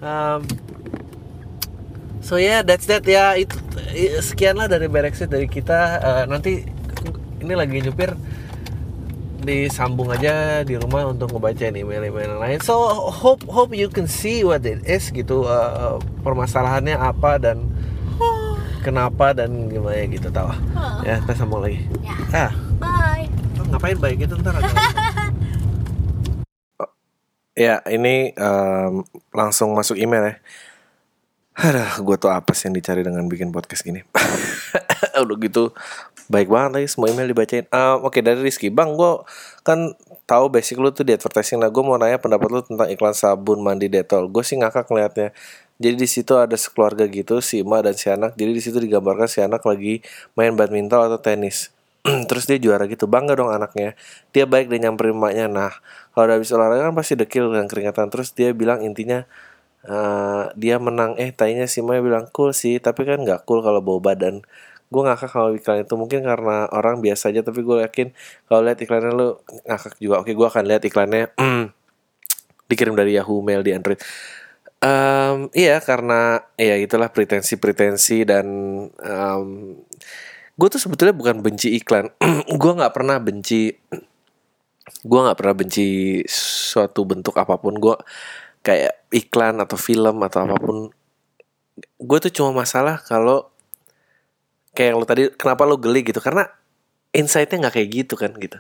Um, 0.02 0.44
so 2.28 2.36
yeah, 2.36 2.60
that's 2.60 2.84
that. 2.92 3.08
Ya 3.08 3.40
itu 3.40 3.56
eh, 3.96 4.20
sekian 4.20 4.60
lah 4.60 4.68
dari 4.68 4.92
Brexit 4.92 5.32
dari 5.32 5.48
kita. 5.48 5.80
Eh, 6.04 6.24
nanti 6.28 6.68
ini 7.40 7.54
lagi 7.56 7.80
nyupir 7.80 8.20
disambung 9.48 10.12
aja 10.12 10.60
di 10.68 10.76
rumah 10.76 11.08
untuk 11.08 11.32
ngebacain 11.32 11.72
email-email 11.72 12.36
yang 12.36 12.42
lain. 12.44 12.60
So 12.60 12.76
hope 13.08 13.48
hope 13.48 13.72
you 13.72 13.88
can 13.88 14.12
see 14.12 14.44
what 14.44 14.68
it 14.68 14.84
is 14.84 15.08
gitu 15.16 15.48
eh, 15.48 15.96
permasalahannya 16.28 17.00
apa 17.00 17.40
dan 17.40 17.64
kenapa 18.84 19.32
dan 19.32 19.72
gimana 19.72 20.04
gitu 20.12 20.28
tahu. 20.28 20.52
Ya, 21.08 21.24
kita 21.24 21.34
sambung 21.40 21.64
lagi. 21.64 21.80
ya. 22.04 22.52
Ah, 22.52 22.52
bye. 22.76 23.28
Oh, 23.60 23.66
ngapain 23.72 23.96
baik 23.96 24.28
gitu 24.28 24.36
ntar 24.44 24.60
agak 24.60 24.76
Ya 27.58 27.82
ini 27.90 28.38
em, 28.38 29.02
langsung 29.34 29.74
masuk 29.74 29.98
email 29.98 30.30
ya 30.30 30.36
Aduh 31.58 32.06
gue 32.06 32.18
tuh 32.22 32.30
apa 32.30 32.54
sih 32.54 32.70
yang 32.70 32.78
dicari 32.78 33.02
dengan 33.02 33.26
bikin 33.26 33.50
podcast 33.50 33.82
gini? 33.82 34.06
Udah 35.26 35.38
gitu 35.42 35.74
baik 36.30 36.54
banget 36.54 36.72
lagi 36.78 36.88
semua 36.94 37.10
email 37.10 37.34
dibacain. 37.34 37.66
Em, 37.66 37.98
Oke 38.06 38.22
dari 38.22 38.46
Rizky 38.46 38.70
Bang 38.70 38.94
gue 38.94 39.26
kan 39.66 39.98
tahu 40.30 40.54
basic 40.54 40.78
lu 40.78 40.94
tuh 40.94 41.02
di 41.02 41.18
advertising. 41.18 41.58
Nah 41.58 41.74
gue 41.74 41.82
mau 41.82 41.98
nanya 41.98 42.22
pendapat 42.22 42.50
lu 42.54 42.62
tentang 42.62 42.86
iklan 42.94 43.18
sabun 43.18 43.66
mandi 43.66 43.90
detol 43.90 44.30
Gue 44.30 44.46
sih 44.46 44.54
ngakak 44.62 44.86
ngeliatnya. 44.86 45.34
Jadi 45.82 45.96
di 45.98 46.06
situ 46.10 46.38
ada 46.38 46.54
sekeluarga 46.54 47.10
gitu 47.10 47.42
si 47.42 47.66
emak 47.66 47.90
dan 47.90 47.96
si 47.98 48.08
anak. 48.14 48.38
Jadi 48.38 48.52
di 48.54 48.62
situ 48.62 48.78
digambarkan 48.78 49.26
si 49.26 49.42
anak 49.42 49.66
lagi 49.66 50.06
main 50.38 50.54
badminton 50.54 51.10
atau 51.10 51.18
tenis. 51.18 51.74
terus 52.30 52.46
dia 52.46 52.62
juara 52.62 52.86
gitu 52.86 53.10
bangga 53.10 53.34
dong 53.34 53.50
anaknya. 53.50 53.98
Dia 54.30 54.46
baik 54.46 54.70
dan 54.70 54.94
nyamperin 54.94 55.18
emaknya 55.18 55.50
nah 55.50 55.74
kalau 56.14 56.30
udah 56.30 56.38
habis 56.38 56.54
olahraga 56.54 56.86
kan 56.90 56.94
pasti 56.94 57.14
dekil 57.18 57.50
dan 57.50 57.66
keringatan 57.66 58.14
terus 58.14 58.30
dia 58.34 58.54
bilang 58.54 58.86
intinya 58.86 59.26
eh, 59.88 60.44
dia 60.60 60.76
menang. 60.78 61.16
Eh 61.18 61.32
tanya 61.32 61.66
si 61.72 61.80
Maya 61.82 62.04
bilang 62.04 62.28
cool 62.36 62.52
sih 62.52 62.78
tapi 62.84 63.08
kan 63.08 63.24
nggak 63.24 63.48
cool 63.48 63.64
kalau 63.66 63.80
bawa 63.82 64.14
badan. 64.14 64.44
Gue 64.88 65.02
ngakak 65.04 65.32
kalau 65.36 65.52
iklan 65.52 65.84
itu 65.84 65.96
mungkin 66.00 66.24
karena 66.24 66.68
orang 66.72 67.04
biasa 67.04 67.32
aja 67.36 67.44
tapi 67.44 67.60
gue 67.64 67.84
yakin 67.84 68.08
kalau 68.48 68.62
lihat 68.64 68.80
iklannya 68.80 69.12
lu 69.16 69.28
ngakak 69.68 69.96
juga. 70.00 70.16
Oke 70.24 70.32
gue 70.36 70.48
akan 70.48 70.64
lihat 70.68 70.84
iklannya. 70.88 71.24
Dikirim 72.72 72.96
dari 72.96 73.16
Yahoo 73.16 73.44
Mail 73.44 73.64
di 73.64 73.72
Android. 73.76 74.00
Em, 74.78 75.50
iya 75.58 75.82
karena 75.82 76.38
ya 76.54 76.78
itulah 76.78 77.10
pretensi-pretensi 77.10 78.30
dan 78.30 78.46
gue 80.58 80.68
tuh 80.70 80.82
sebetulnya 80.82 81.16
bukan 81.18 81.42
benci 81.42 81.74
iklan. 81.78 82.14
Gue 82.62 82.72
nggak 82.78 82.94
pernah 82.94 83.18
benci 83.22 83.74
gue 85.04 85.20
nggak 85.20 85.38
pernah 85.40 85.56
benci 85.56 85.88
suatu 86.30 87.04
bentuk 87.10 87.36
apa 87.38 87.58
pun. 87.60 87.76
Gue 87.78 87.96
kayak 88.68 89.08
iklan 89.16 89.64
atau 89.64 89.80
film 89.80 90.20
atau 90.28 90.44
apa 90.44 90.60
pun 90.60 90.92
gue 91.80 92.20
tuh 92.20 92.34
cuma 92.36 92.52
masalah 92.52 93.00
kalau 93.00 93.48
kayak 94.76 94.94
lo 95.00 95.06
tadi 95.08 95.32
kenapa 95.32 95.64
lo 95.64 95.80
geli 95.80 96.04
gitu? 96.04 96.20
Karena 96.20 96.44
insightnya 97.16 97.64
nggak 97.66 97.76
kayak 97.80 97.90
gitu 97.90 98.14
kan 98.20 98.36
gitu. 98.36 98.60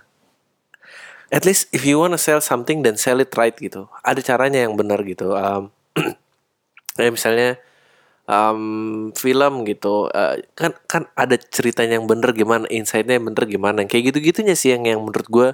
At 1.28 1.44
least 1.44 1.68
if 1.76 1.84
you 1.84 2.00
wanna 2.00 2.16
sell 2.16 2.40
something 2.40 2.88
then 2.88 2.96
sell 2.96 3.20
it 3.20 3.36
right 3.36 3.54
gitu. 3.60 3.92
Ada 4.00 4.24
caranya 4.24 4.64
yang 4.64 4.80
benar 4.80 5.04
gitu. 5.04 5.36
Um, 5.36 5.76
kayak 6.98 7.14
misalnya 7.20 7.60
um, 8.32 9.12
film 9.12 9.68
gitu 9.68 10.08
uh, 10.08 10.40
kan 10.56 10.72
kan 10.88 11.12
ada 11.20 11.36
ceritanya 11.36 12.00
yang 12.00 12.08
bener 12.08 12.32
gimana 12.32 12.64
insightnya 12.72 13.20
yang 13.20 13.28
bener 13.28 13.44
gimana. 13.44 13.84
Kayak 13.84 14.16
gitu 14.16 14.32
gitunya 14.32 14.56
sih 14.56 14.72
yang 14.72 14.88
yang 14.88 15.04
menurut 15.04 15.28
gue 15.28 15.50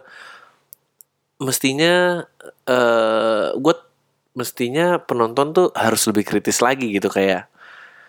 mestinya 1.42 2.24
eh 2.70 3.48
gue 3.58 3.76
mestinya 4.34 4.98
penonton 5.02 5.54
tuh 5.54 5.68
harus 5.78 6.06
lebih 6.10 6.26
kritis 6.26 6.62
lagi 6.62 6.90
gitu 6.90 7.10
kayak 7.10 7.50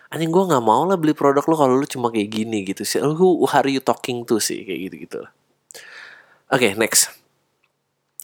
anjing 0.09 0.29
gue 0.29 0.43
nggak 0.45 0.65
mau 0.65 0.85
lah 0.85 0.97
beli 0.97 1.13
produk 1.13 1.45
lo 1.45 1.55
kalau 1.57 1.73
lu 1.77 1.85
cuma 1.89 2.09
kayak 2.13 2.29
gini 2.29 2.65
gitu 2.65 2.85
sih. 2.85 3.01
Lu 3.01 3.17
who 3.17 3.45
are 3.49 3.69
you 3.69 3.81
talking 3.81 4.25
to 4.25 4.41
sih? 4.41 4.65
Kayak 4.65 4.79
gitu 4.89 4.95
gitu 5.09 5.19
oke 6.51 6.69
next. 6.77 7.11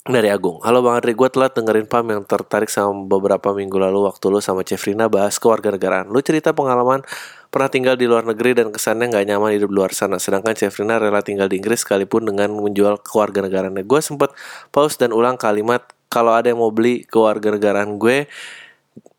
Dari 0.02 0.34
Agung. 0.34 0.58
Halo 0.66 0.82
Bang 0.82 0.98
Andri, 0.98 1.14
gue 1.14 1.30
telah 1.30 1.54
dengerin 1.54 1.86
Pam 1.86 2.02
yang 2.10 2.26
tertarik 2.26 2.74
sama 2.74 3.06
beberapa 3.06 3.54
minggu 3.54 3.78
lalu 3.78 4.10
waktu 4.10 4.34
lu 4.34 4.42
sama 4.42 4.66
Cefrina 4.66 5.06
bahas 5.06 5.38
kewarganegaraan. 5.38 6.10
Lu 6.10 6.18
cerita 6.26 6.58
pengalaman 6.58 7.06
pernah 7.54 7.70
tinggal 7.70 7.94
di 7.94 8.10
luar 8.10 8.26
negeri 8.26 8.58
dan 8.58 8.74
kesannya 8.74 9.14
nggak 9.14 9.30
nyaman 9.30 9.54
hidup 9.54 9.70
di 9.70 9.78
luar 9.78 9.94
sana. 9.94 10.18
Sedangkan 10.18 10.58
Cefrina 10.58 10.98
rela 10.98 11.22
tinggal 11.22 11.46
di 11.54 11.62
Inggris 11.62 11.86
sekalipun 11.86 12.26
dengan 12.26 12.50
menjual 12.50 12.98
kewarganegaraannya 13.06 13.86
Gue 13.86 14.02
sempet 14.02 14.34
pause 14.74 14.98
dan 14.98 15.14
ulang 15.14 15.38
kalimat 15.38 15.86
Kalau 16.12 16.36
ada 16.36 16.52
yang 16.52 16.60
mau 16.60 16.76
beli 16.76 17.08
kewarganegaraan 17.08 17.96
gue 17.96 18.28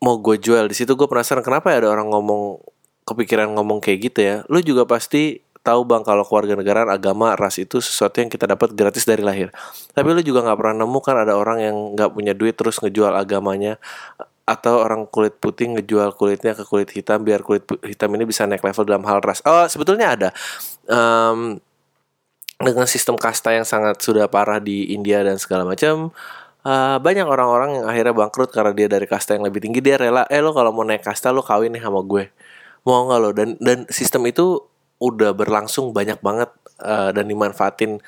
mau 0.03 0.21
gue 0.21 0.37
jual. 0.37 0.69
Di 0.69 0.75
situ 0.77 0.93
gue 0.93 1.07
penasaran 1.09 1.41
kenapa 1.41 1.73
ya 1.73 1.81
ada 1.81 1.89
orang 1.89 2.13
ngomong 2.13 2.61
kepikiran 3.03 3.49
ngomong 3.57 3.81
kayak 3.81 3.99
gitu 4.13 4.19
ya? 4.21 4.35
Lu 4.51 4.61
juga 4.61 4.85
pasti 4.85 5.41
tahu 5.63 5.87
bang 5.87 6.03
kalau 6.03 6.27
kewarganegaraan 6.27 6.91
agama 6.91 7.39
ras 7.39 7.55
itu 7.55 7.79
sesuatu 7.79 8.19
yang 8.19 8.27
kita 8.27 8.45
dapat 8.45 8.75
gratis 8.75 9.07
dari 9.07 9.23
lahir. 9.23 9.49
Tapi 9.95 10.07
lu 10.11 10.21
juga 10.21 10.43
nggak 10.43 10.59
pernah 10.59 10.75
nemu 10.83 10.99
kan 10.99 11.15
ada 11.23 11.33
orang 11.39 11.57
yang 11.63 11.75
nggak 11.95 12.11
punya 12.11 12.35
duit 12.35 12.53
terus 12.59 12.77
ngejual 12.83 13.15
agamanya 13.15 13.79
atau 14.43 14.83
orang 14.83 15.07
kulit 15.07 15.39
putih 15.39 15.71
ngejual 15.71 16.19
kulitnya 16.19 16.51
ke 16.51 16.67
kulit 16.67 16.91
hitam 16.91 17.23
biar 17.23 17.47
kulit 17.47 17.63
hitam 17.87 18.11
ini 18.11 18.27
bisa 18.27 18.43
naik 18.43 18.59
level 18.59 18.83
dalam 18.83 19.07
hal 19.07 19.23
ras. 19.23 19.39
Oh 19.47 19.63
sebetulnya 19.71 20.19
ada. 20.19 20.29
Em, 20.83 21.63
dengan 22.59 22.87
sistem 22.87 23.15
kasta 23.15 23.55
yang 23.55 23.63
sangat 23.63 24.03
sudah 24.03 24.27
parah 24.27 24.59
di 24.59 24.91
India 24.91 25.23
dan 25.23 25.39
segala 25.39 25.63
macam 25.63 26.11
eh, 26.67 26.97
banyak 26.99 27.27
orang-orang 27.27 27.69
yang 27.81 27.85
akhirnya 27.87 28.13
bangkrut 28.15 28.49
karena 28.55 28.71
dia 28.75 28.87
dari 28.91 29.05
kasta 29.07 29.35
yang 29.35 29.45
lebih 29.47 29.63
tinggi. 29.63 29.79
Dia 29.83 29.99
rela 29.99 30.23
eh 30.27 30.41
lo 30.43 30.51
kalau 30.55 30.71
mau 30.75 30.83
naik 30.87 31.03
kasta 31.03 31.31
lo 31.35 31.43
kawin 31.43 31.75
nih 31.75 31.83
sama 31.83 32.01
gue. 32.03 32.31
Mau 32.87 33.07
nggak 33.07 33.19
lo? 33.19 33.29
Dan 33.35 33.49
dan 33.59 33.85
sistem 33.91 34.27
itu 34.27 34.63
udah 35.03 35.35
berlangsung 35.35 35.91
banyak 35.91 36.19
banget 36.23 36.49
eh, 36.83 37.09
dan 37.15 37.25
dimanfaatin 37.27 37.99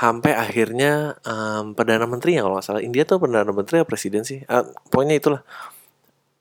sampai 0.00 0.32
akhirnya 0.32 1.20
em, 1.28 1.76
perdana 1.76 2.08
menteri 2.08 2.40
kalau 2.40 2.56
nggak 2.56 2.66
salah. 2.66 2.82
India 2.82 3.04
tuh 3.04 3.20
perdana 3.20 3.52
menteri 3.52 3.84
atau 3.84 3.88
presiden 3.88 4.24
sih? 4.24 4.40
Eh, 4.48 4.64
pokoknya 4.88 5.14
itulah. 5.20 5.42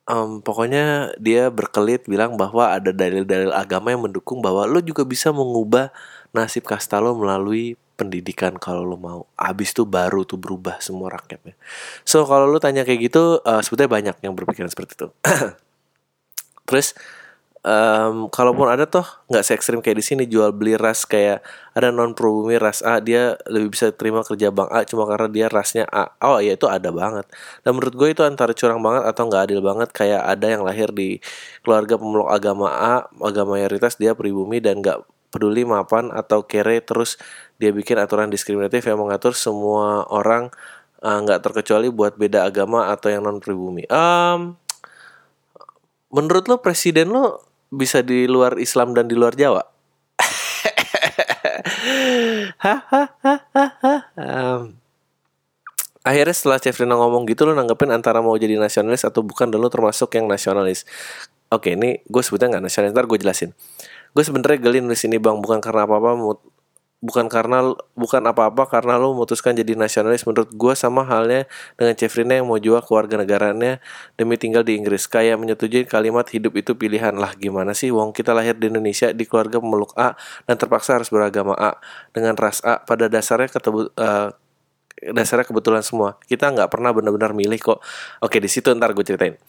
Em, 0.10 0.41
pokoknya 0.41 1.14
dia 1.22 1.51
berkelit 1.51 2.07
bilang 2.07 2.39
bahwa 2.39 2.72
ada 2.72 2.89
dalil-dalil 2.95 3.51
agama 3.53 3.91
yang 3.93 4.01
mendukung 4.07 4.39
bahwa 4.41 4.66
lo 4.66 4.80
juga 4.82 5.03
bisa 5.05 5.30
mengubah 5.36 5.91
nasib 6.34 6.66
kasta 6.66 6.97
lo 7.03 7.14
melalui 7.20 7.76
pendidikan 8.00 8.56
kalau 8.56 8.88
lo 8.88 8.95
mau. 8.95 9.28
Abis 9.36 9.76
itu 9.76 9.84
baru 9.84 10.24
tuh 10.24 10.39
berubah 10.39 10.80
semua 10.80 11.12
rakyatnya. 11.12 11.60
So 12.08 12.24
kalau 12.24 12.47
lo 12.47 12.64
tanya 12.64 12.88
kayak 12.88 13.12
gitu, 13.12 13.43
eh, 13.43 13.60
sebetulnya 13.60 13.91
banyak 13.91 14.16
yang 14.24 14.34
berpikiran 14.39 14.72
seperti 14.72 14.95
itu. 14.95 15.08
Terus 16.68 16.95
em, 17.64 18.32
kalaupun 18.32 18.68
ada 18.72 18.88
toh 18.88 19.04
nggak 19.28 19.43
se 19.43 19.52
ekstrim 19.56 19.80
kayak 19.84 19.97
di 20.00 20.06
sini 20.06 20.24
jual 20.30 20.56
beli 20.56 20.80
ras 20.80 21.04
kayak 21.04 21.43
ada 21.76 21.91
non 21.91 22.16
pribumi 22.16 22.56
ras 22.56 22.80
A 22.84 23.04
dia 23.04 23.36
lebih 23.52 23.76
bisa 23.76 23.91
terima 23.91 24.24
kerja 24.24 24.52
bang 24.52 24.70
A 24.72 24.88
cuma 24.88 25.04
karena 25.10 25.28
dia 25.28 25.47
rasnya 25.52 25.84
A 25.91 26.16
oh 26.24 26.39
ya 26.39 26.56
itu 26.56 26.68
ada 26.72 26.89
banget 26.91 27.28
dan 27.64 27.72
menurut 27.76 27.93
gue 27.95 28.08
itu 28.16 28.22
antara 28.24 28.56
curang 28.56 28.80
banget 28.80 29.04
atau 29.12 29.24
nggak 29.28 29.41
adil 29.52 29.60
banget 29.60 29.89
kayak 29.91 30.22
ada 30.24 30.47
yang 30.47 30.64
lahir 30.64 30.89
di 30.91 31.20
keluarga 31.64 32.00
pemeluk 32.00 32.30
agama 32.32 32.68
A 32.72 32.95
agama 33.20 33.60
mayoritas 33.60 34.00
dia 34.00 34.16
pribumi 34.16 34.64
dan 34.64 34.80
nggak 34.80 35.04
peduli 35.30 35.66
mapan 35.66 36.10
atau 36.10 36.46
kere 36.46 36.82
terus 36.82 37.18
dia 37.62 37.70
bikin 37.70 37.98
aturan 38.02 38.30
diskriminatif 38.34 38.86
yang 38.90 38.98
mengatur 39.02 39.34
semua 39.38 40.06
orang 40.10 40.50
eh, 41.02 41.18
nggak 41.24 41.42
terkecuali 41.46 41.90
buat 41.94 42.18
beda 42.18 42.46
agama 42.50 42.90
atau 42.92 43.10
yang 43.14 43.24
non 43.26 43.40
pribumi. 43.40 43.86
Em, 43.90 44.58
menurut 46.10 46.50
lo 46.50 46.62
presiden 46.62 47.14
lo 47.14 47.46
bisa 47.70 48.02
di 48.02 48.26
luar 48.26 48.58
Islam 48.58 48.98
dan 48.98 49.06
di 49.06 49.16
luar 49.16 49.38
Jawa? 49.38 49.62
um, 54.20 54.76
akhirnya 56.04 56.36
setelah 56.36 56.60
Cefrina 56.60 56.96
ngomong 56.98 57.24
gitu 57.30 57.46
lo 57.48 57.54
nanggepin 57.56 57.94
antara 57.94 58.20
mau 58.20 58.36
jadi 58.36 58.60
nasionalis 58.60 59.06
atau 59.08 59.24
bukan 59.24 59.48
dan 59.54 59.62
lo 59.62 59.70
termasuk 59.72 60.12
yang 60.18 60.28
nasionalis. 60.28 60.84
Oke, 61.50 61.74
ini 61.74 61.98
gue 62.06 62.22
sebutnya 62.22 62.58
nggak 62.58 62.64
nasionalis, 62.70 62.94
ntar 62.94 63.10
gue 63.10 63.18
jelasin. 63.18 63.52
Gue 64.14 64.24
sebenernya 64.26 64.57
geli 64.57 64.80
nulis 64.82 65.01
ini 65.05 65.18
bang, 65.22 65.38
bukan 65.39 65.62
karena 65.62 65.86
apa-apa, 65.86 66.18
bukan 66.99 67.32
karena 67.32 67.64
bukan 67.95 68.20
apa-apa 68.28 68.68
karena 68.68 68.99
lo 68.99 69.16
memutuskan 69.16 69.55
jadi 69.55 69.76
nasionalis. 69.80 70.28
Menurut 70.28 70.51
gue 70.51 70.74
sama 70.76 71.07
halnya 71.07 71.47
dengan 71.80 71.95
Cefrina 71.95 72.36
yang 72.36 72.47
mau 72.47 72.60
jual 72.60 72.84
keluarga 72.84 73.16
negaranya 73.16 73.80
demi 74.20 74.36
tinggal 74.36 74.68
di 74.68 74.76
Inggris. 74.76 75.07
Kayak 75.07 75.39
menyetujui 75.39 75.88
kalimat 75.88 76.28
hidup 76.28 76.60
itu 76.60 76.76
pilihan. 76.76 77.16
Lah 77.16 77.32
gimana 77.39 77.72
sih 77.72 77.89
wong 77.89 78.12
kita 78.12 78.36
lahir 78.36 78.60
di 78.60 78.68
Indonesia 78.68 79.16
di 79.16 79.24
keluarga 79.24 79.64
pemeluk 79.64 79.95
A 79.95 80.20
dan 80.43 80.55
terpaksa 80.60 80.99
harus 80.99 81.07
beragama 81.07 81.55
A 81.55 81.80
dengan 82.12 82.36
ras 82.36 82.60
A? 82.68 82.84
Pada 82.84 83.07
dasarnya 83.07 83.47
ketemu 83.47 83.88
uh, 83.95 84.30
dasarnya 85.16 85.47
kebetulan 85.47 85.84
semua. 85.88 86.20
Kita 86.28 86.51
nggak 86.51 86.68
pernah 86.68 86.91
benar-benar 86.91 87.32
milih 87.32 87.60
kok. 87.64 87.80
Oke 88.20 88.43
di 88.43 88.51
situ 88.51 88.76
ntar 88.76 88.91
gue 88.91 89.07
ceritain 89.07 89.39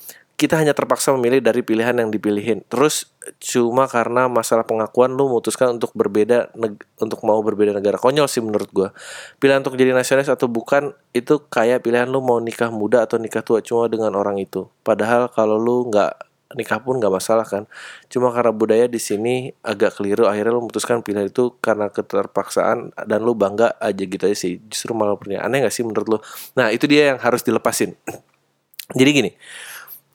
kita 0.41 0.57
hanya 0.57 0.73
terpaksa 0.73 1.13
memilih 1.13 1.45
dari 1.45 1.61
pilihan 1.61 1.93
yang 1.93 2.09
dipilihin. 2.09 2.65
Terus 2.73 3.13
cuma 3.45 3.85
karena 3.85 4.25
masalah 4.25 4.65
pengakuan 4.65 5.13
lu 5.13 5.29
memutuskan 5.29 5.77
untuk 5.77 5.93
berbeda 5.93 6.49
untuk 6.97 7.21
mau 7.29 7.37
berbeda 7.45 7.77
negara. 7.77 8.01
Konyol 8.01 8.25
sih 8.25 8.41
menurut 8.41 8.73
gua. 8.73 8.89
Pilihan 9.37 9.61
untuk 9.61 9.77
jadi 9.77 9.93
nasionalis 9.93 10.33
atau 10.33 10.49
bukan 10.49 10.97
itu 11.13 11.45
kayak 11.53 11.85
pilihan 11.85 12.09
lu 12.09 12.25
mau 12.25 12.41
nikah 12.41 12.73
muda 12.73 13.05
atau 13.05 13.21
nikah 13.21 13.45
tua 13.45 13.61
cuma 13.61 13.85
dengan 13.93 14.17
orang 14.17 14.41
itu. 14.41 14.65
Padahal 14.81 15.29
kalau 15.29 15.61
lu 15.61 15.93
nggak 15.93 16.17
nikah 16.57 16.81
pun 16.81 16.97
nggak 16.97 17.13
masalah 17.13 17.45
kan. 17.45 17.69
Cuma 18.09 18.33
karena 18.33 18.57
budaya 18.57 18.89
di 18.89 18.97
sini 18.97 19.53
agak 19.61 20.01
keliru 20.01 20.25
akhirnya 20.25 20.57
lu 20.57 20.65
memutuskan 20.65 21.05
pilihan 21.05 21.29
itu 21.29 21.53
karena 21.61 21.93
keterpaksaan 21.93 22.97
dan 22.97 23.21
lu 23.21 23.37
bangga 23.37 23.77
aja 23.77 24.09
gitu 24.09 24.25
aja 24.25 24.37
sih. 24.41 24.57
Justru 24.73 24.97
malah 24.97 25.21
punya 25.21 25.45
aneh 25.45 25.61
gak 25.69 25.75
sih 25.77 25.85
menurut 25.85 26.09
lu? 26.09 26.19
Nah, 26.57 26.73
itu 26.73 26.89
dia 26.89 27.13
yang 27.13 27.21
harus 27.21 27.45
dilepasin. 27.45 27.93
Jadi 28.99 29.11
gini, 29.13 29.31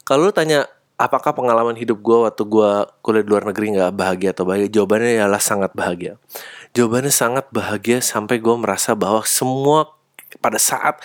kalau 0.05 0.29
lu 0.29 0.33
tanya 0.33 0.69
apakah 0.95 1.35
pengalaman 1.35 1.75
hidup 1.75 1.99
gue 1.99 2.17
waktu 2.29 2.43
gue 2.45 2.71
kuliah 3.03 3.23
di 3.25 3.29
luar 3.29 3.43
negeri 3.49 3.65
nggak 3.75 3.91
bahagia 3.97 4.29
atau 4.31 4.45
bahagia? 4.47 4.69
Jawabannya 4.71 5.11
ialah 5.17 5.41
sangat 5.41 5.71
bahagia. 5.75 6.21
Jawabannya 6.77 7.11
sangat 7.11 7.45
bahagia 7.51 7.99
sampai 7.99 8.39
gue 8.39 8.55
merasa 8.55 8.93
bahwa 8.93 9.25
semua 9.25 9.91
pada 10.39 10.61
saat 10.61 11.01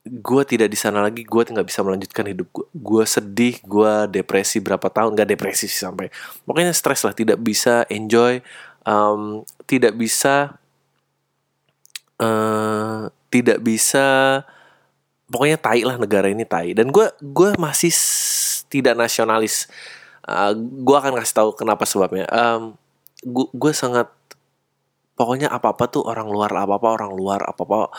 gue 0.00 0.42
tidak 0.48 0.72
di 0.72 0.78
sana 0.80 1.04
lagi 1.04 1.22
gue 1.28 1.42
nggak 1.44 1.68
bisa 1.68 1.84
melanjutkan 1.84 2.24
hidup 2.24 2.48
gue 2.48 2.66
gue 2.72 3.04
sedih 3.04 3.60
gue 3.60 3.92
depresi 4.08 4.56
berapa 4.64 4.88
tahun 4.88 5.16
nggak 5.16 5.28
depresi 5.34 5.66
sih 5.66 5.82
sampai. 5.82 6.12
Pokoknya 6.44 6.76
stres 6.76 7.02
lah 7.02 7.14
tidak 7.16 7.40
bisa 7.40 7.88
enjoy 7.90 8.44
um, 8.84 9.42
tidak 9.64 9.96
bisa 9.96 10.60
uh, 12.20 13.08
tidak 13.30 13.58
bisa 13.64 14.06
pokoknya 15.30 15.56
tai 15.62 15.86
lah 15.86 15.96
negara 15.96 16.26
ini 16.26 16.42
tai. 16.42 16.74
Dan 16.74 16.90
gue 16.90 17.06
gue 17.22 17.54
masih 17.56 17.94
tidak 18.66 18.98
nasionalis. 18.98 19.70
Uh, 20.26 20.52
gue 20.58 20.96
akan 20.98 21.16
kasih 21.22 21.34
tahu 21.38 21.50
kenapa 21.54 21.86
sebabnya. 21.86 22.26
Um, 22.28 22.74
gue 23.30 23.72
sangat 23.72 24.10
pokoknya 25.14 25.52
apa 25.52 25.76
apa 25.76 25.84
tuh 25.92 26.02
orang 26.08 26.32
luar 26.32 26.48
apa 26.56 26.80
apa 26.80 26.88
orang 26.96 27.12
luar 27.12 27.44
apa 27.44 27.60
apa 27.60 27.92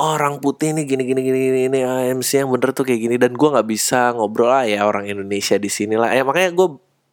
orang 0.00 0.40
putih 0.40 0.72
ini 0.72 0.88
gini 0.88 1.04
gini 1.04 1.20
gini 1.20 1.60
ini 1.68 1.78
AMC 1.84 2.40
yang 2.44 2.50
bener 2.50 2.74
tuh 2.74 2.84
kayak 2.84 3.00
gini. 3.08 3.16
Dan 3.16 3.38
gue 3.38 3.48
nggak 3.48 3.68
bisa 3.70 4.12
ngobrol 4.18 4.50
lah 4.50 4.66
ya 4.66 4.84
orang 4.84 5.06
Indonesia 5.06 5.56
di 5.56 5.70
sini 5.70 5.94
lah. 5.94 6.10
Ya 6.10 6.26
makanya 6.26 6.50
gue 6.52 6.68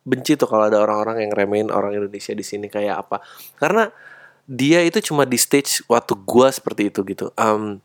benci 0.09 0.33
tuh 0.33 0.49
kalau 0.49 0.65
ada 0.65 0.81
orang-orang 0.81 1.29
yang 1.29 1.31
remehin 1.37 1.69
orang 1.69 1.93
Indonesia 1.93 2.33
di 2.33 2.41
sini 2.41 2.65
kayak 2.71 3.05
apa. 3.05 3.21
Karena 3.61 3.85
dia 4.49 4.81
itu 4.81 4.97
cuma 5.05 5.29
di 5.29 5.37
stage 5.37 5.85
waktu 5.85 6.17
gue 6.17 6.47
seperti 6.49 6.89
itu 6.89 7.05
gitu. 7.05 7.29
Um, 7.37 7.77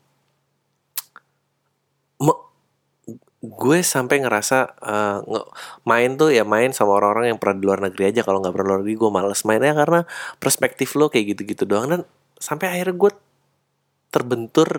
gue 3.45 3.79
sampai 3.85 4.25
ngerasa 4.25 4.57
uh, 4.81 5.19
main 5.85 6.17
tuh 6.17 6.33
ya 6.33 6.41
main 6.41 6.73
sama 6.73 6.97
orang-orang 6.97 7.35
yang 7.35 7.39
pernah 7.39 7.57
di 7.61 7.65
luar 7.65 7.79
negeri 7.85 8.03
aja. 8.09 8.21
Kalau 8.25 8.41
nggak 8.41 8.53
pernah 8.53 8.67
luar 8.73 8.79
negeri 8.81 8.97
gue 8.97 9.11
males 9.13 9.41
mainnya 9.45 9.73
karena 9.77 10.01
perspektif 10.41 10.97
lo 10.97 11.07
kayak 11.13 11.37
gitu-gitu 11.37 11.63
doang. 11.69 11.87
Dan 11.87 12.01
sampai 12.41 12.73
akhirnya 12.73 12.95
gue 12.97 13.11
terbentur 14.09 14.69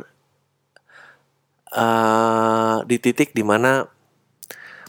uh, 1.76 2.82
di 2.84 2.96
titik 2.98 3.32
di 3.36 3.44
mana 3.46 3.86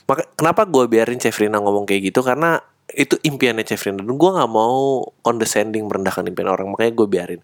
maka 0.07 0.23
kenapa 0.39 0.63
gue 0.63 0.87
biarin 0.87 1.19
Cefrina 1.19 1.59
ngomong 1.59 1.83
kayak 1.83 2.15
gitu? 2.15 2.23
Karena 2.23 2.57
itu 2.95 3.19
impiannya 3.19 3.67
Cefrina 3.67 3.99
dan 3.99 4.15
gue 4.15 4.31
nggak 4.31 4.51
mau 4.51 5.03
condescending 5.19 5.83
merendahkan 5.83 6.23
impian 6.23 6.47
orang. 6.47 6.71
Makanya 6.71 6.93
gue 6.95 7.07
biarin. 7.11 7.41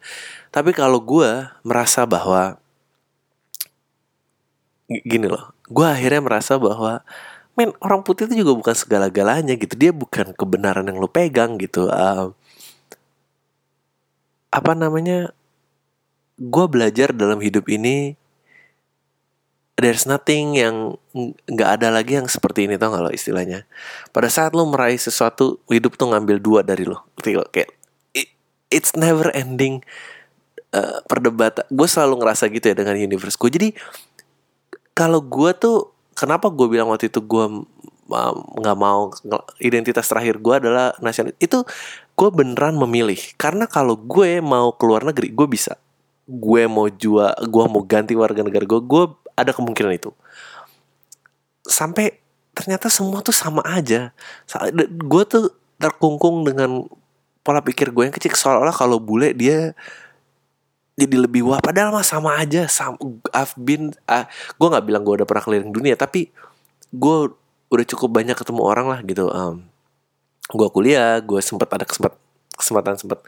Tapi 0.48 0.72
kalau 0.72 1.04
gue 1.04 1.52
merasa 1.68 2.08
bahwa 2.08 2.56
gini 4.88 5.28
loh 5.28 5.56
gue 5.70 5.88
akhirnya 5.88 6.22
merasa 6.24 6.59
bahwa 6.59 7.03
men 7.53 7.72
orang 7.80 8.01
putih 8.01 8.26
itu 8.26 8.43
juga 8.43 8.57
bukan 8.57 8.76
segala-galanya 8.76 9.53
gitu. 9.55 9.78
Dia 9.78 9.91
bukan 9.93 10.34
kebenaran 10.34 10.89
yang 10.89 10.97
lo 10.99 11.07
pegang 11.07 11.61
gitu. 11.61 11.88
Uh, 11.88 12.34
apa 14.53 14.74
namanya 14.78 15.34
gue 16.38 16.66
belajar 16.70 17.14
dalam 17.14 17.41
hidup 17.41 17.66
ini 17.70 18.18
there's 19.78 20.05
nothing 20.05 20.53
yang 20.57 20.97
nggak 21.49 21.70
ada 21.82 21.89
lagi 21.89 22.18
yang 22.22 22.30
seperti 22.30 22.70
ini 22.70 22.78
tau 22.78 22.93
gak 22.93 23.09
lo 23.09 23.11
istilahnya? 23.14 23.66
Pada 24.14 24.30
saat 24.30 24.53
lo 24.53 24.66
meraih 24.70 24.97
sesuatu 25.01 25.61
hidup 25.70 25.97
tuh 25.97 26.14
ngambil 26.14 26.38
dua 26.38 26.61
dari 26.61 26.86
lo. 26.86 27.05
Kayak 27.22 27.74
it's 28.70 28.93
never 28.97 29.30
ending 29.34 29.82
uh, 30.74 31.01
perdebatan. 31.05 31.66
Gue 31.70 31.89
selalu 31.89 32.22
ngerasa 32.22 32.49
gitu 32.49 32.74
ya 32.74 32.76
dengan 32.78 32.97
universe 32.97 33.38
gue 33.38 33.49
jadi 33.49 33.70
kalau 34.94 35.20
gue 35.22 35.52
tuh 35.58 35.94
kenapa 36.14 36.50
gue 36.54 36.70
bilang 36.70 36.89
waktu 36.94 37.10
itu 37.10 37.20
gue 37.22 37.66
nggak 38.62 38.78
mau 38.78 39.10
identitas 39.58 40.06
terakhir 40.06 40.38
gue 40.38 40.54
adalah 40.54 40.94
nasional 41.02 41.34
itu 41.41 41.66
gue 42.14 42.30
beneran 42.30 42.78
memilih. 42.78 43.18
Karena 43.41 43.66
kalau 43.66 43.98
gue 43.98 44.38
mau 44.39 44.74
keluar 44.78 45.02
negeri 45.02 45.34
gue 45.34 45.48
bisa. 45.50 45.78
Gue 46.30 46.70
mau 46.70 46.88
jual 46.88 47.34
gue 47.50 47.64
mau 47.68 47.82
ganti 47.84 48.14
warga 48.14 48.46
negara 48.46 48.64
gue 48.64 48.82
gue 48.82 49.04
ada 49.34 49.52
kemungkinan 49.52 49.98
itu. 49.98 50.14
Sampai 51.66 52.22
ternyata 52.54 52.88
semua 52.94 53.26
tuh 53.26 53.34
sama 53.34 53.66
aja. 53.66 54.14
Gue 55.10 55.24
tuh 55.26 55.50
terkungkung 55.82 56.46
dengan 56.46 56.86
pola 57.41 57.66
pikir 57.66 57.89
gue 57.89 58.08
yang 58.08 58.16
kecil. 58.16 58.38
Seolah-olah 58.38 58.76
kalau 58.76 59.02
bule 59.02 59.34
dia 59.34 59.74
jadi 60.94 61.16
lebih 61.26 61.41
wah 61.50 61.58
padahal 61.58 61.89
mah 61.89 62.06
sama 62.06 62.38
aja 62.38 62.70
sama 62.70 62.98
I've 63.34 63.58
been 63.58 63.98
uh, 64.06 64.26
gue 64.30 64.68
nggak 64.70 64.86
bilang 64.86 65.02
gue 65.02 65.22
udah 65.22 65.28
pernah 65.28 65.44
keliling 65.44 65.74
dunia 65.74 65.98
tapi 65.98 66.30
gue 66.94 67.18
udah 67.74 67.86
cukup 67.89 68.10
banyak 68.14 68.38
ketemu 68.38 68.62
orang 68.62 68.86
lah 68.86 69.00
gitu 69.02 69.26
um, 69.34 69.66
gue 70.54 70.68
kuliah 70.70 71.18
gue 71.18 71.41
sempat 71.41 71.70
ada 71.74 71.86
kesempat 71.89 72.14
kesempatan 72.54 72.96
sempat 73.02 73.26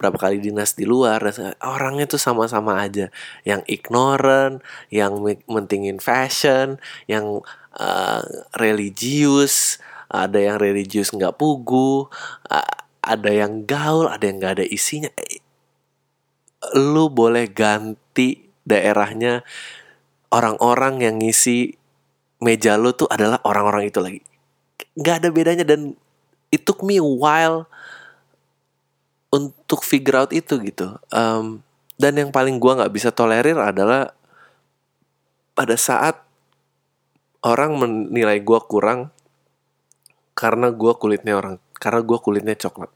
berapa 0.00 0.16
kali 0.18 0.40
dinas 0.40 0.74
di 0.74 0.88
luar 0.88 1.22
orangnya 1.62 2.10
tuh 2.10 2.18
sama-sama 2.18 2.80
aja 2.80 3.12
yang 3.44 3.60
ignorant 3.68 4.64
yang 4.88 5.20
mentingin 5.46 6.00
fashion 6.00 6.80
yang 7.06 7.44
uh, 7.76 8.24
religius 8.56 9.78
ada 10.08 10.40
yang 10.40 10.56
religius 10.56 11.12
nggak 11.12 11.36
pugu 11.36 12.08
uh, 12.48 12.72
ada 13.04 13.30
yang 13.30 13.62
gaul 13.68 14.08
ada 14.08 14.24
yang 14.26 14.42
nggak 14.42 14.58
ada 14.58 14.64
isinya 14.66 15.12
lu 16.78 17.10
boleh 17.10 17.50
ganti 17.50 18.46
daerahnya. 18.62 19.42
Orang-orang 20.32 21.04
yang 21.04 21.20
ngisi 21.20 21.76
meja 22.40 22.80
lu 22.80 22.96
tuh 22.96 23.10
adalah 23.10 23.42
orang-orang 23.44 23.92
itu 23.92 24.00
lagi. 24.00 24.20
Nggak 24.96 25.16
ada 25.22 25.28
bedanya 25.28 25.64
dan 25.66 25.92
it 26.48 26.64
took 26.64 26.80
me 26.80 26.96
a 26.96 27.04
while 27.04 27.68
untuk 29.32 29.84
figure 29.84 30.16
out 30.16 30.32
itu 30.32 30.56
gitu. 30.60 30.96
Um, 31.12 31.60
dan 32.00 32.16
yang 32.16 32.30
paling 32.32 32.56
gua 32.56 32.80
nggak 32.80 32.92
bisa 32.92 33.12
tolerir 33.12 33.56
adalah 33.60 34.10
pada 35.52 35.76
saat 35.76 36.16
orang 37.44 37.76
menilai 37.76 38.40
gua 38.40 38.64
kurang 38.64 39.12
karena 40.32 40.72
gua 40.72 40.96
kulitnya 40.96 41.36
orang 41.36 41.60
karena 41.76 42.00
gua 42.00 42.18
kulitnya 42.18 42.56
coklat 42.56 42.88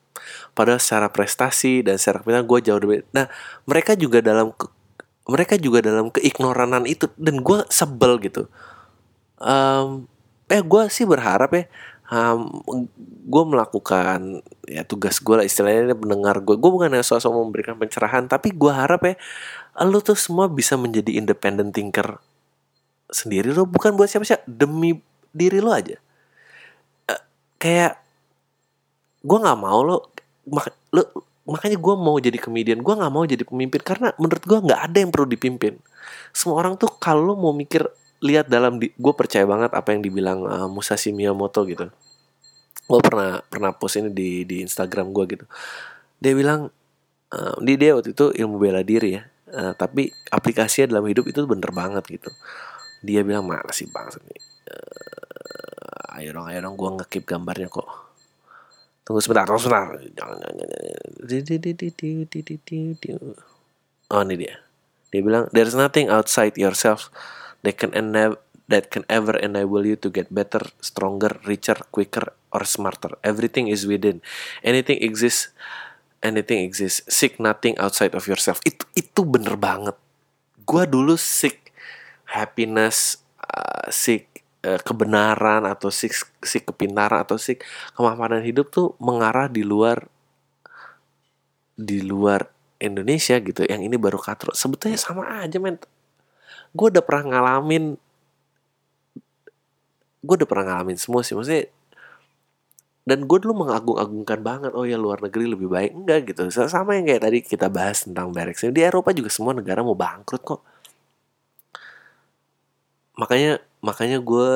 Padahal 0.56 0.80
secara 0.82 1.08
prestasi 1.12 1.84
dan 1.84 2.00
secara 2.00 2.22
kepemimpinan 2.22 2.46
gue 2.48 2.58
jauh 2.64 2.80
lebih. 2.80 3.04
Nah 3.12 3.26
mereka 3.68 3.92
juga 3.94 4.18
dalam 4.24 4.52
ke, 4.52 4.66
mereka 5.26 5.54
juga 5.58 5.82
dalam 5.82 6.08
keignoranan 6.12 6.84
itu 6.88 7.10
dan 7.20 7.42
gue 7.42 7.58
sebel 7.68 8.18
gitu. 8.22 8.48
Um, 9.36 10.08
eh 10.46 10.62
gue 10.62 10.82
sih 10.88 11.04
berharap 11.04 11.50
ya 11.52 11.64
um, 12.10 12.62
gue 13.26 13.44
melakukan 13.46 14.42
ya 14.66 14.82
tugas 14.86 15.18
gue 15.18 15.34
lah 15.34 15.46
istilahnya 15.46 15.94
mendengar 15.98 16.38
gue 16.42 16.54
gue 16.54 16.70
bukan 16.70 16.90
yang 16.94 17.06
sosok 17.06 17.34
memberikan 17.34 17.74
pencerahan 17.78 18.30
tapi 18.30 18.54
gue 18.54 18.70
harap 18.70 19.02
ya 19.02 19.14
lo 19.82 19.98
tuh 20.00 20.16
semua 20.16 20.46
bisa 20.46 20.78
menjadi 20.78 21.18
independent 21.18 21.74
thinker 21.74 22.22
sendiri 23.10 23.50
lo 23.50 23.66
bukan 23.66 23.94
buat 23.98 24.10
siapa-siapa 24.10 24.46
demi 24.46 24.98
diri 25.34 25.58
lo 25.58 25.74
aja 25.74 25.98
uh, 27.10 27.22
kayak 27.58 28.05
gue 29.26 29.38
nggak 29.42 29.58
mau 29.58 29.82
lo 29.82 29.96
mak 30.46 30.70
lo 30.94 31.02
makanya 31.46 31.78
gue 31.78 31.94
mau 31.98 32.16
jadi 32.18 32.38
komedian 32.38 32.82
gue 32.82 32.94
nggak 32.94 33.12
mau 33.12 33.22
jadi 33.26 33.42
pemimpin 33.42 33.80
karena 33.82 34.14
menurut 34.18 34.42
gue 34.42 34.58
nggak 34.70 34.80
ada 34.90 34.98
yang 34.98 35.10
perlu 35.14 35.26
dipimpin. 35.30 35.74
Semua 36.30 36.62
orang 36.62 36.78
tuh 36.78 36.90
kalau 36.98 37.34
mau 37.34 37.50
mikir 37.50 37.86
lihat 38.22 38.50
dalam 38.50 38.78
di 38.82 38.90
gue 38.94 39.14
percaya 39.14 39.46
banget 39.46 39.70
apa 39.74 39.94
yang 39.94 40.02
dibilang 40.02 40.42
uh, 40.46 40.68
Musashi 40.70 41.10
Miyamoto 41.10 41.66
gitu. 41.66 41.90
Gue 42.86 43.00
pernah 43.02 43.42
pernah 43.46 43.70
post 43.74 43.98
ini 43.98 44.10
di 44.10 44.42
di 44.46 44.62
Instagram 44.62 45.10
gue 45.10 45.24
gitu. 45.38 45.44
Dia 46.22 46.32
bilang 46.34 46.70
uh, 47.34 47.56
di 47.62 47.74
dia 47.78 47.94
waktu 47.94 48.14
itu 48.14 48.34
ilmu 48.34 48.56
bela 48.58 48.82
diri 48.82 49.18
ya 49.18 49.22
uh, 49.54 49.72
tapi 49.78 50.10
aplikasinya 50.30 50.98
dalam 50.98 51.06
hidup 51.06 51.26
itu 51.30 51.42
bener 51.46 51.70
banget 51.70 52.06
gitu. 52.10 52.30
Dia 53.06 53.22
bilang 53.22 53.46
mana 53.46 53.70
sih 53.70 53.86
bangsa 53.86 54.18
nih 54.22 54.40
uh, 54.70 56.16
ayo 56.18 56.34
dong 56.34 56.46
ayo 56.50 56.58
dong 56.64 56.74
gue 56.74 56.90
ngekip 57.02 57.22
gambarnya 57.28 57.68
kok 57.70 58.05
tunggu 59.06 59.22
sebentar 59.22 59.46
tunggu 59.46 59.62
sebentar 59.62 59.94
oh 64.10 64.22
ini 64.26 64.34
dia 64.34 64.54
dia 65.14 65.20
bilang 65.22 65.46
there's 65.54 65.78
nothing 65.78 66.10
outside 66.10 66.58
yourself 66.58 67.08
that 67.62 67.78
can 67.78 67.94
enable 67.94 68.42
that 68.66 68.90
can 68.90 69.06
ever 69.06 69.38
enable 69.38 69.86
you 69.86 69.94
to 69.94 70.10
get 70.10 70.30
better, 70.30 70.62
stronger, 70.82 71.38
richer, 71.46 71.78
quicker, 71.94 72.34
or 72.50 72.66
smarter. 72.66 73.14
Everything 73.22 73.70
is 73.70 73.86
within. 73.86 74.22
Anything 74.62 74.98
exists. 75.02 75.54
Anything 76.22 76.66
exists. 76.66 77.06
Seek 77.06 77.38
nothing 77.38 77.78
outside 77.78 78.14
of 78.18 78.26
yourself. 78.26 78.58
Itu 78.66 78.86
itu 78.98 79.22
bener 79.22 79.54
banget. 79.54 79.94
Gua 80.66 80.82
dulu 80.82 81.14
seek 81.14 81.70
happiness, 82.26 83.22
uh, 83.38 83.86
seek 83.94 84.35
uh, 84.66 84.80
kebenaran 84.82 85.62
atau 85.62 85.88
seek 85.94 86.12
seek 86.42 86.66
kepintaran 86.66 87.22
atau 87.22 87.38
seek 87.38 87.62
kemapanan 87.94 88.42
hidup 88.42 88.74
tuh 88.74 88.98
mengarah 88.98 89.46
di 89.46 89.62
luar 89.62 90.02
di 91.78 92.02
luar 92.02 92.42
Indonesia 92.82 93.38
gitu. 93.38 93.62
Yang 93.62 93.82
ini 93.86 93.96
baru 93.96 94.18
katro. 94.18 94.50
Sebetulnya 94.52 94.98
sama 94.98 95.46
aja 95.46 95.62
men. 95.62 95.78
Gue 96.74 96.90
udah 96.90 97.04
pernah 97.06 97.24
ngalamin 97.38 97.96
gue 100.26 100.34
udah 100.42 100.48
pernah 100.50 100.64
ngalamin 100.74 100.98
semua 100.98 101.22
sih 101.22 101.38
maksudnya 101.38 101.70
dan 103.06 103.22
gue 103.22 103.38
dulu 103.38 103.62
mengagung-agungkan 103.62 104.42
banget 104.42 104.72
oh 104.74 104.82
ya 104.82 104.98
luar 104.98 105.22
negeri 105.22 105.46
lebih 105.46 105.70
baik 105.70 105.94
enggak 105.94 106.20
gitu 106.34 106.50
sama 106.50 106.98
yang 106.98 107.06
kayak 107.06 107.22
tadi 107.22 107.38
kita 107.46 107.70
bahas 107.70 108.02
tentang 108.02 108.34
Brexit 108.34 108.74
di 108.74 108.82
Eropa 108.82 109.14
juga 109.14 109.30
semua 109.30 109.54
negara 109.54 109.86
mau 109.86 109.94
bangkrut 109.94 110.42
kok 110.42 110.60
makanya 113.16 113.62
makanya 113.84 114.18
gue 114.20 114.52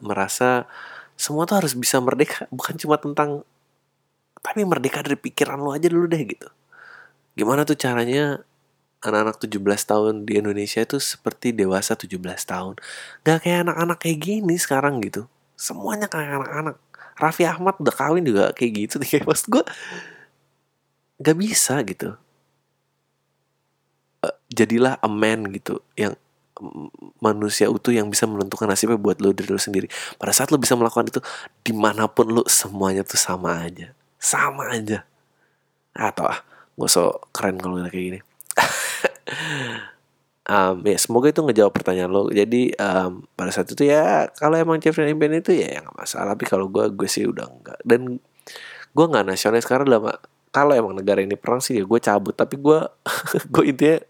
merasa 0.00 0.68
semua 1.14 1.44
tuh 1.44 1.60
harus 1.60 1.76
bisa 1.76 2.00
merdeka 2.00 2.48
bukan 2.48 2.76
cuma 2.80 2.96
tentang 2.96 3.44
tapi 4.40 4.64
merdeka 4.64 5.04
dari 5.04 5.20
pikiran 5.20 5.60
lo 5.60 5.76
aja 5.76 5.88
dulu 5.88 6.08
deh 6.08 6.22
gitu 6.24 6.48
gimana 7.36 7.64
tuh 7.64 7.76
caranya 7.76 8.44
anak-anak 9.00 9.40
17 9.40 9.64
tahun 9.88 10.14
di 10.28 10.32
Indonesia 10.36 10.84
itu 10.84 11.00
seperti 11.00 11.56
dewasa 11.56 11.96
17 11.96 12.20
tahun. 12.20 12.74
Gak 13.24 13.48
kayak 13.48 13.68
anak-anak 13.68 13.98
kayak 14.04 14.18
gini 14.20 14.54
sekarang 14.60 15.00
gitu. 15.00 15.24
Semuanya 15.56 16.06
kayak 16.06 16.36
anak-anak. 16.44 16.76
Raffi 17.16 17.44
Ahmad 17.48 17.76
udah 17.80 17.94
kawin 17.96 18.24
juga 18.24 18.52
kayak 18.52 18.72
gitu. 18.76 18.96
Kayak 19.08 19.28
maksud 19.28 19.48
gue 19.52 19.64
gak 21.20 21.36
bisa 21.36 21.80
gitu. 21.84 22.16
Uh, 24.20 24.36
jadilah 24.52 25.00
a 25.00 25.08
man 25.08 25.48
gitu 25.48 25.80
yang 25.96 26.12
manusia 27.18 27.66
utuh 27.72 27.92
yang 27.92 28.08
bisa 28.12 28.28
menentukan 28.28 28.68
nasibnya 28.68 29.00
buat 29.00 29.18
lo 29.18 29.32
diri 29.32 29.50
lo 29.50 29.60
sendiri. 29.60 29.88
Pada 30.20 30.32
saat 30.36 30.52
lo 30.52 30.60
bisa 30.60 30.76
melakukan 30.76 31.08
itu, 31.10 31.20
di 31.64 31.72
mana 31.72 32.06
pun 32.06 32.30
lo 32.30 32.42
semuanya 32.46 33.02
tuh 33.02 33.20
sama 33.20 33.64
aja, 33.64 33.92
sama 34.20 34.70
aja. 34.72 35.04
Atau 35.96 36.28
ah, 36.28 36.40
gue 36.78 36.88
so 36.88 37.20
keren 37.34 37.58
kalau 37.58 37.80
kayak 37.88 37.94
gini. 37.94 38.18
Um, 40.50 40.82
ya 40.82 40.98
semoga 40.98 41.30
itu 41.30 41.46
ngejawab 41.46 41.70
pertanyaan 41.70 42.10
lo. 42.10 42.26
Jadi 42.26 42.74
um, 42.74 43.22
pada 43.38 43.54
saat 43.54 43.70
itu 43.70 43.86
ya 43.86 44.26
kalau 44.34 44.58
emang 44.58 44.82
Jeffrey 44.82 45.06
Limpen 45.06 45.38
itu 45.38 45.54
ya 45.54 45.78
nggak 45.78 45.94
masalah. 45.94 46.34
Tapi 46.34 46.42
kalau 46.50 46.66
gue 46.66 46.90
gue 46.90 47.06
sih 47.06 47.22
udah 47.22 47.46
enggak 47.46 47.78
dan 47.86 48.18
gue 48.90 49.04
nggak 49.06 49.30
nasionalis 49.30 49.62
sekarang 49.62 49.86
lama 49.86 50.18
kalau 50.50 50.74
emang 50.74 50.98
negara 50.98 51.22
ini 51.22 51.38
perang 51.38 51.62
sih 51.62 51.78
ya 51.78 51.86
gue 51.86 52.00
cabut. 52.02 52.34
Tapi 52.34 52.58
gue 52.58 52.82
gue 53.54 53.64
intinya 53.70 54.02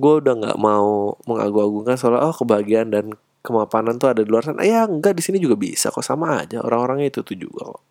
gue 0.00 0.12
udah 0.24 0.34
nggak 0.40 0.56
mau 0.56 1.20
mengagung-agungkan 1.28 2.00
soal 2.00 2.16
oh 2.16 2.32
kebahagiaan 2.32 2.88
dan 2.88 3.12
kemapanan 3.44 4.00
tuh 4.00 4.16
ada 4.16 4.24
di 4.24 4.30
luar 4.32 4.48
sana. 4.48 4.64
Ya 4.64 4.88
enggak 4.88 5.12
di 5.12 5.20
sini 5.20 5.36
juga 5.36 5.60
bisa 5.60 5.92
kok 5.92 6.00
sama 6.00 6.40
aja. 6.40 6.64
Orang-orangnya 6.64 7.12
itu 7.12 7.20
tuh 7.20 7.36
juga 7.36 7.76
kok. 7.76 7.82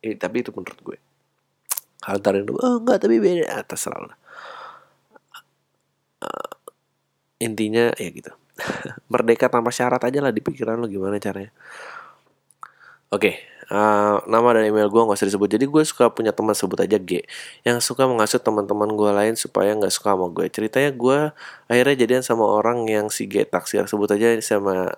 Eh, 0.00 0.16
tapi 0.16 0.40
itu 0.40 0.50
menurut 0.56 0.80
gue. 0.80 0.98
Hal 2.08 2.24
tarik 2.24 2.48
oh 2.48 2.80
enggak 2.80 3.04
tapi 3.04 3.20
beda. 3.20 3.60
Atas 3.60 3.84
selalu 3.84 4.08
uh, 6.24 6.50
intinya 7.40 7.92
ya 7.96 8.08
gitu. 8.08 8.32
Merdeka 9.12 9.52
tanpa 9.52 9.74
syarat 9.74 10.00
aja 10.00 10.18
lah 10.24 10.32
di 10.32 10.40
pikiran 10.40 10.80
lo 10.80 10.88
gimana 10.88 11.20
caranya. 11.20 11.52
Oke. 13.12 13.30
okay, 13.30 13.34
uh, 13.70 14.20
nama 14.26 14.48
dan 14.56 14.68
email 14.68 14.88
gue 14.90 15.02
nggak 15.04 15.16
usah 15.16 15.28
disebut. 15.28 15.48
Jadi 15.48 15.64
gue 15.68 15.82
suka 15.86 16.10
punya 16.10 16.34
teman 16.34 16.52
sebut 16.52 16.76
aja 16.80 16.98
G. 17.00 17.24
Yang 17.62 17.78
suka 17.84 18.08
mengasut 18.08 18.40
teman-teman 18.42 18.90
gue 18.92 19.10
lain 19.12 19.34
supaya 19.38 19.72
nggak 19.76 19.92
suka 19.92 20.16
sama 20.16 20.26
gue 20.32 20.46
ceritanya 20.50 20.90
gue 20.92 21.18
akhirnya 21.70 21.96
jadian 22.04 22.22
sama 22.26 22.44
orang 22.44 22.84
yang 22.90 23.08
si 23.08 23.30
G 23.30 23.46
taksir. 23.48 23.86
Sebut 23.88 24.10
aja 24.12 24.36
sama 24.42 24.92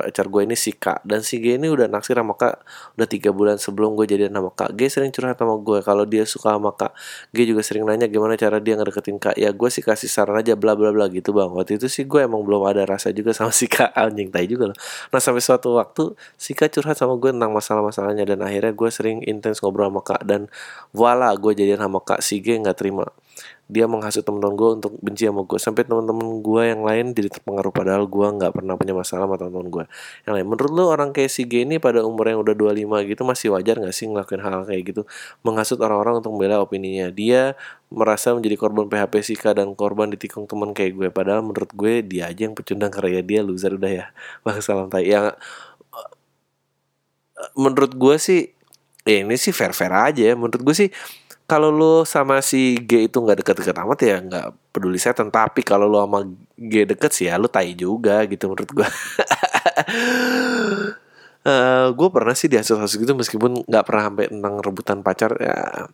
pacar 0.00 0.26
gue 0.32 0.42
ini 0.48 0.56
si 0.56 0.72
Kak. 0.72 1.04
Dan 1.04 1.20
si 1.20 1.36
G 1.44 1.60
ini 1.60 1.68
udah 1.68 1.84
naksir 1.86 2.16
sama 2.16 2.32
Kak 2.32 2.64
udah 2.96 3.08
tiga 3.08 3.30
bulan 3.36 3.60
sebelum 3.60 3.92
gue 3.92 4.08
jadian 4.08 4.32
sama 4.32 4.48
Kak. 4.48 4.72
G 4.72 4.88
sering 4.88 5.12
curhat 5.12 5.36
sama 5.36 5.60
gue 5.60 5.78
kalau 5.84 6.08
dia 6.08 6.24
suka 6.24 6.56
sama 6.56 6.72
Kak 6.72 6.96
G 7.36 7.44
juga 7.44 7.60
sering 7.60 7.84
nanya 7.84 8.08
gimana 8.08 8.40
cara 8.40 8.56
dia 8.58 8.80
ngedeketin 8.80 9.20
Kak. 9.20 9.36
Ya 9.36 9.52
gue 9.52 9.68
sih 9.68 9.84
kasih 9.84 10.08
saran 10.08 10.40
aja 10.40 10.56
bla 10.56 10.72
bla 10.72 10.88
bla 10.90 11.06
gitu 11.12 11.36
bang. 11.36 11.52
Waktu 11.52 11.76
itu 11.76 11.86
sih 11.92 12.08
gue 12.08 12.24
emang 12.24 12.40
belum 12.40 12.64
ada 12.64 12.88
rasa 12.88 13.12
juga 13.12 13.36
sama 13.36 13.52
si 13.60 13.68
Kak. 13.68 13.92
Anjing 13.92 14.32
tai 14.32 14.48
juga 14.48 14.72
loh. 14.72 14.78
Nah 15.12 15.20
sampai 15.20 15.44
suatu 15.44 15.76
waktu 15.76 16.16
si 16.40 16.56
Kak 16.56 16.72
curhat 16.72 16.96
sama 16.96 17.20
gue 17.20 17.30
tentang 17.30 17.52
masalah-masalahnya. 17.52 18.24
Dan 18.24 18.40
akhirnya 18.40 18.72
gue 18.72 18.88
sering 18.88 19.20
intens 19.28 19.60
ngobrol 19.60 19.92
sama 19.92 20.00
Kak. 20.00 20.22
Dan 20.24 20.48
voila 20.96 21.28
gue 21.36 21.52
jadian 21.52 21.84
sama 21.84 22.00
Kak. 22.00 22.24
Si 22.24 22.40
G 22.40 22.56
nggak 22.56 22.80
terima 22.80 23.04
dia 23.70 23.86
menghasut 23.86 24.26
teman-teman 24.26 24.54
gue 24.58 24.68
untuk 24.82 24.92
benci 25.00 25.24
sama 25.30 25.46
gue 25.46 25.58
sampai 25.62 25.82
teman-teman 25.86 26.42
gue 26.42 26.62
yang 26.66 26.82
lain 26.82 27.14
jadi 27.14 27.30
terpengaruh 27.30 27.72
padahal 27.72 28.04
gue 28.10 28.26
nggak 28.26 28.52
pernah 28.52 28.74
punya 28.74 28.94
masalah 28.98 29.30
sama 29.30 29.36
teman-teman 29.38 29.68
gue 29.70 29.84
yang 30.26 30.34
lain 30.36 30.46
menurut 30.50 30.72
lo 30.74 30.84
orang 30.90 31.14
kayak 31.14 31.30
si 31.30 31.46
G 31.46 31.62
ini 31.62 31.78
pada 31.78 32.02
umur 32.02 32.26
yang 32.26 32.42
udah 32.42 32.54
25 32.58 33.06
gitu 33.06 33.22
masih 33.22 33.48
wajar 33.54 33.78
nggak 33.78 33.94
sih 33.94 34.10
ngelakuin 34.10 34.40
hal, 34.42 34.52
hal 34.60 34.64
kayak 34.66 34.82
gitu? 34.90 35.02
Menghasut 35.46 35.78
orang-orang 35.78 36.24
untuk 36.24 36.30
membela 36.34 36.58
opininya. 36.58 37.12
Dia 37.12 37.54
merasa 37.92 38.32
menjadi 38.34 38.56
korban 38.58 38.86
PHP 38.90 39.14
Sika 39.22 39.54
dan 39.54 39.76
korban 39.78 40.10
ditikung 40.10 40.50
teman 40.50 40.74
kayak 40.74 40.92
gue. 40.96 41.08
Padahal 41.12 41.44
menurut 41.46 41.70
gue 41.72 42.02
dia 42.02 42.32
aja 42.32 42.48
yang 42.48 42.56
pecundang 42.56 42.90
karya 42.90 43.22
dia 43.22 43.40
loser 43.44 43.76
udah 43.76 43.92
ya. 43.92 44.06
Bang 44.44 44.58
salam 44.64 44.90
tay 44.90 45.06
yang 45.06 45.32
menurut 47.56 47.96
gue 47.96 48.16
sih 48.20 48.52
ya 49.08 49.24
ini 49.24 49.36
sih 49.40 49.54
fair 49.54 49.72
fair 49.76 49.92
aja 49.92 50.22
ya. 50.32 50.34
Menurut 50.34 50.60
gue 50.60 50.74
sih 50.76 50.88
kalau 51.50 51.74
lu 51.74 52.06
sama 52.06 52.38
si 52.46 52.78
G 52.78 53.10
itu 53.10 53.18
nggak 53.18 53.42
deket-deket 53.42 53.74
amat 53.82 53.98
ya 54.06 54.22
nggak 54.22 54.70
peduli 54.70 55.02
saya 55.02 55.18
tapi 55.18 55.66
kalau 55.66 55.90
lu 55.90 55.98
sama 55.98 56.22
G 56.54 56.86
deket 56.86 57.10
sih 57.10 57.26
ya 57.26 57.34
lu 57.42 57.50
tai 57.50 57.74
juga 57.74 58.22
gitu 58.30 58.46
menurut 58.46 58.70
gua. 58.70 58.86
Uh, 58.86 58.94
eh, 61.50 61.86
gue 61.90 62.08
pernah 62.14 62.38
sih 62.38 62.46
diasuh-asuh 62.46 63.02
gitu 63.02 63.18
meskipun 63.18 63.66
nggak 63.66 63.82
pernah 63.82 64.02
sampai 64.06 64.30
tentang 64.30 64.54
rebutan 64.62 65.02
pacar 65.02 65.34
ya. 65.42 65.90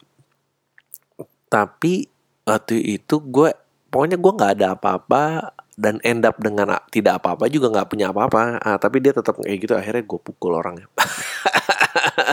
Tapi 1.49 2.05
waktu 2.45 2.77
itu 3.01 3.17
gue 3.25 3.57
pokoknya 3.89 4.21
gue 4.21 4.33
nggak 4.37 4.53
ada 4.61 4.77
apa-apa 4.77 5.57
dan 5.81 6.05
end 6.05 6.29
up 6.29 6.37
dengan 6.37 6.77
tidak 6.93 7.25
apa-apa 7.25 7.49
juga 7.49 7.73
nggak 7.73 7.89
punya 7.89 8.13
apa-apa. 8.13 8.61
Uh, 8.61 8.77
tapi 8.77 9.01
dia 9.01 9.17
tetap 9.17 9.41
kayak 9.41 9.57
gitu 9.65 9.73
akhirnya 9.73 10.05
gue 10.05 10.21
pukul 10.21 10.53
orangnya 10.53 10.85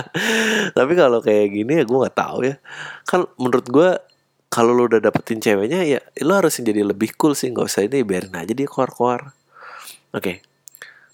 tapi 0.78 0.94
kalau 0.98 1.20
kayak 1.20 1.54
gini 1.54 1.82
ya 1.82 1.84
gue 1.86 1.98
nggak 1.98 2.18
tahu 2.18 2.40
ya. 2.48 2.56
Kan 3.06 3.30
menurut 3.38 3.68
gue 3.70 3.90
kalau 4.54 4.72
lo 4.78 4.86
udah 4.86 5.02
dapetin 5.02 5.42
ceweknya 5.42 5.82
ya 5.86 6.00
lo 6.22 6.38
harus 6.38 6.60
jadi 6.60 6.84
lebih 6.84 7.16
cool 7.18 7.34
sih. 7.34 7.50
Nggak 7.50 7.68
usah 7.70 7.86
ini 7.86 8.06
biarin 8.06 8.36
aja 8.36 8.54
dia 8.54 8.68
keluar-keluar. 8.68 9.34
Oke. 10.14 10.22
Okay. 10.22 10.38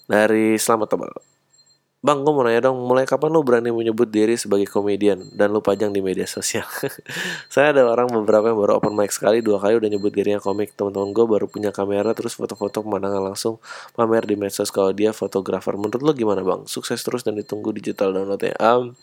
dari 0.09 0.57
selamat 0.57 0.87
tebal 0.89 1.13
Bang, 1.99 2.23
gue 2.23 2.31
mau 2.31 2.47
nanya 2.47 2.71
dong, 2.71 2.79
mulai 2.87 3.03
kapan 3.03 3.27
lu 3.27 3.43
berani 3.43 3.75
menyebut 3.75 4.07
diri 4.07 4.39
sebagai 4.39 4.71
komedian 4.71 5.19
dan 5.35 5.51
lu 5.51 5.59
pajang 5.59 5.91
di 5.91 5.99
media 5.99 6.23
sosial? 6.23 6.63
saya 7.51 7.75
ada 7.75 7.83
orang 7.91 8.07
beberapa 8.07 8.47
yang 8.47 8.55
baru 8.55 8.79
open 8.79 8.95
mic 8.95 9.11
sekali, 9.11 9.43
dua 9.43 9.59
kali 9.59 9.75
udah 9.75 9.91
nyebut 9.91 10.15
dirinya 10.15 10.39
komik. 10.39 10.71
Teman-teman 10.79 11.11
gue 11.11 11.25
baru 11.27 11.51
punya 11.51 11.75
kamera, 11.75 12.15
terus 12.15 12.39
foto-foto 12.39 12.87
pemandangan 12.87 13.35
langsung 13.35 13.59
pamer 13.99 14.23
di 14.23 14.39
medsos 14.39 14.71
kalau 14.71 14.95
dia 14.95 15.11
fotografer. 15.11 15.75
Menurut 15.75 15.99
lu 15.99 16.15
gimana 16.15 16.39
bang? 16.39 16.63
Sukses 16.71 17.03
terus 17.03 17.27
dan 17.27 17.35
ditunggu 17.35 17.75
digital 17.75 18.15
downloadnya. 18.15 18.55
Um, 18.63 18.95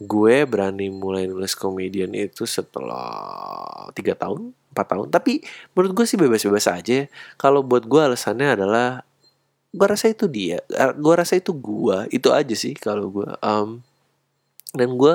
gue 0.00 0.48
berani 0.48 0.88
mulai 0.88 1.28
nulis 1.28 1.52
komedian 1.52 2.16
itu 2.16 2.48
setelah 2.48 3.92
tiga 3.92 4.16
tahun, 4.16 4.56
empat 4.72 4.86
tahun. 4.88 5.06
Tapi 5.12 5.44
menurut 5.76 5.92
gue 5.92 6.06
sih 6.08 6.16
bebas-bebas 6.16 6.64
aja. 6.64 7.12
Kalau 7.36 7.60
buat 7.60 7.84
gue 7.84 8.00
alasannya 8.00 8.56
adalah 8.56 9.04
gue 9.70 9.86
rasa 9.86 10.10
itu 10.10 10.26
dia 10.26 10.58
gue 10.98 11.14
rasa 11.14 11.38
itu 11.38 11.54
gue 11.54 12.10
itu 12.10 12.28
aja 12.34 12.54
sih 12.58 12.74
kalau 12.74 13.06
gue 13.10 13.30
um, 13.38 13.82
dan 14.74 14.90
gue 14.98 15.14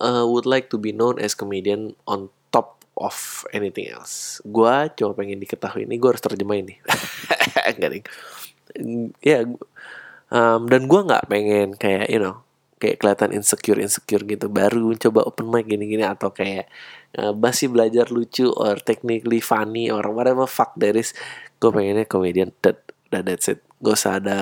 uh, 0.00 0.24
would 0.24 0.48
like 0.48 0.68
to 0.68 0.76
be 0.76 0.92
known 0.92 1.16
as 1.20 1.36
comedian 1.36 1.96
on 2.08 2.28
top 2.52 2.80
of 2.96 3.44
anything 3.52 3.92
else. 3.92 4.40
Gua 4.44 4.88
cuma 4.92 5.12
pengen 5.12 5.40
diketahui 5.40 5.84
ini, 5.84 6.00
gue 6.00 6.08
harus 6.08 6.24
terjemahin 6.24 6.72
nih. 6.72 6.78
Enggak 7.76 7.90
nih. 7.92 8.02
Ya, 9.24 9.44
um, 10.32 10.60
dan 10.68 10.82
gua 10.88 11.00
nggak 11.06 11.24
pengen 11.30 11.68
kayak 11.76 12.12
you 12.12 12.20
know 12.20 12.44
kayak 12.76 13.00
kelihatan 13.00 13.32
insecure 13.32 13.80
insecure 13.80 14.20
gitu 14.28 14.52
baru 14.52 14.92
coba 15.00 15.24
open 15.24 15.48
mic 15.48 15.64
gini-gini 15.64 16.04
atau 16.04 16.28
kayak 16.28 16.68
uh, 17.16 17.32
masih 17.32 17.72
belajar 17.72 18.12
lucu 18.12 18.52
or 18.52 18.76
technically 18.84 19.40
funny 19.40 19.88
or 19.88 20.04
whatever 20.12 20.44
fuck 20.44 20.76
there 20.76 20.92
is 20.92 21.16
gue 21.56 21.72
pengennya 21.72 22.04
komedian 22.04 22.52
that, 22.60 22.84
that 23.08 23.24
that's 23.24 23.48
it 23.48 23.64
gak 23.82 23.96
usah 23.96 24.12
ada 24.22 24.38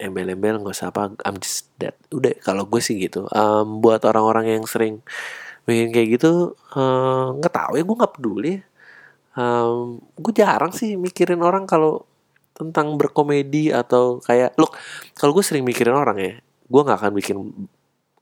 embel-embel 0.00 0.58
gak 0.62 0.74
usah 0.74 0.88
apa 0.90 1.14
I'm 1.22 1.38
just 1.38 1.70
that. 1.78 1.94
Udah 2.10 2.34
kalau 2.42 2.66
gue 2.66 2.82
sih 2.82 2.98
gitu. 2.98 3.26
Um, 3.30 3.78
buat 3.84 4.02
orang-orang 4.02 4.58
yang 4.58 4.64
sering 4.66 5.02
bikin 5.62 5.94
kayak 5.94 6.18
gitu 6.18 6.58
nggak 7.38 7.54
uh, 7.54 7.58
tahu 7.62 7.72
ya 7.78 7.82
gue 7.86 7.96
nggak 8.02 8.14
peduli. 8.18 8.54
Um, 9.38 10.02
gue 10.18 10.32
jarang 10.34 10.74
sih 10.74 10.98
mikirin 10.98 11.40
orang 11.40 11.64
kalau 11.64 12.04
tentang 12.52 13.00
berkomedi 13.00 13.72
atau 13.72 14.20
kayak 14.20 14.52
look 14.60 14.76
kalau 15.16 15.32
gue 15.32 15.40
sering 15.40 15.64
mikirin 15.64 15.96
orang 15.96 16.18
ya 16.20 16.32
gue 16.42 16.80
nggak 16.84 16.98
akan 17.00 17.12
bikin 17.16 17.36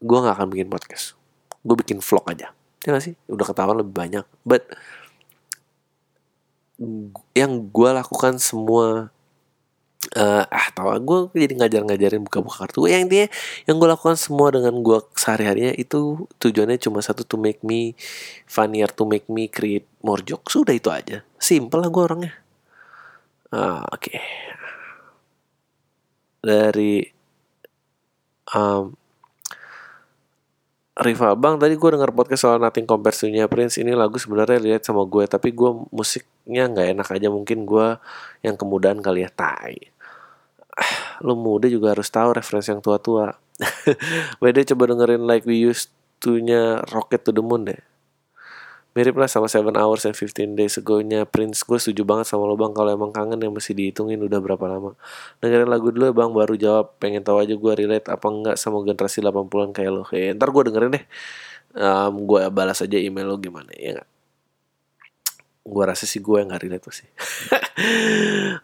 gue 0.00 0.18
nggak 0.20 0.36
akan 0.36 0.48
bikin 0.52 0.68
podcast. 0.68 1.16
Gue 1.64 1.76
bikin 1.76 2.00
vlog 2.00 2.24
aja. 2.28 2.52
Ya 2.80 2.96
gak 2.96 3.04
sih? 3.04 3.14
Udah 3.28 3.44
ketahuan 3.44 3.84
lebih 3.84 3.92
banyak. 3.92 4.24
But 4.48 4.64
yang 7.36 7.68
gue 7.68 7.90
lakukan 7.92 8.40
semua 8.40 9.12
uh, 10.16 10.44
ah 10.46 10.66
tahu 10.74 10.90
gue 11.30 11.46
jadi 11.46 11.54
ngajar-ngajarin 11.60 12.22
buka-buka 12.26 12.66
kartu. 12.66 12.90
Yang 12.90 13.04
dia 13.10 13.24
yang 13.68 13.78
gue 13.78 13.88
lakukan 13.90 14.18
semua 14.18 14.50
dengan 14.50 14.74
gue 14.82 14.98
sehari-harinya 15.14 15.74
itu 15.78 16.26
tujuannya 16.42 16.78
cuma 16.82 16.98
satu 17.04 17.22
to 17.22 17.36
make 17.38 17.62
me 17.62 17.94
funnier 18.48 18.90
to 18.90 19.06
make 19.06 19.26
me 19.30 19.46
create 19.46 19.86
more 20.02 20.22
jokes. 20.22 20.56
Sudah 20.56 20.74
itu 20.74 20.90
aja. 20.90 21.22
Simple 21.38 21.86
lah 21.86 21.90
gue 21.92 22.02
orangnya. 22.02 22.32
Uh, 23.50 23.82
oke. 23.90 24.10
Okay. 24.10 24.18
dari 26.40 27.04
um, 28.56 28.96
Riva 31.00 31.32
Bang 31.32 31.56
tadi 31.56 31.80
gue 31.80 31.90
denger 31.96 32.12
podcast 32.12 32.44
soal 32.44 32.60
Nothing 32.60 32.84
Compares 32.84 33.24
to 33.24 33.28
Prince 33.48 33.80
ini 33.80 33.96
lagu 33.96 34.20
sebenarnya 34.20 34.60
lihat 34.60 34.84
sama 34.84 35.04
gue 35.08 35.24
tapi 35.24 35.52
gue 35.52 35.70
musiknya 35.92 36.68
nggak 36.68 36.88
enak 36.96 37.08
aja. 37.08 37.28
Mungkin 37.32 37.64
gue 37.64 37.96
yang 38.44 38.56
kemudahan 38.60 39.00
kali 39.00 39.24
ya. 39.24 39.30
Tai 39.32 39.99
lo 41.26 41.36
muda 41.36 41.68
juga 41.68 41.92
harus 41.92 42.08
tahu 42.08 42.36
referensi 42.36 42.72
yang 42.72 42.82
tua-tua. 42.82 43.36
Beda 44.42 44.60
coba 44.72 44.82
dengerin 44.96 45.24
Like 45.28 45.44
We 45.44 45.60
Used 45.60 45.92
To 46.20 46.36
nya 46.36 46.84
Rocket 46.92 47.24
to 47.28 47.32
the 47.32 47.40
Moon 47.44 47.64
deh. 47.68 47.80
Mirip 48.90 49.14
lah 49.14 49.30
sama 49.30 49.46
Seven 49.46 49.78
Hours 49.78 50.02
and 50.02 50.18
15 50.18 50.58
Days 50.58 50.74
Ago 50.76 50.98
nya 51.00 51.22
Prince. 51.22 51.62
Gue 51.62 51.78
setuju 51.78 52.02
banget 52.02 52.26
sama 52.26 52.44
lo 52.44 52.58
bang. 52.58 52.74
Kalau 52.74 52.90
emang 52.90 53.14
kangen 53.14 53.38
yang 53.38 53.54
mesti 53.54 53.70
dihitungin 53.70 54.18
udah 54.18 54.42
berapa 54.42 54.64
lama. 54.66 54.98
Dengerin 55.38 55.70
lagu 55.70 55.94
dulu 55.94 56.10
ya 56.10 56.14
bang. 56.16 56.30
Baru 56.34 56.54
jawab. 56.58 56.98
Pengen 56.98 57.22
tahu 57.22 57.38
aja 57.38 57.54
gue 57.54 57.72
relate 57.72 58.10
apa 58.10 58.26
enggak 58.26 58.56
sama 58.58 58.82
generasi 58.82 59.22
80-an 59.22 59.70
kayak 59.70 59.90
lo. 59.94 60.02
Eh, 60.10 60.34
ntar 60.34 60.50
gue 60.50 60.62
dengerin 60.66 60.90
deh. 60.98 61.04
Um, 61.70 62.26
gue 62.26 62.50
balas 62.50 62.82
aja 62.82 62.98
email 62.98 63.30
lo 63.30 63.38
gimana 63.38 63.70
ya 63.78 64.02
gak? 64.02 64.08
gue 65.70 65.84
rasa 65.84 66.08
sih 66.08 66.18
gue 66.18 66.38
nggak 66.40 66.60
relate 66.66 66.88
sih 66.90 67.06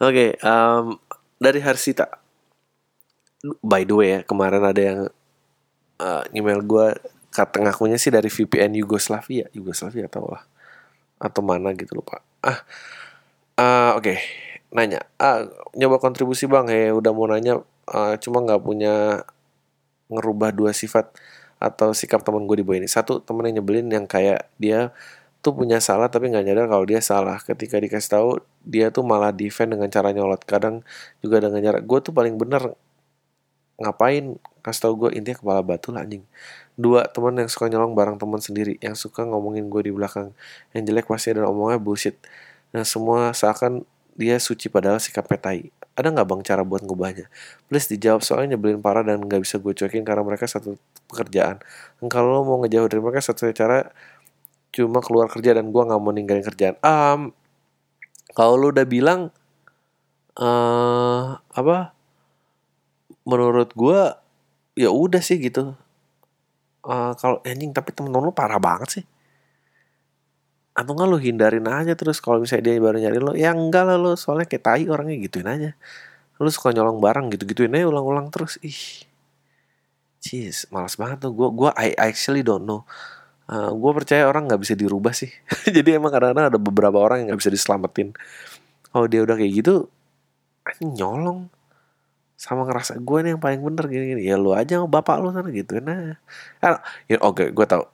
oke 0.02 0.10
okay, 0.10 0.30
um, 0.42 0.96
dari 1.36 1.60
Harsita. 1.60 2.08
By 3.62 3.84
the 3.84 3.94
way 3.94 4.08
ya 4.16 4.20
kemarin 4.24 4.64
ada 4.64 4.82
yang 4.82 5.00
uh, 6.00 6.24
email 6.32 6.60
gue 6.64 6.86
kata 7.30 7.60
ngakunya 7.62 8.00
sih 8.00 8.10
dari 8.10 8.32
VPN 8.32 8.74
Yugoslavia. 8.80 9.46
Yugoslavia 9.52 10.08
atau 10.08 10.26
lah 10.28 10.42
atau 11.16 11.40
mana 11.44 11.72
gitu 11.76 11.96
lupa. 11.96 12.20
Ah 12.44 12.64
uh, 13.60 13.90
oke. 13.96 14.04
Okay. 14.04 14.18
nanya 14.74 15.06
ah 15.16 15.46
nyoba 15.78 16.02
kontribusi 16.02 16.44
bang? 16.50 16.68
Ya 16.68 16.92
udah 16.92 17.12
mau 17.14 17.24
nanya 17.30 17.62
uh, 17.88 18.14
cuma 18.18 18.42
nggak 18.42 18.60
punya 18.60 19.24
ngerubah 20.10 20.50
dua 20.52 20.70
sifat 20.74 21.10
atau 21.56 21.96
sikap 21.96 22.20
teman 22.20 22.44
gue 22.44 22.60
di 22.60 22.64
bawah 22.66 22.82
ini. 22.82 22.88
Satu 22.90 23.22
temen 23.22 23.48
yang 23.48 23.62
nyebelin 23.62 23.88
yang 23.88 24.04
kayak 24.04 24.50
dia 24.60 24.92
tuh 25.46 25.54
punya 25.54 25.78
salah 25.78 26.10
tapi 26.10 26.26
nggak 26.34 26.42
nyadar 26.42 26.66
kalau 26.66 26.82
dia 26.82 26.98
salah 26.98 27.38
ketika 27.38 27.78
dikasih 27.78 28.10
tahu 28.10 28.28
dia 28.66 28.90
tuh 28.90 29.06
malah 29.06 29.30
defend 29.30 29.78
dengan 29.78 29.86
cara 29.86 30.10
nyolot 30.10 30.42
kadang 30.42 30.82
juga 31.22 31.38
dengan 31.38 31.62
cara 31.62 31.78
gue 31.78 31.98
tuh 32.02 32.10
paling 32.10 32.34
bener 32.34 32.74
ngapain 33.78 34.34
kasih 34.64 34.80
tau 34.82 34.94
gue 34.98 35.14
intinya 35.14 35.38
kepala 35.38 35.60
batu 35.62 35.94
lah 35.94 36.02
anjing 36.02 36.26
Dua, 36.76 37.08
teman 37.08 37.32
yang 37.40 37.48
suka 37.48 37.72
nyolong 37.72 37.96
barang 37.96 38.20
teman 38.20 38.36
sendiri, 38.36 38.76
yang 38.84 38.92
suka 38.92 39.24
ngomongin 39.24 39.72
gue 39.72 39.88
di 39.88 39.92
belakang. 39.96 40.36
Yang 40.76 40.92
jelek 40.92 41.06
pasti 41.08 41.32
ada 41.32 41.48
omongnya 41.48 41.80
bullshit. 41.80 42.20
Dan 42.68 42.84
semua 42.84 43.32
seakan 43.32 43.88
dia 44.12 44.36
suci 44.36 44.68
padahal 44.68 45.00
sikap 45.00 45.24
petai. 45.24 45.72
Ada 45.96 46.12
nggak 46.12 46.28
bang 46.28 46.42
cara 46.44 46.62
buat 46.68 46.84
ngubahnya? 46.84 47.32
Please 47.72 47.88
dijawab 47.88 48.20
soalnya 48.20 48.60
nyebelin 48.60 48.84
parah 48.84 49.00
dan 49.00 49.24
nggak 49.24 49.40
bisa 49.40 49.56
gue 49.56 49.72
cuekin 49.72 50.04
karena 50.04 50.20
mereka 50.20 50.44
satu 50.44 50.76
pekerjaan. 51.08 51.64
Dan 51.96 52.12
kalau 52.12 52.28
lo 52.36 52.40
mau 52.44 52.60
ngejauh 52.60 52.92
dari 52.92 53.00
mereka 53.00 53.24
satu 53.24 53.48
cara 53.56 53.88
cuma 54.76 55.00
keluar 55.00 55.32
kerja 55.32 55.56
dan 55.56 55.72
gue 55.72 55.82
nggak 55.82 56.00
mau 56.00 56.12
ninggalin 56.12 56.44
kerjaan. 56.44 56.76
Um, 56.84 57.32
kalau 58.36 58.60
lo 58.60 58.68
udah 58.68 58.84
bilang 58.84 59.32
uh, 60.36 61.40
apa? 61.40 61.96
Menurut 63.24 63.72
gue 63.72 64.00
ya 64.76 64.92
udah 64.92 65.24
sih 65.24 65.40
gitu 65.40 65.72
uh, 66.86 67.12
kalau 67.18 67.42
anjing 67.42 67.74
tapi 67.74 67.90
temen-temen 67.90 68.30
lu 68.30 68.34
parah 68.36 68.60
banget 68.60 69.02
sih 69.02 69.04
atau 70.76 70.92
enggak 70.92 71.08
lu 71.08 71.16
hindarin 71.16 71.64
aja 71.64 71.96
terus 71.96 72.20
kalau 72.20 72.44
misalnya 72.44 72.68
dia 72.68 72.76
baru 72.76 73.00
nyari 73.00 73.18
lo 73.18 73.32
ya 73.32 73.56
enggak 73.56 73.88
lah 73.88 73.96
lo 73.96 74.12
soalnya 74.12 74.44
kayak 74.44 74.64
tai 74.64 74.84
orangnya 74.84 75.16
gituin 75.16 75.48
aja 75.48 75.70
lu 76.36 76.52
suka 76.52 76.76
nyolong 76.76 77.00
barang 77.00 77.32
gitu-gituin 77.32 77.72
aja 77.72 77.88
ulang-ulang 77.88 78.28
terus 78.28 78.60
ih 78.60 79.08
Jeez, 80.26 80.66
malas 80.74 80.98
banget 80.98 81.22
tuh. 81.22 81.30
Gue 81.30 81.48
gua 81.54 81.70
I 81.78 81.94
actually 81.94 82.42
don't 82.42 82.66
know. 82.66 82.82
Uh, 83.46 83.70
gue 83.70 83.92
percaya 83.94 84.26
orang 84.26 84.50
nggak 84.50 84.60
bisa 84.62 84.74
dirubah 84.74 85.14
sih. 85.14 85.30
Jadi 85.76 85.94
emang 85.94 86.10
kadang-kadang 86.10 86.50
ada 86.50 86.58
beberapa 86.58 86.98
orang 86.98 87.22
yang 87.22 87.26
nggak 87.34 87.40
bisa 87.46 87.52
diselamatin. 87.54 88.10
Kalau 88.90 89.06
dia 89.06 89.22
udah 89.22 89.38
kayak 89.38 89.52
gitu, 89.62 89.86
nyolong. 90.82 91.46
Sama 92.36 92.68
ngerasa 92.68 93.00
gue 93.00 93.18
nih 93.22 93.30
yang 93.38 93.42
paling 93.42 93.62
bener 93.62 93.84
gini-gini. 93.86 94.22
Ya 94.26 94.36
lu 94.36 94.52
aja 94.52 94.82
sama 94.82 94.90
bapak 94.90 95.16
lu 95.22 95.32
sana 95.32 95.48
gitu 95.54 95.80
nah 95.80 96.18
ya 97.08 97.16
oke 97.24 97.32
okay, 97.32 97.48
gue 97.48 97.64
tau 97.64 97.88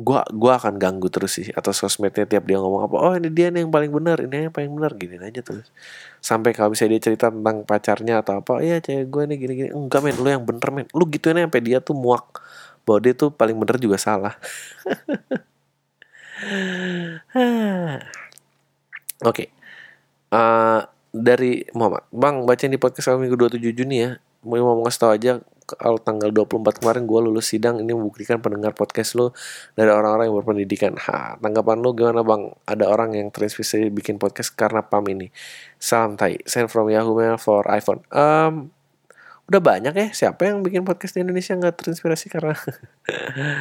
gue 0.00 0.20
gua 0.32 0.52
akan 0.56 0.78
ganggu 0.80 1.10
terus 1.12 1.36
sih 1.36 1.48
atau 1.52 1.74
sosmednya 1.74 2.24
tiap 2.24 2.46
dia 2.48 2.56
ngomong 2.62 2.88
apa 2.88 2.96
oh 2.96 3.14
ini 3.18 3.28
dia 3.28 3.52
nih 3.52 3.66
yang 3.66 3.72
paling 3.74 3.92
benar 3.92 4.22
ini 4.22 4.48
yang 4.48 4.54
paling 4.54 4.72
benar 4.72 4.92
gini 4.96 5.20
aja 5.20 5.40
terus. 5.44 5.68
Sampai 6.22 6.56
kalau 6.56 6.72
misalnya 6.72 6.96
dia 6.96 7.02
cerita 7.12 7.28
tentang 7.28 7.66
pacarnya 7.68 8.24
atau 8.24 8.40
apa 8.40 8.64
iya 8.64 8.78
cewek 8.78 9.06
gue 9.12 9.22
nih 9.34 9.36
gini 9.36 9.52
gini 9.58 9.70
enggak 9.74 10.00
men 10.06 10.16
lu 10.16 10.28
yang 10.30 10.44
bener 10.46 10.68
men. 10.72 10.86
Lu 10.96 11.04
gituin 11.10 11.36
aja 11.42 11.50
sampai 11.50 11.62
dia 11.62 11.78
tuh 11.82 11.98
muak 11.98 12.40
bahwa 12.84 12.98
dia 13.02 13.12
tuh 13.14 13.30
paling 13.32 13.56
bener 13.56 13.76
juga 13.78 13.96
salah. 14.00 14.34
Oke. 19.20 19.44
Okay. 19.44 19.48
uh, 20.32 20.88
dari 21.10 21.66
Muhammad 21.74 22.06
Bang 22.14 22.46
baca 22.46 22.64
di 22.64 22.78
podcast 22.78 23.10
kami 23.10 23.28
minggu 23.28 23.50
27 23.50 23.76
Juni 23.76 23.96
ya. 24.00 24.10
Mau 24.40 24.56
mau 24.56 24.80
ngasih 24.86 25.00
tau 25.00 25.12
aja 25.12 25.32
kalau 25.76 26.00
tanggal 26.02 26.32
24 26.34 26.82
kemarin 26.82 27.04
gue 27.06 27.20
lulus 27.30 27.52
sidang 27.52 27.78
ini 27.78 27.94
membuktikan 27.94 28.42
pendengar 28.42 28.74
podcast 28.74 29.14
lo 29.14 29.36
dari 29.76 29.92
orang-orang 29.92 30.32
yang 30.32 30.36
berpendidikan. 30.42 30.96
Ha 30.96 31.38
tanggapan 31.38 31.78
lo 31.84 31.92
gimana 31.94 32.24
bang? 32.24 32.50
Ada 32.66 32.88
orang 32.88 33.14
yang 33.14 33.28
terinspirasi 33.30 33.92
bikin 33.92 34.16
podcast 34.16 34.56
karena 34.56 34.82
pam 34.82 35.04
ini. 35.06 35.28
Salam 35.76 36.16
tai. 36.16 36.40
Send 36.48 36.72
from 36.72 36.88
Yahoo 36.90 37.14
Mail 37.14 37.36
for 37.36 37.62
iPhone. 37.68 38.02
Um, 38.10 38.72
udah 39.50 39.60
banyak 39.60 39.94
ya 39.94 40.08
siapa 40.14 40.46
yang 40.46 40.62
bikin 40.62 40.86
podcast 40.86 41.18
di 41.18 41.26
Indonesia 41.26 41.58
nggak 41.58 41.74
terinspirasi 41.82 42.26
karena 42.30 42.54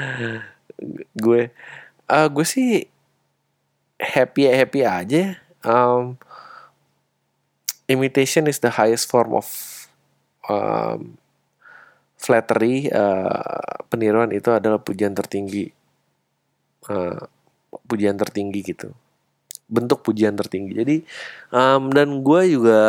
gue 1.26 1.42
uh, 2.08 2.28
gue 2.30 2.46
sih 2.46 2.86
happy 3.98 4.48
happy 4.54 4.86
aja 4.86 5.42
um, 5.66 6.14
imitation 7.90 8.46
is 8.46 8.62
the 8.62 8.70
highest 8.70 9.10
form 9.10 9.34
of 9.34 9.50
um, 10.46 11.18
flattery. 12.20 12.88
Uh, 12.94 13.82
peniruan 13.90 14.30
itu 14.30 14.54
adalah 14.54 14.78
pujian 14.78 15.18
tertinggi, 15.18 15.72
uh, 16.94 17.18
pujian 17.90 18.16
tertinggi 18.16 18.62
gitu. 18.62 18.94
Bentuk 19.70 20.02
pujian 20.02 20.34
tertinggi. 20.34 20.74
Jadi 20.74 20.96
um, 21.54 21.94
dan 21.94 22.26
gue 22.26 22.42
juga 22.50 22.82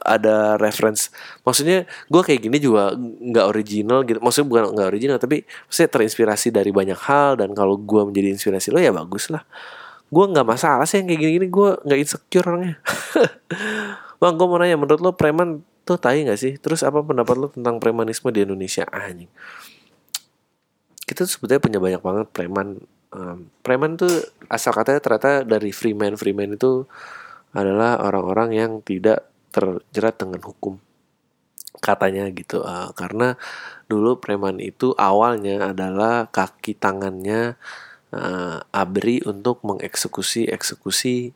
ada 0.00 0.56
reference. 0.56 1.12
Maksudnya 1.44 1.84
gue 2.08 2.22
kayak 2.24 2.40
gini 2.48 2.56
juga 2.58 2.96
nggak 2.96 3.46
original 3.46 4.02
gitu. 4.08 4.18
Maksudnya 4.24 4.48
bukan 4.48 4.64
nggak 4.72 4.88
original, 4.88 5.16
tapi 5.20 5.44
saya 5.68 5.86
terinspirasi 5.92 6.48
dari 6.50 6.72
banyak 6.72 6.96
hal. 6.96 7.36
Dan 7.36 7.52
kalau 7.52 7.76
gue 7.76 8.02
menjadi 8.08 8.32
inspirasi 8.32 8.72
lo 8.72 8.80
ya 8.80 8.90
bagus 8.90 9.28
lah. 9.28 9.44
Gue 10.08 10.24
nggak 10.32 10.46
masalah 10.48 10.88
sih 10.88 11.04
yang 11.04 11.12
kayak 11.12 11.20
gini-gini. 11.20 11.46
Gue 11.52 11.76
nggak 11.84 11.98
insecure 12.00 12.48
orangnya. 12.48 12.80
Bang, 14.24 14.40
gue 14.40 14.46
mau 14.48 14.56
nanya, 14.56 14.80
menurut 14.80 15.04
lo 15.04 15.12
preman 15.12 15.60
tuh 15.84 16.00
tai 16.00 16.24
gak 16.24 16.40
sih? 16.40 16.56
Terus 16.56 16.80
apa 16.80 17.04
pendapat 17.04 17.36
lo 17.36 17.52
tentang 17.52 17.76
premanisme 17.76 18.32
di 18.32 18.40
Indonesia? 18.42 18.88
Anjing. 18.88 19.28
kita 21.04 21.28
tuh 21.28 21.36
sebetulnya 21.36 21.60
punya 21.60 21.78
banyak 21.84 22.00
banget 22.00 22.26
preman 22.32 22.80
um, 23.14 23.48
preman 23.62 23.94
tuh 23.94 24.10
asal 24.50 24.74
katanya 24.74 25.00
ternyata 25.00 25.46
dari 25.46 25.70
freeman 25.70 26.18
freeman 26.18 26.58
itu 26.58 26.84
adalah 27.54 28.02
orang-orang 28.02 28.50
yang 28.58 28.72
tidak 28.82 29.30
terjerat 29.54 30.18
dengan 30.18 30.42
hukum 30.42 30.82
katanya 31.78 32.26
gitu 32.34 32.66
uh, 32.66 32.90
karena 32.98 33.38
dulu 33.86 34.18
preman 34.18 34.58
itu 34.58 34.92
awalnya 34.98 35.70
adalah 35.70 36.26
kaki 36.28 36.74
tangannya 36.74 37.54
uh, 38.10 38.58
abri 38.74 39.22
untuk 39.22 39.62
mengeksekusi 39.62 40.50
eksekusi 40.50 41.30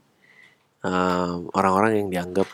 um, 0.82 1.50
orang-orang 1.54 2.02
yang 2.02 2.08
dianggap 2.10 2.48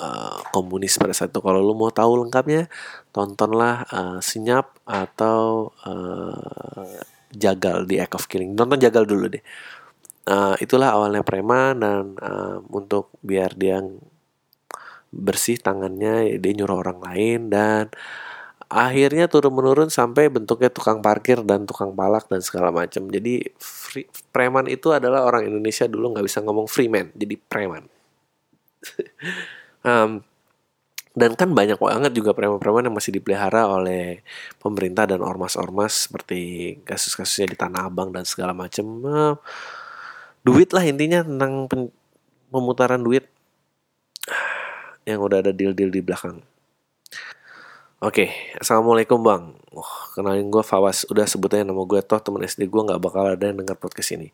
uh, 0.00 0.38
komunis 0.50 0.98
pada 0.98 1.14
saat 1.14 1.30
itu. 1.30 1.42
Kalau 1.42 1.60
lu 1.62 1.74
mau 1.74 1.90
tahu 1.90 2.26
lengkapnya, 2.26 2.70
tontonlah 3.14 3.86
uh, 3.90 4.18
Senyap 4.22 4.74
atau 4.86 5.70
uh, 5.86 7.13
Jagal 7.34 7.84
di 7.84 7.98
Act 8.00 8.14
of 8.18 8.26
Killing. 8.30 8.54
Nonton 8.54 8.78
Jagal 8.80 9.04
dulu 9.04 9.28
deh. 9.28 9.44
Uh, 10.24 10.56
itulah 10.56 10.96
awalnya 10.96 11.20
preman 11.20 11.84
dan 11.84 12.16
uh, 12.16 12.56
untuk 12.72 13.12
biar 13.20 13.52
dia 13.60 13.84
bersih 15.14 15.60
tangannya 15.60 16.40
dia 16.40 16.52
nyuruh 16.56 16.80
orang 16.80 16.98
lain 17.04 17.52
dan 17.52 17.92
akhirnya 18.72 19.30
turun 19.30 19.54
menurun 19.54 19.92
sampai 19.92 20.26
bentuknya 20.26 20.72
tukang 20.72 20.98
parkir 20.98 21.44
dan 21.46 21.68
tukang 21.68 21.94
palak 21.94 22.26
dan 22.26 22.42
segala 22.42 22.74
macam 22.74 23.06
jadi 23.06 23.46
free, 23.60 24.10
preman 24.34 24.66
itu 24.66 24.90
adalah 24.90 25.22
orang 25.22 25.46
Indonesia 25.46 25.86
dulu 25.86 26.16
nggak 26.16 26.26
bisa 26.26 26.42
ngomong 26.42 26.66
freeman 26.66 27.14
jadi 27.14 27.38
preman 27.38 27.86
um, 29.86 30.24
dan 31.14 31.38
kan 31.38 31.54
banyak 31.54 31.78
banget 31.78 32.12
juga 32.12 32.34
preman-preman 32.34 32.90
yang 32.90 32.96
masih 32.98 33.14
dipelihara 33.14 33.70
oleh 33.70 34.26
pemerintah 34.58 35.06
dan 35.06 35.22
ormas-ormas 35.22 36.10
seperti 36.10 36.74
kasus-kasusnya 36.82 37.54
di 37.54 37.56
Tanah 37.56 37.86
Abang 37.86 38.10
dan 38.10 38.26
segala 38.26 38.50
macam 38.50 38.86
uh, 39.06 39.34
duit 40.42 40.74
lah 40.74 40.82
intinya 40.82 41.22
tentang 41.22 41.70
pemutaran 42.50 43.00
duit 43.00 43.30
yang 45.06 45.22
udah 45.22 45.38
ada 45.38 45.54
deal-deal 45.54 45.94
di 45.94 46.02
belakang 46.02 46.42
Oke, 48.04 48.28
okay. 48.28 48.30
assalamualaikum 48.60 49.16
bang. 49.16 49.56
Oh, 49.72 49.92
kenalin 50.12 50.52
gue 50.52 50.60
Fawas. 50.60 51.08
Udah 51.08 51.24
sebutnya 51.24 51.64
nama 51.64 51.88
gue 51.88 52.04
toh 52.04 52.20
temen 52.20 52.44
SD 52.44 52.68
gue 52.68 52.82
nggak 52.84 53.00
bakal 53.00 53.32
ada 53.32 53.40
yang 53.48 53.64
dengar 53.64 53.80
podcast 53.80 54.12
ini. 54.12 54.28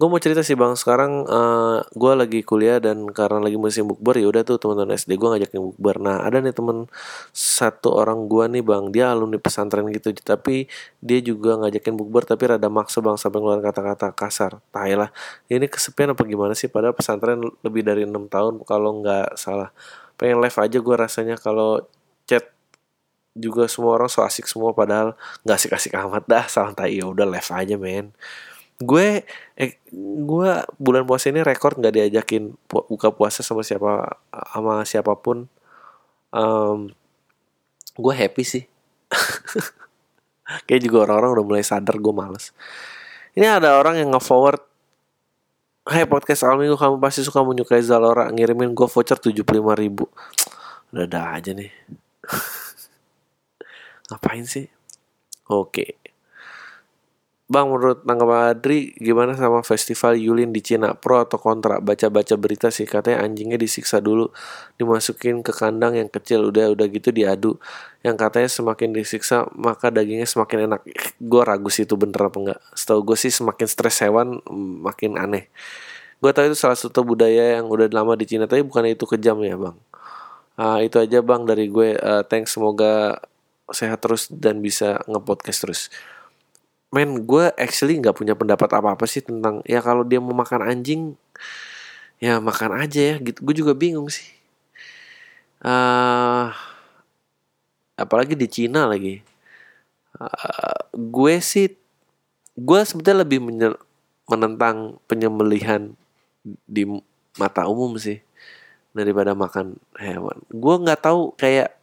Gue 0.00 0.08
mau 0.08 0.16
cerita 0.16 0.40
sih 0.40 0.56
bang. 0.56 0.72
Sekarang 0.80 1.28
uh, 1.28 1.36
eh, 1.36 1.78
gue 1.92 2.12
lagi 2.16 2.40
kuliah 2.40 2.80
dan 2.80 3.04
karena 3.12 3.36
lagi 3.36 3.60
musim 3.60 3.84
bukber 3.84 4.16
ya 4.16 4.32
udah 4.32 4.48
tuh 4.48 4.56
teman-teman 4.56 4.96
SD 4.96 5.20
gue 5.20 5.28
ngajakin 5.28 5.60
bukber. 5.60 6.00
Nah 6.00 6.24
ada 6.24 6.40
nih 6.40 6.56
temen 6.56 6.88
satu 7.36 7.92
orang 8.00 8.24
gue 8.24 8.48
nih 8.48 8.64
bang. 8.64 8.88
Dia 8.88 9.12
alumni 9.12 9.36
pesantren 9.36 9.84
gitu. 9.92 10.08
Tapi 10.16 10.64
dia 11.04 11.20
juga 11.20 11.60
ngajakin 11.60 12.00
bukber 12.00 12.24
tapi 12.24 12.48
rada 12.48 12.72
maksa 12.72 13.04
bang 13.04 13.20
sampai 13.20 13.44
ngeluarin 13.44 13.60
kata-kata 13.60 14.16
kasar. 14.16 14.64
Tahilah. 14.72 15.12
Ini 15.52 15.68
kesepian 15.68 16.16
apa 16.16 16.24
gimana 16.24 16.56
sih? 16.56 16.72
Padahal 16.72 16.96
pesantren 16.96 17.44
lebih 17.60 17.84
dari 17.84 18.08
enam 18.08 18.24
tahun 18.24 18.64
kalau 18.64 19.04
nggak 19.04 19.36
salah. 19.36 19.68
Pengen 20.16 20.40
live 20.40 20.56
aja 20.56 20.78
gue 20.80 20.96
rasanya 20.96 21.36
kalau 21.36 21.84
chat 22.24 22.48
juga 23.36 23.68
semua 23.68 24.00
orang 24.00 24.08
so 24.08 24.24
asik 24.24 24.48
semua 24.48 24.72
padahal 24.74 25.14
nggak 25.46 25.56
asik-asik 25.60 25.94
amat 25.94 26.24
dah 26.26 26.44
santai 26.50 26.98
ya 26.98 27.06
udah 27.06 27.28
live 27.30 27.50
aja 27.54 27.76
men 27.78 28.10
gue 28.80 29.28
eh 29.60 29.72
gue 29.92 30.50
bulan 30.80 31.04
puasa 31.04 31.28
ini 31.28 31.44
rekor 31.44 31.76
nggak 31.76 32.00
diajakin 32.00 32.56
pu 32.64 32.88
buka 32.88 33.12
puasa 33.12 33.44
sama 33.44 33.60
siapa 33.60 34.16
sama 34.56 34.82
siapa 34.88 35.12
pun. 35.20 35.46
Um, 36.32 36.90
gue 38.00 38.14
happy 38.16 38.44
sih. 38.46 38.64
Kayak 40.66 40.82
juga 40.82 40.96
orang-orang 41.06 41.30
udah 41.40 41.46
mulai 41.46 41.64
sadar 41.64 42.00
gue 42.00 42.14
males. 42.14 42.56
Ini 43.36 43.46
ada 43.46 43.78
orang 43.78 44.00
yang 44.02 44.10
nge-forward 44.10 44.70
Hai 45.90 46.04
podcast 46.06 46.44
awal 46.44 46.60
minggu 46.60 46.76
kamu 46.76 47.00
pasti 47.00 47.24
suka 47.24 47.40
menyukai 47.40 47.80
Zalora. 47.82 48.28
Ngirimin 48.30 48.76
gue 48.76 48.86
voucher 48.86 49.16
75 49.16 49.42
ribu. 49.74 50.06
Udah 50.92 51.08
ada 51.08 51.20
aja 51.34 51.50
nih. 51.56 51.72
Ngapain 54.12 54.44
sih? 54.44 54.68
Oke. 55.50 55.99
Bang, 57.50 57.66
menurut 57.66 58.06
tanggapan 58.06 58.54
Adri, 58.54 58.94
gimana 58.94 59.34
sama 59.34 59.66
festival 59.66 60.14
Yulin 60.14 60.54
di 60.54 60.62
Cina? 60.62 60.94
Pro 60.94 61.18
atau 61.18 61.34
kontra? 61.34 61.82
Baca-baca 61.82 62.38
berita 62.38 62.70
sih, 62.70 62.86
katanya 62.86 63.26
anjingnya 63.26 63.58
disiksa 63.58 63.98
dulu, 63.98 64.30
dimasukin 64.78 65.42
ke 65.42 65.50
kandang 65.50 65.98
yang 65.98 66.06
kecil, 66.06 66.54
udah 66.54 66.70
udah 66.70 66.86
gitu 66.86 67.10
diadu. 67.10 67.58
Yang 68.06 68.16
katanya 68.22 68.50
semakin 68.54 68.94
disiksa, 68.94 69.50
maka 69.58 69.90
dagingnya 69.90 70.30
semakin 70.30 70.70
enak. 70.70 70.80
Gue 71.18 71.42
ragu 71.42 71.66
sih 71.74 71.90
itu 71.90 71.98
bener 71.98 72.22
apa 72.22 72.38
enggak. 72.38 72.60
Setahu 72.70 73.02
gue 73.02 73.18
sih 73.18 73.34
semakin 73.34 73.66
stres 73.66 73.98
hewan, 74.06 74.38
makin 74.86 75.18
aneh. 75.18 75.50
Gue 76.22 76.30
tahu 76.30 76.54
itu 76.54 76.58
salah 76.62 76.78
satu 76.78 77.02
budaya 77.02 77.58
yang 77.58 77.66
udah 77.66 77.90
lama 77.90 78.14
di 78.14 78.30
Cina, 78.30 78.46
tapi 78.46 78.62
bukan 78.62 78.86
itu 78.94 79.10
kejam 79.10 79.42
ya 79.42 79.58
bang. 79.58 79.74
Uh, 80.54 80.78
itu 80.86 81.02
aja 81.02 81.18
bang 81.18 81.42
dari 81.42 81.66
gue. 81.66 81.98
Uh, 81.98 82.22
thanks, 82.30 82.54
semoga 82.54 83.18
sehat 83.74 83.98
terus 83.98 84.30
dan 84.30 84.62
bisa 84.62 85.02
ngepodcast 85.10 85.66
terus 85.66 85.82
men 86.90 87.22
gue 87.22 87.54
actually 87.54 87.98
nggak 88.02 88.18
punya 88.18 88.34
pendapat 88.34 88.66
apa 88.74 88.98
apa 88.98 89.04
sih 89.06 89.22
tentang 89.22 89.62
ya 89.62 89.78
kalau 89.78 90.02
dia 90.02 90.18
mau 90.18 90.34
makan 90.34 90.66
anjing 90.66 91.14
ya 92.20 92.42
makan 92.42 92.76
aja 92.82 93.14
ya 93.14 93.16
gitu. 93.18 93.40
Gue 93.42 93.54
juga 93.56 93.72
bingung 93.72 94.10
sih. 94.12 94.26
Uh, 95.62 96.52
apalagi 97.96 98.36
di 98.36 98.46
Cina 98.50 98.84
lagi. 98.90 99.22
Uh, 100.20 100.80
gue 100.92 101.34
sih 101.40 101.72
gue 102.58 102.80
sebetulnya 102.84 103.24
lebih 103.24 103.40
menentang 104.28 105.00
penyembelihan 105.08 105.96
di 106.66 106.84
mata 107.40 107.64
umum 107.70 107.96
sih 107.96 108.20
daripada 108.92 109.32
makan 109.32 109.78
hewan. 109.96 110.42
Gue 110.52 110.74
nggak 110.76 111.00
tahu 111.00 111.32
kayak 111.38 111.79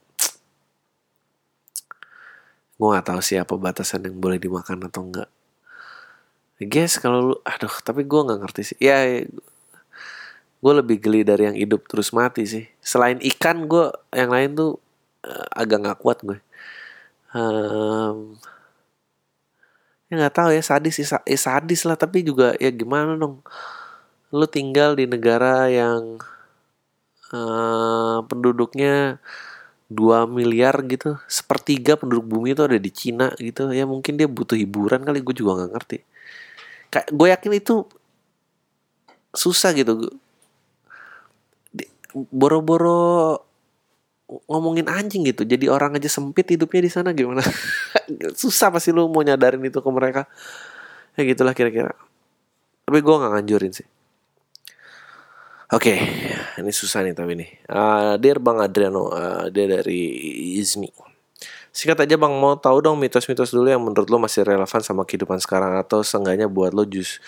gue 2.78 2.88
gak 2.93 3.07
tahu 3.09 3.21
sih 3.25 3.41
apa 3.41 3.57
batasan 3.57 4.05
yang 4.05 4.21
boleh 4.21 4.38
dimakan 4.38 4.86
atau 4.86 5.01
enggak 5.01 5.30
I 6.57 6.65
guess 6.65 6.97
kalau 6.97 7.34
lu 7.34 7.36
aduh 7.45 7.69
tapi 7.86 8.01
gue 8.01 8.17
nggak 8.17 8.39
ngerti 8.41 8.61
sih. 8.73 8.78
Ya, 8.82 9.05
ya 9.05 9.30
gue 10.57 10.73
lebih 10.73 10.97
geli 10.97 11.21
dari 11.21 11.45
yang 11.45 11.57
hidup 11.57 11.86
terus 11.86 12.09
mati 12.09 12.49
sih. 12.49 12.65
Selain 12.82 13.21
ikan 13.21 13.69
gue 13.69 13.93
yang 14.09 14.34
lain 14.34 14.57
tuh 14.57 14.82
uh, 15.21 15.47
agak 15.53 15.86
nggak 15.86 15.99
kuat 16.01 16.17
gue. 16.25 16.41
Um, 17.38 18.41
ya 20.09 20.13
nggak 20.17 20.34
tahu 20.34 20.49
ya 20.55 20.63
sadis 20.65 20.97
ya 21.03 21.38
sadis 21.38 21.86
lah 21.86 21.93
tapi 21.93 22.25
juga 22.25 22.57
ya 22.57 22.73
gimana 22.73 23.13
dong? 23.13 23.45
Lu 24.34 24.49
tinggal 24.49 24.97
di 24.97 25.05
negara 25.05 25.69
yang 25.69 26.17
uh, 27.38 28.25
penduduknya 28.25 29.21
2 29.88 30.27
miliar 30.27 30.83
gitu 30.83 31.15
sepertiga 31.31 31.95
penduduk 31.95 32.27
bumi 32.27 32.51
itu 32.51 32.63
ada 32.67 32.75
di 32.75 32.91
Cina 32.91 33.31
gitu. 33.39 33.71
Ya 33.71 33.88
mungkin 33.88 34.19
dia 34.19 34.27
butuh 34.27 34.59
hiburan 34.59 35.07
kali 35.07 35.23
gue 35.23 35.35
juga 35.35 35.63
nggak 35.63 35.71
ngerti. 35.71 35.97
Kayak 36.91 37.07
gue 37.15 37.27
yakin 37.31 37.51
itu 37.55 37.75
susah 39.31 39.71
gitu. 39.71 40.11
Boro-boro 42.11 43.39
ngomongin 44.51 44.91
anjing 44.91 45.23
gitu. 45.23 45.47
Jadi 45.47 45.71
orang 45.71 45.95
aja 45.95 46.11
sempit 46.11 46.51
hidupnya 46.51 46.83
di 46.83 46.91
sana 46.91 47.15
gimana? 47.15 47.39
Susah 48.41 48.67
pasti 48.67 48.91
lu 48.91 49.07
mau 49.07 49.23
nyadarin 49.23 49.63
itu 49.63 49.79
ke 49.79 49.89
mereka. 49.91 50.27
Ya 51.15 51.23
gitulah 51.23 51.55
kira-kira. 51.55 51.95
Tapi 52.83 52.99
gue 52.99 53.15
nggak 53.15 53.31
nganjurin 53.39 53.71
sih 53.71 53.88
Oke, 55.68 55.99
okay, 55.99 56.63
ini 56.63 56.72
susah 56.72 57.03
nih 57.03 57.11
tapi 57.11 57.36
nih. 57.36 57.68
Uh, 57.68 58.15
dear 58.24 58.39
Bang 58.39 58.63
Adriano, 58.63 59.11
uh, 59.11 59.51
dia 59.51 59.68
dari 59.68 60.15
Izmi. 60.55 60.88
Singkat 61.76 62.07
aja 62.07 62.15
Bang, 62.15 62.39
mau 62.39 62.55
tahu 62.55 62.80
dong 62.80 62.95
mitos-mitos 62.95 63.51
dulu 63.51 63.68
yang 63.68 63.84
menurut 63.84 64.07
lo 64.07 64.15
masih 64.15 64.47
relevan 64.47 64.80
sama 64.80 65.03
kehidupan 65.03 65.43
sekarang 65.43 65.76
atau 65.76 66.07
seenggaknya 66.07 66.47
buat 66.47 66.72
lo 66.72 66.88
jus 66.88 67.20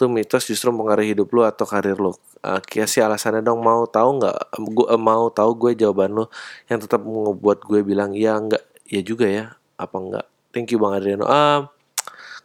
tuh 0.00 0.08
mitos 0.08 0.48
justru 0.48 0.72
mempengaruhi 0.72 1.12
hidup 1.12 1.28
lo 1.36 1.44
atau 1.44 1.68
karir 1.68 2.00
lo. 2.00 2.16
Uh, 2.40 2.64
sih 2.88 3.04
alasannya 3.04 3.44
dong 3.44 3.60
mau 3.60 3.84
tahu 3.84 4.24
nggak? 4.24 4.38
Gue 4.72 4.86
uh, 4.88 4.96
mau 4.96 5.28
tahu 5.28 5.52
gue 5.52 5.84
jawaban 5.84 6.16
lo 6.16 6.32
yang 6.72 6.80
tetap 6.80 7.04
membuat 7.04 7.60
gue 7.60 7.84
bilang 7.84 8.16
iya 8.16 8.40
enggak, 8.40 8.64
ya 8.88 9.04
juga 9.04 9.28
ya, 9.28 9.52
apa 9.76 9.96
enggak? 10.00 10.24
Thank 10.48 10.72
you 10.72 10.80
Bang 10.80 10.96
Adriano. 10.96 11.28
Uh, 11.28 11.68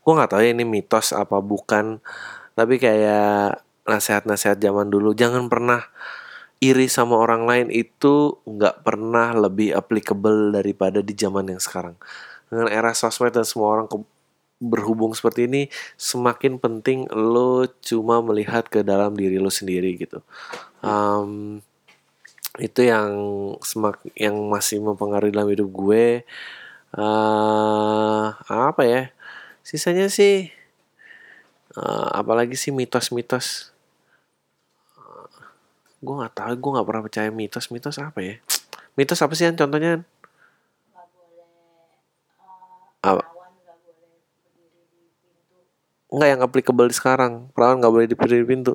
gue 0.04 0.12
nggak 0.12 0.28
tahu 0.28 0.44
ya 0.44 0.52
ini 0.52 0.68
mitos 0.68 1.16
apa 1.16 1.40
bukan, 1.40 2.04
tapi 2.52 2.84
kayak 2.84 3.64
nasihat-nasihat 3.88 4.60
zaman 4.60 4.92
dulu. 4.92 5.16
Jangan 5.16 5.48
pernah 5.48 5.88
iri 6.60 6.92
sama 6.92 7.18
orang 7.18 7.48
lain. 7.48 7.68
Itu 7.72 8.44
nggak 8.44 8.84
pernah 8.84 9.34
lebih 9.34 9.74
applicable 9.74 10.54
daripada 10.54 11.00
di 11.00 11.16
zaman 11.16 11.50
yang 11.56 11.62
sekarang. 11.64 11.96
Dengan 12.52 12.68
era 12.72 12.92
sosmed 12.92 13.34
dan 13.34 13.48
semua 13.48 13.80
orang 13.80 13.88
berhubung 14.58 15.14
seperti 15.14 15.46
ini 15.46 15.70
semakin 16.02 16.58
penting 16.58 17.06
lo 17.14 17.70
cuma 17.86 18.26
melihat 18.26 18.66
ke 18.66 18.82
dalam 18.82 19.14
diri 19.14 19.38
lo 19.38 19.54
sendiri 19.54 19.94
gitu. 19.98 20.26
Um, 20.82 21.62
itu 22.58 22.90
yang 22.90 23.14
semak 23.62 24.02
yang 24.18 24.34
masih 24.50 24.82
mempengaruhi 24.82 25.30
dalam 25.30 25.50
hidup 25.54 25.70
gue. 25.70 26.26
Uh, 26.98 28.34
apa 28.50 28.82
ya? 28.82 29.04
Sisanya 29.62 30.10
sih 30.10 30.50
uh, 31.78 32.10
apalagi 32.18 32.58
sih 32.58 32.74
mitos-mitos 32.74 33.77
gue 36.08 36.16
nggak 36.24 36.36
tahu 36.40 36.54
gue 36.56 36.72
nggak 36.80 36.88
pernah 36.88 37.04
percaya 37.04 37.30
mitos-mitos 37.36 38.00
apa 38.00 38.20
ya? 38.24 38.36
Mitos 38.98 39.20
apa 39.20 39.34
sih 39.36 39.46
yang 39.46 39.60
contohnya 39.60 40.02
apa? 43.04 43.24
Enggak 46.08 46.30
yang 46.32 46.42
applicable 46.42 46.90
sekarang. 46.96 47.52
Perawan 47.52 47.84
nggak 47.84 47.94
boleh 47.94 48.08
dipilih 48.08 48.40
di 48.42 48.48
pintu. 48.48 48.74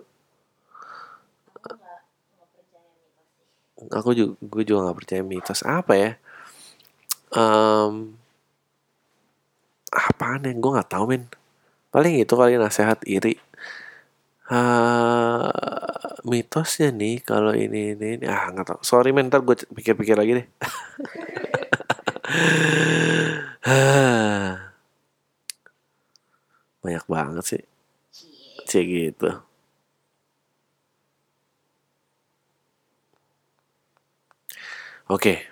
Aku 3.88 4.14
juga 4.14 4.36
gue 4.38 4.62
juga 4.68 4.92
nggak 4.92 4.98
percaya 5.00 5.22
mitos. 5.24 5.64
Apa 5.64 5.92
ya? 5.96 6.10
Um, 7.32 8.20
apaan 9.92 10.48
yang 10.48 10.58
gue 10.60 10.72
nggak 10.72 10.88
tahu 10.88 11.04
men 11.04 11.28
paling 11.92 12.16
itu 12.16 12.32
kali 12.32 12.56
nasehat 12.56 13.04
iri 13.04 13.36
uh, 14.52 15.48
mitosnya 16.28 16.92
nih 16.92 17.24
kalau 17.24 17.56
ini 17.56 17.96
ini, 17.96 18.20
ini 18.20 18.26
ah 18.28 18.52
nggak 18.52 18.68
tahu 18.68 18.80
sorry 18.84 19.16
men 19.16 19.32
ntar 19.32 19.40
gue 19.40 19.56
pikir-pikir 19.72 20.20
lagi 20.20 20.44
deh 20.44 20.46
banyak 26.82 27.04
banget 27.08 27.44
sih 27.46 27.62
Cik 28.68 28.86
gitu 28.86 29.30
Oke. 35.12 35.44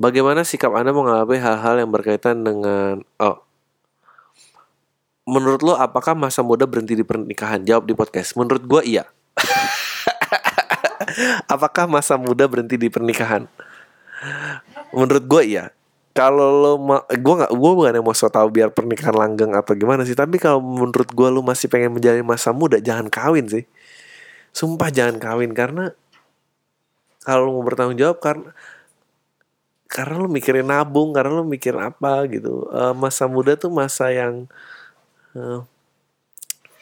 Bagaimana 0.00 0.48
sikap 0.48 0.72
Anda 0.72 0.96
mengalami 0.96 1.36
hal-hal 1.36 1.84
yang 1.84 1.92
berkaitan 1.92 2.40
dengan 2.40 3.04
oh. 3.20 3.43
Menurut 5.24 5.64
lo 5.64 5.74
apakah 5.80 6.12
masa 6.12 6.44
muda 6.44 6.68
berhenti 6.68 6.92
di 6.92 7.04
pernikahan? 7.04 7.64
Jawab 7.64 7.88
di 7.88 7.96
podcast. 7.96 8.36
Menurut 8.36 8.60
gue 8.60 8.82
iya. 8.84 9.08
apakah 11.54 11.88
masa 11.88 12.20
muda 12.20 12.44
berhenti 12.44 12.76
di 12.76 12.92
pernikahan? 12.92 13.48
Menurut 14.92 15.24
gue 15.24 15.42
iya. 15.44 15.72
Kalau 16.14 16.62
lo 16.62 16.72
gue 17.10 17.34
nggak 17.40 17.50
gue 17.50 17.72
bukan 17.74 17.90
yang 17.90 18.06
mau 18.06 18.14
so 18.14 18.30
tau 18.30 18.46
biar 18.46 18.70
pernikahan 18.70 19.16
langgeng 19.16 19.56
atau 19.56 19.74
gimana 19.74 20.06
sih. 20.06 20.14
Tapi 20.14 20.36
kalau 20.36 20.62
menurut 20.62 21.10
gue 21.10 21.28
lo 21.32 21.40
masih 21.42 21.66
pengen 21.72 21.96
menjalani 21.96 22.22
masa 22.22 22.54
muda, 22.54 22.78
jangan 22.78 23.08
kawin 23.08 23.48
sih. 23.48 23.64
Sumpah 24.54 24.92
jangan 24.92 25.18
kawin 25.18 25.56
karena 25.56 25.90
kalau 27.24 27.56
mau 27.56 27.64
bertanggung 27.64 27.98
jawab 27.98 28.20
karena 28.20 28.52
karena 29.88 30.14
lu 30.20 30.28
mikirin 30.28 30.68
nabung 30.68 31.16
karena 31.16 31.32
lu 31.32 31.46
mikir 31.46 31.72
apa 31.78 32.26
gitu 32.28 32.68
uh, 32.68 32.92
masa 32.92 33.30
muda 33.30 33.54
tuh 33.54 33.70
masa 33.70 34.10
yang 34.10 34.50
uh, 35.38 35.62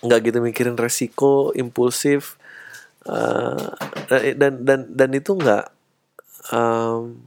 nggak 0.02 0.20
gitu 0.30 0.38
mikirin 0.42 0.74
resiko 0.74 1.54
impulsif 1.54 2.36
uh, 3.06 3.74
dan 4.10 4.66
dan 4.66 4.80
dan 4.90 5.10
itu 5.14 5.34
nggak 5.38 5.70
um, 6.50 7.22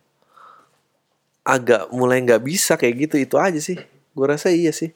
agak 1.45 1.93
mulai 1.93 2.19
nggak 2.25 2.41
bisa 2.41 2.75
kayak 2.75 3.07
gitu. 3.07 3.15
Itu 3.21 3.35
aja 3.37 3.61
sih. 3.61 3.77
Gue 4.17 4.25
rasa 4.25 4.49
iya 4.49 4.73
sih. 4.73 4.91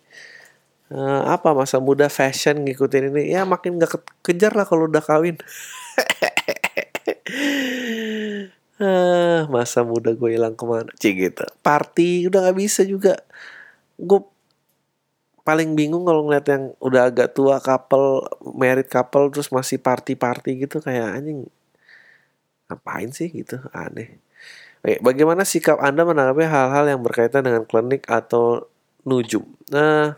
Uh, 0.89 1.21
apa 1.29 1.53
masa 1.53 1.77
muda 1.77 2.09
fashion 2.09 2.65
ngikutin 2.65 3.13
ini? 3.13 3.29
Ya 3.29 3.45
makin 3.45 3.77
nggak 3.77 3.91
ke 3.93 3.99
kejar 4.33 4.57
lah 4.57 4.65
kalau 4.65 4.89
udah 4.89 5.05
kawin. 5.05 5.37
Ah, 8.81 9.45
masa 9.53 9.85
muda 9.85 10.17
gue 10.17 10.29
hilang 10.33 10.57
ke 10.57 10.65
mana? 10.65 10.89
Cik 10.97 11.13
gitu. 11.15 11.45
Party 11.61 12.25
udah 12.25 12.49
nggak 12.49 12.57
bisa 12.57 12.81
juga. 12.83 13.21
Gue 14.01 14.25
paling 15.49 15.73
bingung 15.73 16.05
kalau 16.05 16.29
ngeliat 16.29 16.45
yang 16.45 16.63
udah 16.77 17.09
agak 17.09 17.33
tua 17.33 17.57
couple 17.57 18.21
married 18.53 18.85
couple 18.85 19.33
terus 19.33 19.49
masih 19.49 19.81
party 19.81 20.13
party 20.13 20.61
gitu 20.61 20.77
kayak 20.77 21.17
anjing 21.17 21.49
ngapain 22.69 23.09
sih 23.09 23.33
gitu 23.33 23.57
aneh 23.73 24.21
Oke, 24.79 24.95
bagaimana 25.03 25.43
sikap 25.43 25.75
Anda 25.83 26.07
menanggapi 26.07 26.47
hal-hal 26.47 26.87
yang 26.87 27.03
berkaitan 27.03 27.43
dengan 27.43 27.67
klinik 27.67 28.07
atau 28.07 28.63
nujum? 29.03 29.43
Nah, 29.75 30.15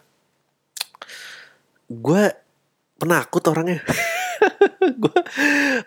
gue 1.89 2.23
penakut 3.01 3.41
orangnya. 3.49 3.81
gue 5.01 5.19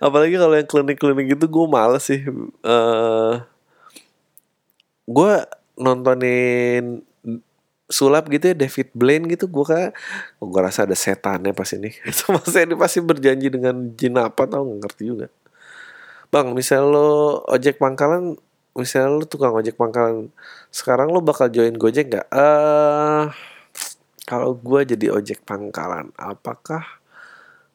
apalagi 0.03 0.34
kalau 0.38 0.55
yang 0.59 0.66
klinik-klinik 0.66 1.38
gitu 1.38 1.47
gue 1.51 1.66
males 1.66 2.07
sih 2.07 2.22
uh, 2.26 2.30
eh, 2.62 3.34
gue 5.11 5.32
nontonin 5.74 7.03
sulap 7.91 8.32
gitu 8.32 8.53
ya 8.53 8.57
David 8.57 8.89
Blaine 8.97 9.28
gitu 9.28 9.45
gue 9.49 9.64
kayak 9.64 9.91
oh, 10.41 10.49
gue 10.49 10.61
rasa 10.61 10.89
ada 10.89 10.97
setannya 10.97 11.53
pas 11.53 11.68
ini. 11.76 11.93
Sama 12.18 12.41
saya 12.45 12.64
ini 12.64 12.76
pasti 12.76 13.05
berjanji 13.05 13.49
dengan 13.53 13.93
jin 13.95 14.16
apa 14.18 14.45
tau 14.49 14.64
nggak 14.64 14.80
ngerti 14.89 15.03
juga. 15.05 15.26
Bang 16.32 16.57
misal 16.57 16.91
lo 16.91 17.41
ojek 17.47 17.78
pangkalan 17.78 18.35
misal 18.74 19.22
lo 19.22 19.24
tukang 19.28 19.55
ojek 19.55 19.78
pangkalan 19.78 20.35
sekarang 20.74 21.12
lo 21.14 21.22
bakal 21.22 21.47
join 21.53 21.76
gojek 21.76 22.11
nggak? 22.11 22.26
Eh 22.32 22.41
uh, 22.41 23.24
kalau 24.24 24.57
gue 24.57 24.80
jadi 24.97 25.12
ojek 25.12 25.45
pangkalan 25.45 26.09
apakah 26.16 27.05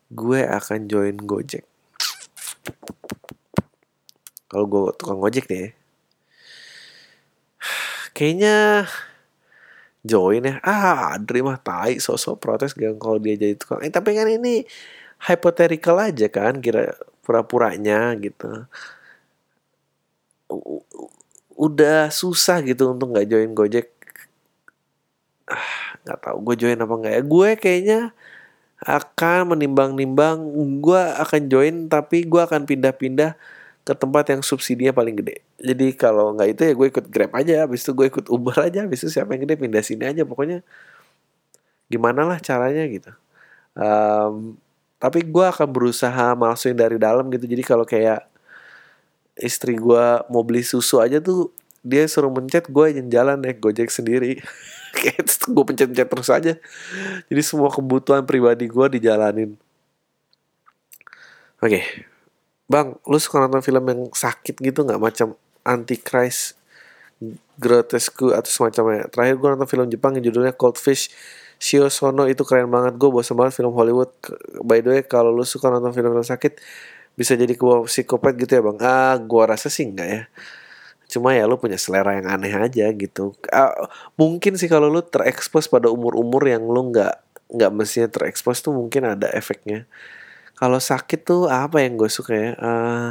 gue 0.10 0.42
akan 0.42 0.90
join 0.90 1.14
Gojek. 1.22 1.62
Kalau 4.50 4.66
gue 4.66 4.90
tukang 4.98 5.22
Gojek 5.22 5.46
nih, 5.46 5.78
kayaknya 8.18 8.90
join 10.04 10.44
ya. 10.48 10.56
Ah, 10.64 11.16
Adri 11.16 11.44
mah 11.44 11.60
tai 11.60 12.00
sosok 12.00 12.40
protes 12.40 12.72
gak 12.76 13.00
kalau 13.02 13.20
dia 13.20 13.36
jadi 13.36 13.56
tukang. 13.60 13.80
Eh, 13.84 13.92
tapi 13.92 14.16
kan 14.16 14.28
ini 14.28 14.64
hypothetical 15.28 16.00
aja 16.00 16.28
kan, 16.32 16.64
kira 16.64 16.96
pura-puranya 17.24 18.16
gitu. 18.18 18.66
Udah 21.60 22.10
susah 22.10 22.64
gitu 22.64 22.90
untuk 22.96 23.12
nggak 23.14 23.28
join 23.30 23.52
Gojek. 23.54 23.88
Ah, 25.50 25.98
nggak 26.06 26.20
tahu 26.24 26.38
gue 26.46 26.56
join 26.62 26.80
apa 26.80 26.94
nggak 27.00 27.14
ya. 27.18 27.22
Gue 27.26 27.50
kayaknya 27.60 28.00
akan 28.80 29.56
menimbang-nimbang 29.56 30.40
gue 30.80 31.02
akan 31.20 31.42
join 31.52 31.76
tapi 31.92 32.24
gue 32.24 32.40
akan 32.40 32.64
pindah-pindah 32.64 33.36
ke 33.90 33.98
tempat 33.98 34.30
yang 34.30 34.46
subsidinya 34.46 34.94
paling 34.94 35.18
gede. 35.18 35.42
Jadi 35.58 35.98
kalau 35.98 36.38
nggak 36.38 36.50
itu 36.54 36.62
ya 36.70 36.74
gue 36.78 36.88
ikut 36.94 37.06
grab 37.10 37.34
aja 37.34 37.66
habis 37.66 37.82
itu 37.82 37.92
gue 37.98 38.06
ikut 38.06 38.30
uber 38.30 38.54
aja 38.70 38.86
habis 38.86 39.02
itu 39.02 39.10
siapa 39.10 39.34
yang 39.34 39.50
gede 39.50 39.58
pindah 39.58 39.82
sini 39.82 40.06
aja. 40.06 40.22
Pokoknya 40.30 40.62
gimana 41.90 42.22
lah 42.30 42.38
caranya 42.38 42.86
gitu. 42.86 43.10
Um, 43.74 44.62
tapi 45.02 45.26
gue 45.26 45.46
akan 45.50 45.66
berusaha 45.74 46.38
masukin 46.38 46.78
dari 46.78 47.02
dalam 47.02 47.34
gitu. 47.34 47.50
Jadi 47.50 47.64
kalau 47.66 47.82
kayak 47.82 48.30
istri 49.34 49.74
gue 49.74 50.06
mau 50.30 50.46
beli 50.46 50.62
susu 50.62 51.02
aja 51.02 51.18
tuh 51.18 51.50
dia 51.82 52.06
suruh 52.06 52.30
mencet 52.30 52.70
gue 52.70 52.86
yang 52.94 53.10
jalan 53.10 53.42
naik 53.42 53.58
gojek 53.58 53.90
sendiri. 53.90 54.38
Kayak 54.90 55.32
gue 55.32 55.64
pencet-pencet 55.64 56.10
terus 56.12 56.30
aja. 56.34 56.54
Jadi 57.32 57.42
semua 57.46 57.72
kebutuhan 57.72 58.26
pribadi 58.28 58.68
gue 58.68 58.86
dijalanin. 59.00 59.56
Oke. 61.64 61.80
okay. 61.80 61.84
Bang 62.70 62.94
lu 63.10 63.18
suka 63.18 63.42
nonton 63.42 63.66
film 63.66 63.84
yang 63.90 64.02
sakit 64.14 64.56
gitu 64.62 64.86
nggak? 64.86 65.02
Macam 65.02 65.34
Antichrist 65.66 66.56
grotesque 67.60 68.32
atau 68.32 68.48
semacamnya. 68.48 69.12
Terakhir 69.12 69.36
gue 69.36 69.50
nonton 69.52 69.68
film 69.68 69.86
Jepang 69.92 70.16
yang 70.16 70.24
judulnya 70.32 70.56
Cold 70.56 70.80
Fish. 70.80 71.12
Shio 71.60 71.92
Sono 71.92 72.24
itu 72.24 72.48
keren 72.48 72.72
banget. 72.72 72.96
Gue 72.96 73.12
bosan 73.12 73.36
banget 73.36 73.60
film 73.60 73.76
Hollywood. 73.76 74.14
By 74.64 74.80
the 74.80 74.96
way 74.96 75.02
kalau 75.04 75.36
lu 75.36 75.44
suka 75.44 75.68
nonton 75.68 75.92
film-film 75.92 76.24
sakit 76.24 76.56
bisa 77.20 77.36
jadi 77.36 77.52
kebawa 77.52 77.84
psikopat 77.84 78.40
gitu 78.40 78.56
ya 78.56 78.62
bang. 78.64 78.78
Ah 78.80 79.20
gue 79.20 79.44
rasa 79.44 79.68
sih 79.68 79.84
enggak 79.92 80.08
ya. 80.08 80.22
Cuma 81.12 81.36
ya 81.36 81.44
lu 81.50 81.60
punya 81.60 81.76
selera 81.76 82.16
yang 82.16 82.32
aneh 82.32 82.56
aja 82.56 82.88
gitu. 82.96 83.36
Uh, 83.52 83.74
mungkin 84.16 84.56
sih 84.56 84.72
kalau 84.72 84.88
lu 84.88 85.04
terekspos 85.04 85.68
pada 85.68 85.92
umur-umur 85.92 86.48
yang 86.48 86.64
lu 86.64 86.96
nggak 86.96 87.28
nggak 87.50 87.72
mestinya 87.76 88.08
terekspos 88.08 88.62
tuh 88.62 88.78
mungkin 88.78 89.10
ada 89.18 89.28
efeknya 89.34 89.90
kalau 90.60 90.84
sakit 90.84 91.24
tuh 91.24 91.48
apa 91.48 91.80
yang 91.80 91.96
gue 91.96 92.12
suka 92.12 92.36
ya? 92.36 92.52
Uh, 92.60 93.10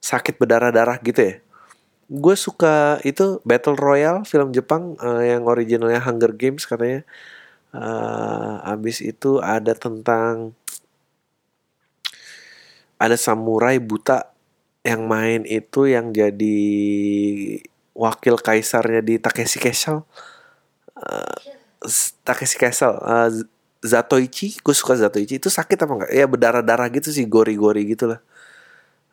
sakit 0.00 0.40
berdarah-darah 0.40 0.96
gitu 1.04 1.20
ya? 1.20 1.34
Gue 2.08 2.40
suka 2.40 2.96
itu 3.04 3.44
Battle 3.44 3.76
Royale 3.76 4.24
film 4.24 4.56
Jepang 4.56 4.96
uh, 4.96 5.20
yang 5.20 5.44
originalnya 5.44 6.00
Hunger 6.00 6.32
Games 6.32 6.64
katanya. 6.64 7.04
Uh, 7.68 8.64
abis 8.64 9.04
itu 9.04 9.44
ada 9.44 9.76
tentang 9.76 10.56
ada 12.96 13.20
samurai 13.20 13.76
buta 13.76 14.32
yang 14.88 15.04
main 15.04 15.44
itu 15.44 15.84
yang 15.84 16.16
jadi 16.16 16.60
wakil 17.92 18.40
kaisarnya 18.40 19.04
di 19.04 19.20
Takeshi 19.20 19.60
Castle 19.60 20.08
uh, 20.96 21.36
Takeshi 22.24 22.56
Castle 22.56 22.96
uh, 23.04 23.28
Zatoichi? 23.84 24.58
Gue 24.62 24.74
suka 24.74 24.98
Zatoichi. 24.98 25.38
Itu 25.38 25.48
sakit 25.48 25.78
apa 25.86 25.92
enggak? 25.94 26.10
Ya 26.14 26.24
berdarah-darah 26.26 26.88
gitu 26.90 27.14
sih 27.14 27.24
gori-gori 27.26 27.86
gitu 27.94 28.10
lah. 28.10 28.20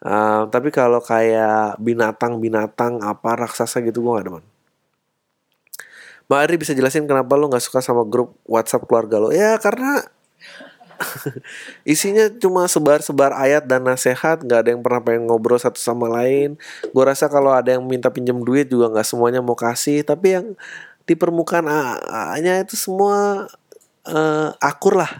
Uh, 0.05 0.45
tapi 0.53 0.69
kalau 0.69 1.01
kayak 1.01 1.81
binatang-binatang 1.81 3.01
apa 3.01 3.41
raksasa 3.41 3.81
gitu 3.81 4.05
gue 4.05 4.11
gak 4.11 4.27
demen 4.27 4.45
Mbak 6.25 6.39
Ari 6.41 6.55
bisa 6.57 6.73
jelasin 6.73 7.05
kenapa 7.05 7.37
lo 7.37 7.49
nggak 7.49 7.61
suka 7.61 7.85
sama 7.85 8.01
grup 8.01 8.33
WhatsApp 8.49 8.89
keluarga 8.89 9.21
lo? 9.21 9.29
Ya 9.29 9.61
karena 9.61 10.01
isinya 11.85 12.31
cuma 12.41 12.65
sebar-sebar 12.65 13.35
ayat 13.35 13.69
dan 13.69 13.85
nasihat, 13.85 14.41
nggak 14.41 14.59
ada 14.65 14.69
yang 14.73 14.81
pernah 14.81 15.01
pengen 15.05 15.29
ngobrol 15.29 15.61
satu 15.61 15.77
sama 15.77 16.09
lain. 16.09 16.57
Gue 16.89 17.03
rasa 17.05 17.29
kalau 17.29 17.53
ada 17.53 17.77
yang 17.77 17.85
minta 17.85 18.09
pinjam 18.09 18.41
duit 18.41 18.65
juga 18.71 18.89
nggak 18.89 19.05
semuanya 19.05 19.45
mau 19.45 19.53
kasih, 19.53 20.01
tapi 20.01 20.33
yang 20.33 20.57
di 21.05 21.13
permukaan 21.13 21.69
A-nya 22.09 22.65
itu 22.65 22.73
semua 22.73 23.45
uh, 24.09 24.53
akur 24.61 24.97
lah. 24.97 25.11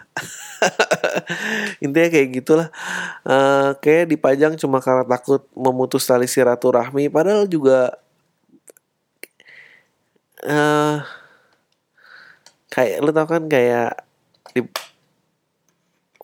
Intinya 1.83 2.09
kayak 2.09 2.29
gitulah. 2.41 2.69
Uh, 3.25 3.73
kayak 3.81 4.09
dipajang 4.09 4.53
cuma 4.57 4.81
karena 4.81 5.05
takut 5.05 5.45
memutus 5.53 6.05
tali 6.05 6.29
silaturahmi, 6.29 7.09
padahal 7.09 7.49
juga 7.49 7.97
uh, 10.45 11.01
kayak 12.69 12.97
lu 13.01 13.11
tau 13.13 13.27
kan 13.27 13.43
kayak 13.49 14.05
di 14.55 14.61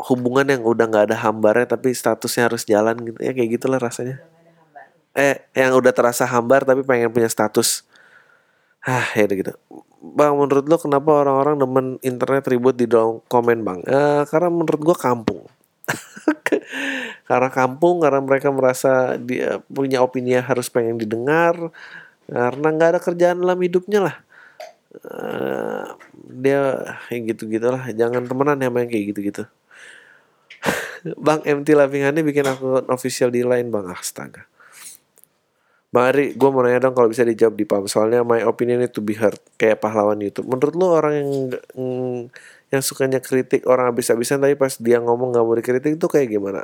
hubungan 0.01 0.49
yang 0.49 0.63
udah 0.65 0.85
nggak 0.89 1.05
ada 1.13 1.17
hambarnya 1.21 1.77
tapi 1.77 1.93
statusnya 1.93 2.49
harus 2.49 2.65
jalan 2.65 2.97
gitu. 3.05 3.17
Ya 3.21 3.31
kayak 3.33 3.61
gitulah 3.61 3.77
rasanya. 3.81 4.21
Eh 5.11 5.43
yang 5.53 5.75
udah 5.75 5.91
terasa 5.91 6.23
hambar 6.23 6.63
tapi 6.63 6.81
pengen 6.87 7.11
punya 7.11 7.27
status. 7.29 7.85
Ah 8.81 9.05
ya 9.13 9.29
gitu 9.29 9.53
bang 10.01 10.33
menurut 10.33 10.65
lo 10.65 10.77
kenapa 10.81 11.21
orang-orang 11.21 11.55
demen 11.61 11.87
internet 12.01 12.49
ribut 12.49 12.73
di 12.73 12.89
dalam 12.89 13.21
komen 13.29 13.61
bang? 13.61 13.79
Eh, 13.85 14.23
karena 14.25 14.49
menurut 14.49 14.81
gua 14.81 14.97
kampung. 14.97 15.45
Karena 17.29 17.47
kampung 17.47 18.03
karena 18.03 18.19
mereka 18.19 18.51
merasa 18.51 19.15
dia 19.15 19.63
punya 19.71 20.03
opini 20.03 20.35
yang 20.35 20.43
harus 20.43 20.67
pengen 20.67 20.99
didengar 20.99 21.55
karena 22.27 22.67
nggak 22.75 22.89
ada 22.91 22.99
kerjaan 22.99 23.39
dalam 23.39 23.55
hidupnya 23.55 23.99
lah. 24.03 24.15
Uh, 24.91 25.87
dia 26.27 26.75
kayak 27.07 27.31
gitu 27.31 27.47
gitulah 27.47 27.79
jangan 27.95 28.27
temenan 28.27 28.59
ya 28.59 28.67
main 28.67 28.91
kayak 28.91 29.15
gitu 29.15 29.23
gitu 29.23 29.43
bang 31.31 31.39
MT 31.47 31.71
Lavingannya 31.79 32.19
bikin 32.27 32.43
aku 32.43 32.83
official 32.91 33.31
di 33.31 33.47
line 33.47 33.71
bang. 33.71 33.87
Astaga 33.95 34.50
Bang 35.91 36.15
Ari, 36.15 36.39
gue 36.39 36.49
mau 36.55 36.63
nanya 36.63 36.87
dong 36.87 36.95
kalau 36.95 37.11
bisa 37.11 37.27
dijawab 37.27 37.59
di 37.59 37.67
PAM 37.67 37.83
Soalnya 37.83 38.23
my 38.23 38.39
opinion 38.47 38.79
itu 38.79 39.03
be 39.03 39.11
heard 39.11 39.35
Kayak 39.59 39.83
pahlawan 39.83 40.23
YouTube. 40.23 40.47
Menurut 40.47 40.75
lo 40.79 40.87
orang 40.95 41.13
yang 41.19 41.29
mm, 41.75 42.31
Yang 42.71 42.81
sukanya 42.87 43.19
kritik 43.19 43.67
orang 43.67 43.91
habis-habisan 43.91 44.39
Tapi 44.39 44.55
pas 44.55 44.71
dia 44.79 45.03
ngomong 45.03 45.35
gak 45.35 45.43
mau 45.43 45.51
dikritik 45.51 45.99
itu 45.99 46.07
kayak 46.07 46.31
gimana? 46.31 46.63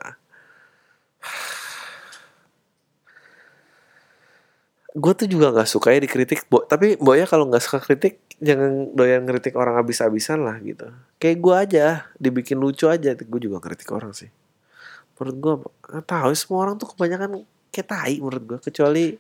gue 4.97 5.13
tuh 5.13 5.30
juga 5.30 5.53
nggak 5.53 5.69
suka 5.69 5.93
ya 5.93 6.01
dikritik 6.01 6.49
bo 6.49 6.65
tapi 6.65 6.97
boya 6.97 7.30
kalau 7.30 7.45
nggak 7.45 7.61
suka 7.61 7.78
kritik 7.86 8.17
jangan 8.41 8.89
doyan 8.97 9.30
kritik 9.30 9.53
orang 9.53 9.78
habis-habisan 9.78 10.41
lah 10.41 10.57
gitu. 10.61 10.89
Kayak 11.21 11.38
gue 11.38 11.55
aja 11.55 11.86
dibikin 12.17 12.57
lucu 12.57 12.89
aja 12.89 13.13
gue 13.13 13.41
juga 13.41 13.61
kritik 13.61 13.89
orang 13.93 14.17
sih. 14.17 14.30
Menurut 15.17 15.38
gue 15.38 15.53
nggak 15.93 16.05
tahu 16.09 16.32
semua 16.34 16.59
orang 16.65 16.75
tuh 16.82 16.89
kebanyakan 16.93 17.45
kayak 17.74 17.88
tai 17.88 18.15
menurut 18.20 18.43
gue 18.43 18.59
kecuali 18.59 19.15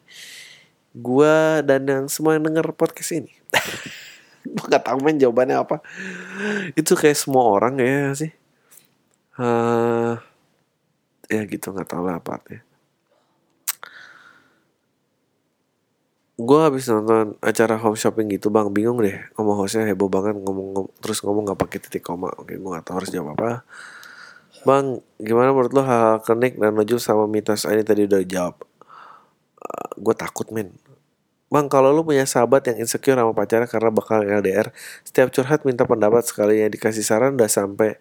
gue 0.97 1.35
dan 1.61 1.81
yang 1.85 2.05
semua 2.09 2.35
yang 2.35 2.45
denger 2.47 2.73
podcast 2.73 3.13
ini. 3.13 3.31
Gue 4.47 4.63
nggak 4.63 4.87
tahu 4.87 5.03
main 5.03 5.19
jawabannya 5.19 5.59
apa. 5.59 5.83
Itu 6.71 6.95
kayak 6.95 7.19
semua 7.19 7.51
orang 7.51 7.83
ya 7.83 8.15
sih? 8.15 8.31
Uh, 9.35 10.15
ya 11.27 11.43
gitu 11.43 11.75
nggak 11.75 11.91
tahu 11.91 12.07
lah 12.07 12.17
apa 12.17 12.39
ya 12.47 12.63
gue 16.37 16.59
habis 16.61 16.85
nonton 16.85 17.33
acara 17.41 17.81
home 17.81 17.97
shopping 17.97 18.29
gitu 18.29 18.53
bang 18.53 18.69
bingung 18.69 19.01
deh. 19.01 19.17
Ngomong 19.33 19.57
hostnya 19.65 19.89
heboh 19.89 20.05
banget 20.05 20.37
ngomong, 20.37 20.67
ngomong 20.69 20.87
terus 21.01 21.25
ngomong 21.25 21.49
nggak 21.49 21.59
pakai 21.65 21.77
titik 21.81 22.05
koma. 22.05 22.29
Oke 22.37 22.53
gue 22.53 22.69
gak 22.69 22.85
tahu 22.85 23.01
harus 23.01 23.09
jawab 23.09 23.33
apa 23.33 23.65
bang 24.67 24.99
gimana 25.23 25.55
menurut 25.55 25.71
lo 25.71 25.81
hal 25.87 26.19
kenik 26.27 26.59
dan 26.59 26.75
maju 26.75 26.95
sama 26.99 27.23
mitos? 27.31 27.63
Ini 27.63 27.87
tadi 27.87 28.03
udah 28.03 28.21
jawab 28.27 28.55
uh, 29.63 29.89
gue 29.95 30.15
takut 30.19 30.51
men. 30.51 30.75
Bang 31.47 31.71
kalau 31.71 31.95
lo 31.95 32.03
punya 32.03 32.27
sahabat 32.27 32.67
yang 32.67 32.83
insecure 32.83 33.15
sama 33.15 33.31
pacarnya 33.31 33.71
karena 33.71 33.87
bakal 33.87 34.19
LDR 34.19 34.75
setiap 35.07 35.31
curhat 35.31 35.63
minta 35.63 35.87
pendapat 35.87 36.27
sekali 36.27 36.59
yang 36.59 36.67
dikasih 36.75 37.07
saran 37.07 37.39
udah 37.39 37.47
sampai 37.47 37.95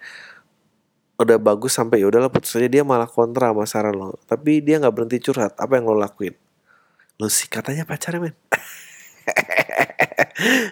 udah 1.17 1.39
bagus 1.39 1.79
sampai 1.79 2.03
ya 2.03 2.11
udahlah 2.11 2.27
putus 2.29 2.59
aja. 2.59 2.67
Dia 2.67 2.83
malah 2.83 3.07
kontra 3.07 3.55
sama 3.55 3.65
saran 3.71 3.95
lo. 3.95 4.19
Tapi 4.27 4.67
dia 4.67 4.83
nggak 4.83 4.91
berhenti 4.91 5.23
curhat. 5.23 5.55
Apa 5.63 5.79
yang 5.79 5.87
lo 5.87 5.95
lakuin? 5.95 6.35
Lu 7.23 7.31
sih 7.31 7.47
katanya 7.47 7.87
pacarnya 7.87 8.21
men. 8.21 8.35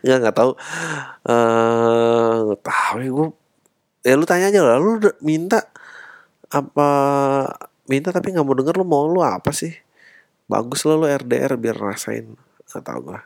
Nggak 0.05 0.19
nggak 0.21 0.37
tahu. 0.37 0.53
Uh, 1.25 2.53
tahu 2.61 2.97
ya 3.01 3.11
gue 3.11 3.29
ya 4.05 4.15
lu 4.21 4.27
tanya 4.29 4.53
aja 4.53 4.61
lah. 4.61 4.77
Lu 4.77 5.01
minta 5.25 5.73
apa 6.53 6.89
minta 7.89 8.13
tapi 8.13 8.33
nggak 8.33 8.47
mau 8.47 8.57
denger 8.57 8.75
lu 8.81 8.87
mau 8.87 9.05
lu 9.09 9.21
apa 9.21 9.53
sih? 9.53 9.73
Bagus 10.45 10.85
lo 10.85 11.01
lu 11.01 11.07
RDR 11.09 11.57
biar 11.57 11.77
rasain 11.77 12.37
nggak 12.69 12.85
tahu 12.85 13.01
gue 13.13 13.21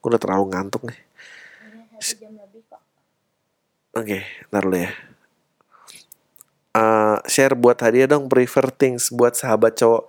gue 0.00 0.08
udah 0.08 0.20
terlalu 0.20 0.44
ngantuk 0.52 0.82
nih. 0.88 1.00
Oke 3.90 4.06
okay, 4.06 4.22
ntar 4.48 4.64
lu 4.64 4.76
ya. 4.80 4.92
Uh, 6.70 7.18
share 7.26 7.58
buat 7.58 7.74
hadiah 7.82 8.06
dong 8.06 8.30
prefer 8.30 8.70
things 8.70 9.10
buat 9.10 9.34
sahabat 9.34 9.76
cowok. 9.76 10.06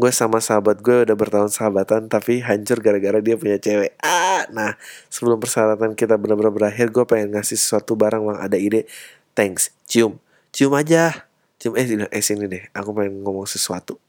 Gue 0.00 0.10
sama 0.10 0.40
sahabat 0.40 0.80
gue 0.80 1.04
udah 1.04 1.16
bertahun 1.16 1.52
sahabatan 1.52 2.08
tapi 2.08 2.40
hancur 2.40 2.80
gara-gara 2.80 3.20
dia 3.22 3.36
punya 3.38 3.56
cewek. 3.60 3.94
Ah 4.02 4.44
nah 4.50 4.74
sebelum 5.12 5.38
persyaratan 5.38 5.94
kita 5.94 6.18
benar-benar 6.18 6.50
berakhir 6.50 6.90
gue 6.90 7.04
pengen 7.06 7.38
ngasih 7.38 7.56
sesuatu 7.56 7.94
barang 7.94 8.24
bang 8.24 8.38
ada 8.40 8.56
ide. 8.58 8.90
Thanks. 9.38 9.70
Cium. 9.86 10.18
Cium 10.50 10.74
aja 10.74 11.29
cium 11.60 11.76
eh 11.76 11.84
eh 11.84 12.22
sini 12.24 12.48
deh 12.48 12.64
aku 12.72 12.96
pengen 12.96 13.20
ngomong 13.20 13.44
sesuatu. 13.44 14.00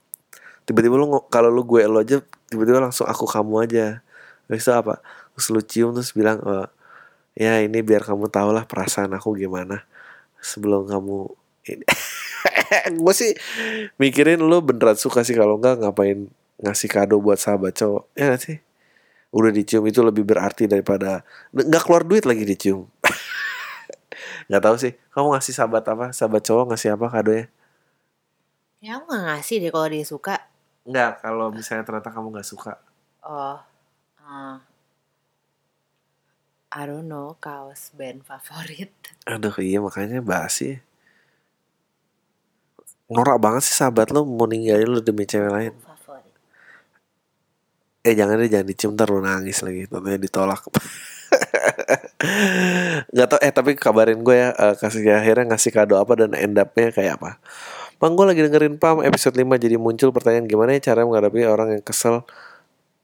Tiba-tiba 0.63 0.95
lu 0.95 1.11
kalau 1.27 1.51
lu 1.51 1.67
gue 1.67 1.83
lo 1.83 1.99
aja 1.99 2.23
tiba-tiba 2.47 2.79
langsung 2.79 3.05
aku 3.11 3.27
kamu 3.27 3.67
aja. 3.67 3.99
Itu 4.47 4.71
apa? 4.71 5.03
Terus 5.35 5.47
lu 5.51 5.61
cium 5.61 5.91
terus 5.91 6.15
bilang 6.15 6.39
oh, 6.47 6.67
ya 7.35 7.59
ini 7.59 7.83
biar 7.83 8.07
kamu 8.07 8.31
tau 8.31 8.55
lah 8.55 8.63
perasaan 8.63 9.11
aku 9.11 9.35
gimana 9.35 9.83
sebelum 10.39 10.87
kamu 10.87 11.27
ini. 11.67 11.85
Gue 13.03 13.13
sih 13.13 13.35
mikirin 13.99 14.39
lo 14.39 14.63
beneran 14.63 14.95
suka 14.95 15.27
sih 15.27 15.35
kalau 15.35 15.59
enggak 15.59 15.83
ngapain 15.83 16.31
ngasih 16.63 16.87
kado 16.87 17.19
buat 17.19 17.35
sahabat 17.35 17.75
cowok. 17.75 18.03
Ya 18.15 18.31
gak 18.31 18.41
sih? 18.47 18.57
Udah 19.31 19.51
dicium 19.51 19.83
itu 19.87 19.99
lebih 20.03 20.27
berarti 20.27 20.67
daripada 20.67 21.23
nggak 21.55 21.83
keluar 21.83 22.03
duit 22.03 22.23
lagi 22.27 22.43
dicium 22.43 22.87
nggak 24.51 24.63
tahu 24.67 24.75
sih. 24.75 24.93
Kamu 25.15 25.31
ngasih 25.31 25.53
sahabat 25.55 25.87
apa? 25.87 26.11
Sahabat 26.11 26.43
cowok 26.43 26.75
ngasih 26.75 26.99
apa 26.99 27.07
kado 27.07 27.31
ya 27.31 27.47
ya 28.81 28.97
aku 28.97 29.13
nggak 29.13 29.25
ngasih 29.29 29.55
deh 29.61 29.71
kalau 29.71 29.87
dia 29.93 30.05
suka. 30.05 30.35
Nggak 30.89 31.11
kalau 31.21 31.47
misalnya 31.53 31.85
ternyata 31.85 32.09
kamu 32.09 32.27
nggak 32.33 32.49
suka. 32.49 32.73
Oh 33.21 33.61
uh, 34.25 34.57
I 36.73 36.81
don't 36.89 37.05
know 37.05 37.37
kaos 37.37 37.93
band 37.93 38.25
favorit. 38.25 38.89
Aduh 39.29 39.53
iya 39.61 39.77
makanya 39.77 40.25
basi. 40.25 40.81
Norak 43.05 43.37
banget 43.37 43.69
sih 43.69 43.77
sahabat 43.77 44.09
lo 44.09 44.25
mau 44.25 44.49
ninggalin 44.49 44.89
lo 44.89 44.99
demi 44.99 45.29
cewek 45.29 45.51
lain. 45.53 45.73
Eh 48.01 48.17
jangan 48.17 48.41
deh 48.41 48.49
jangan 48.49 48.65
dicium 48.65 48.97
ntar 48.97 49.13
lo 49.13 49.21
nangis 49.21 49.61
lagi. 49.61 49.85
Tentunya 49.85 50.17
ditolak 50.17 50.65
nggak 53.13 53.27
tau 53.27 53.39
eh 53.41 53.51
tapi 53.53 53.71
kabarin 53.73 54.21
gue 54.21 54.35
ya 54.35 54.49
uh, 54.53 54.75
kasih 54.77 55.05
akhirnya 55.09 55.53
ngasih 55.53 55.71
kado 55.73 55.97
apa 55.97 56.13
dan 56.15 56.37
end 56.37 56.57
upnya 56.57 56.93
kayak 56.93 57.17
apa 57.21 57.41
Bang 58.01 58.17
gue 58.17 58.25
lagi 58.25 58.41
dengerin 58.41 58.81
PAM 58.81 59.05
episode 59.05 59.37
5 59.37 59.45
jadi 59.61 59.77
muncul 59.77 60.09
pertanyaan 60.09 60.49
gimana 60.49 60.73
ya 60.73 60.93
cara 60.93 61.05
menghadapi 61.05 61.45
orang 61.45 61.77
yang 61.77 61.83
kesel 61.85 62.25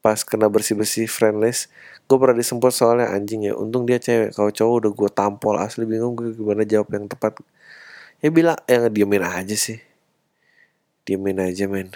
pas 0.01 0.21
kena 0.25 0.49
bersih-bersih 0.49 1.05
friendless 1.05 1.69
gue 2.09 2.17
pernah 2.17 2.37
disemput 2.37 2.73
soalnya 2.73 3.13
anjing 3.13 3.45
ya 3.45 3.53
untung 3.53 3.85
dia 3.85 4.01
cewek 4.01 4.33
kalau 4.33 4.49
cowok 4.49 4.73
udah 4.81 4.91
gue 4.93 5.09
tampol 5.13 5.55
asli 5.61 5.85
bingung 5.85 6.17
gue 6.17 6.33
gimana 6.33 6.65
jawab 6.65 6.89
yang 6.93 7.05
tepat 7.05 7.37
ya 8.21 8.29
bilang 8.33 8.57
yang 8.65 8.89
diemin 8.89 9.21
aja 9.21 9.53
sih 9.53 9.77
Diemin 11.07 11.39
aja 11.39 11.71
men. 11.71 11.95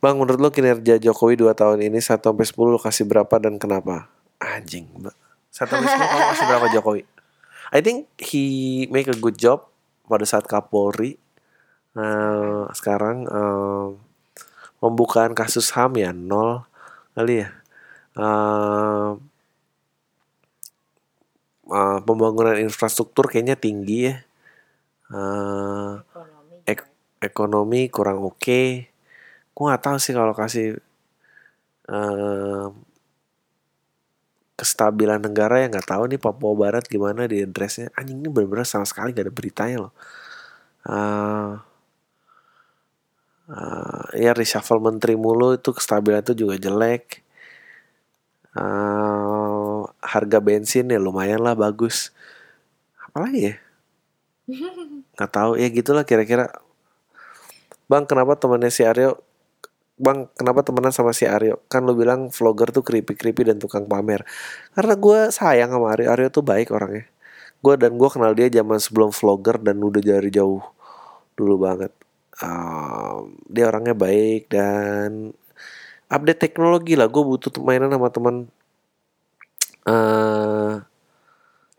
Bang, 0.00 0.16
menurut 0.16 0.40
lo 0.40 0.48
kinerja 0.48 0.96
Jokowi 0.96 1.36
2 1.36 1.52
tahun 1.52 1.84
ini 1.84 2.00
1 2.00 2.24
sampai 2.24 2.46
10 2.48 2.56
lo 2.56 2.80
kasih 2.80 3.04
berapa 3.04 3.36
dan 3.36 3.60
kenapa? 3.60 4.08
Anjing, 4.40 4.88
Mbak. 4.96 5.27
1 5.58 5.66
sampai 5.66 5.90
10 5.90 5.98
kamu 5.98 6.26
kasih 6.30 6.46
berapa 6.46 6.66
Jokowi? 6.70 7.02
I 7.74 7.80
think 7.82 8.06
he 8.22 8.86
make 8.94 9.10
a 9.10 9.18
good 9.18 9.34
job 9.34 9.66
pada 10.06 10.22
saat 10.22 10.46
Kapolri. 10.46 11.18
Uh, 11.98 12.70
sekarang 12.70 13.26
uh, 13.26 13.90
pembukaan 14.78 15.34
kasus 15.34 15.74
HAM 15.74 15.98
ya 15.98 16.14
nol 16.14 16.62
kali 17.18 17.42
ya. 17.42 17.50
Uh, 18.14 19.18
uh, 21.66 21.98
pembangunan 22.06 22.54
infrastruktur 22.62 23.26
kayaknya 23.26 23.58
tinggi 23.58 24.14
ya. 24.14 24.16
Uh, 25.10 26.04
ekonomi 27.18 27.90
kurang 27.90 28.22
oke 28.22 28.38
okay. 28.38 28.66
gue 29.54 29.64
nggak 29.66 29.82
tahu 29.82 29.98
sih 29.98 30.14
kalau 30.14 30.34
kasih 30.34 30.78
uh, 31.90 32.70
kestabilan 34.58 35.22
negara 35.22 35.62
yang 35.62 35.70
nggak 35.70 35.86
tahu 35.86 36.10
nih 36.10 36.18
Papua 36.18 36.52
Barat 36.58 36.90
gimana 36.90 37.30
di 37.30 37.46
addressnya. 37.46 37.94
Anjing 37.94 38.18
ini 38.18 38.26
bener-bener 38.26 38.66
sama 38.66 38.82
sekali 38.82 39.14
gak 39.14 39.30
ada 39.30 39.34
beritanya 39.34 39.76
loh. 39.86 39.94
Uh, 40.82 41.62
uh, 43.54 44.04
ya 44.18 44.34
reshuffle 44.34 44.82
menteri 44.82 45.14
mulu 45.14 45.54
itu 45.54 45.70
kestabilan 45.70 46.26
itu 46.26 46.34
juga 46.34 46.58
jelek. 46.58 47.22
Uh, 48.58 49.86
harga 50.02 50.42
bensin 50.42 50.90
ya 50.90 50.98
lumayan 50.98 51.38
lah 51.38 51.54
bagus. 51.54 52.10
Apalagi 52.98 53.54
ya? 53.54 53.54
Nggak 55.14 55.30
tahu 55.30 55.54
ya 55.54 55.70
gitulah 55.70 56.02
kira-kira. 56.02 56.50
Bang 57.86 58.10
kenapa 58.10 58.34
temannya 58.34 58.74
si 58.74 58.82
Aryo 58.82 59.22
Bang, 59.98 60.30
kenapa 60.38 60.62
temenan 60.62 60.94
sama 60.94 61.10
si 61.10 61.26
Aryo? 61.26 61.58
Kan 61.66 61.82
lo 61.82 61.98
bilang 61.98 62.30
vlogger 62.30 62.70
tuh 62.70 62.86
creepy-creepy 62.86 63.50
dan 63.50 63.58
tukang 63.58 63.90
pamer. 63.90 64.22
Karena 64.70 64.94
gue 64.94 65.18
sayang 65.34 65.74
sama 65.74 65.90
Aryo. 65.98 66.06
Aryo 66.14 66.28
tuh 66.30 66.46
baik 66.46 66.70
orangnya. 66.70 67.10
Gue 67.58 67.74
dan 67.74 67.98
gue 67.98 68.06
kenal 68.06 68.32
dia 68.38 68.46
zaman 68.46 68.78
sebelum 68.78 69.10
vlogger 69.10 69.58
dan 69.58 69.82
udah 69.82 69.98
dari 69.98 70.30
jauh 70.30 70.62
dulu 71.34 71.66
banget. 71.66 71.90
Um, 72.38 73.42
dia 73.50 73.66
orangnya 73.66 73.98
baik 73.98 74.46
dan 74.46 75.34
update 76.06 76.46
teknologi 76.46 76.94
lah. 76.94 77.10
Gue 77.10 77.26
butuh 77.26 77.50
mainan 77.66 77.90
sama 77.90 78.14
teman 78.14 78.46
uh, 79.90 80.78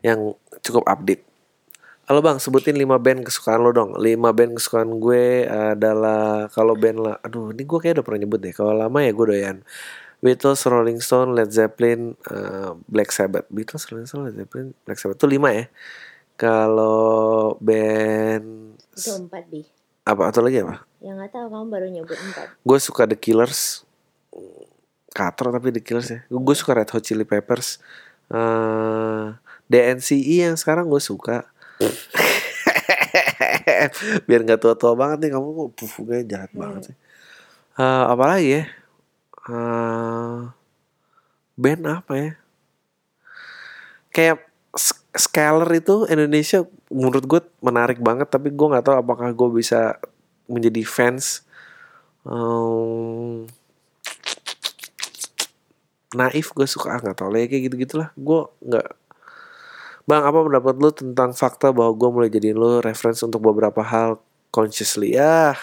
yang 0.04 0.36
cukup 0.60 0.84
update. 0.84 1.29
Halo 2.10 2.26
bang, 2.26 2.42
sebutin 2.42 2.74
5 2.74 2.98
band 2.98 3.22
kesukaan 3.22 3.62
lo 3.62 3.70
dong. 3.70 3.94
5 3.94 4.02
band 4.34 4.58
kesukaan 4.58 4.98
gue 4.98 5.46
adalah 5.46 6.50
Kalau 6.50 6.74
band 6.74 6.98
lah 7.06 7.14
Aduh 7.22 7.54
ini 7.54 7.62
gue 7.62 7.78
kayak 7.78 8.02
udah 8.02 8.04
pernah 8.10 8.26
nyebut 8.26 8.42
deh. 8.42 8.50
Kalau 8.50 8.74
lama 8.74 8.98
ya 8.98 9.14
gue 9.14 9.26
doyan. 9.30 9.62
Beatles, 10.18 10.58
Rolling 10.66 10.98
Stone, 10.98 11.38
Led 11.38 11.54
Zeppelin, 11.54 12.18
uh, 12.26 12.74
Black 12.90 13.14
Sabbath. 13.14 13.46
Beatles, 13.46 13.86
Rolling 13.86 14.10
Stone, 14.10 14.26
Led 14.26 14.42
Zeppelin, 14.42 14.74
Black 14.82 14.98
Sabbath. 14.98 15.22
Itu 15.22 15.30
5 15.30 15.54
ya? 15.54 15.64
Kalau 16.34 17.54
band 17.62 18.74
Itu 18.90 19.14
4 19.14 19.30
bi. 19.46 19.62
Apa? 20.02 20.34
Atau 20.34 20.42
lagi 20.42 20.66
apa? 20.66 20.82
Yang 20.98 21.14
gak 21.14 21.30
tahu 21.30 21.46
kamu 21.46 21.66
baru 21.70 21.86
nyebut 21.94 22.18
4 22.18 22.66
Gue 22.66 22.78
suka 22.82 23.06
The 23.06 23.14
Killers. 23.14 23.86
Katro 25.14 25.54
tapi 25.54 25.70
The 25.70 25.78
Killers 25.78 26.10
ya. 26.10 26.26
Gue 26.26 26.58
suka 26.58 26.74
Red 26.74 26.90
Hot 26.90 27.06
Chili 27.06 27.22
Peppers. 27.22 27.78
Uh, 28.26 29.38
DNCE 29.70 30.50
yang 30.50 30.58
sekarang 30.58 30.90
gue 30.90 30.98
suka 30.98 31.46
biar 34.28 34.40
nggak 34.44 34.60
tua-tua 34.60 34.92
banget 34.92 35.26
nih 35.26 35.30
kamu 35.34 35.48
kok 35.56 35.68
gue 36.04 36.18
jahat 36.28 36.52
hmm. 36.52 36.60
banget 36.60 36.92
sih. 36.92 36.96
Uh, 37.80 38.04
apa 38.12 38.24
lagi 38.28 38.48
ya? 38.60 38.64
Uh, 39.48 40.52
band 41.56 41.82
apa 41.88 42.12
ya? 42.12 42.30
Kayak 44.10 44.50
Scalar 45.10 45.66
itu 45.74 46.06
Indonesia 46.06 46.62
menurut 46.86 47.24
gue 47.26 47.40
menarik 47.58 47.98
banget 47.98 48.30
tapi 48.30 48.54
gue 48.54 48.66
nggak 48.70 48.86
tahu 48.86 48.96
apakah 49.02 49.34
gue 49.34 49.48
bisa 49.58 49.98
menjadi 50.46 50.86
fans 50.86 51.42
um, 52.22 53.46
naif 56.14 56.54
gue 56.54 56.66
suka 56.66 57.02
nggak 57.02 57.18
tau 57.18 57.30
kayak 57.30 57.70
gitu 57.70 57.74
gitulah 57.78 58.14
gue 58.14 58.40
nggak 58.62 58.86
Bang, 60.10 60.26
apa 60.26 60.42
pendapat 60.42 60.74
lu 60.82 60.90
tentang 60.90 61.30
fakta 61.30 61.70
bahwa 61.70 61.94
gue 61.94 62.08
mulai 62.10 62.30
jadiin 62.34 62.58
lu 62.58 62.82
reference 62.82 63.22
untuk 63.22 63.38
beberapa 63.46 63.78
hal 63.78 64.18
consciously? 64.50 65.14
Ya, 65.14 65.54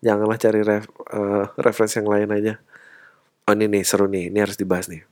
janganlah 0.00 0.40
cari 0.40 0.64
ref, 0.64 0.88
uh, 1.12 1.52
reference 1.60 2.00
yang 2.00 2.08
lain 2.08 2.32
aja. 2.32 2.56
Oh 3.44 3.52
ini 3.52 3.68
nih, 3.68 3.84
seru 3.84 4.08
nih, 4.08 4.32
ini 4.32 4.38
harus 4.40 4.56
dibahas 4.56 4.88
nih. 4.88 5.04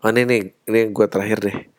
Oh 0.00 0.08
ini 0.16 0.24
nih, 0.24 0.42
ini 0.64 0.80
gue 0.96 1.06
terakhir 1.12 1.44
deh 1.44 1.73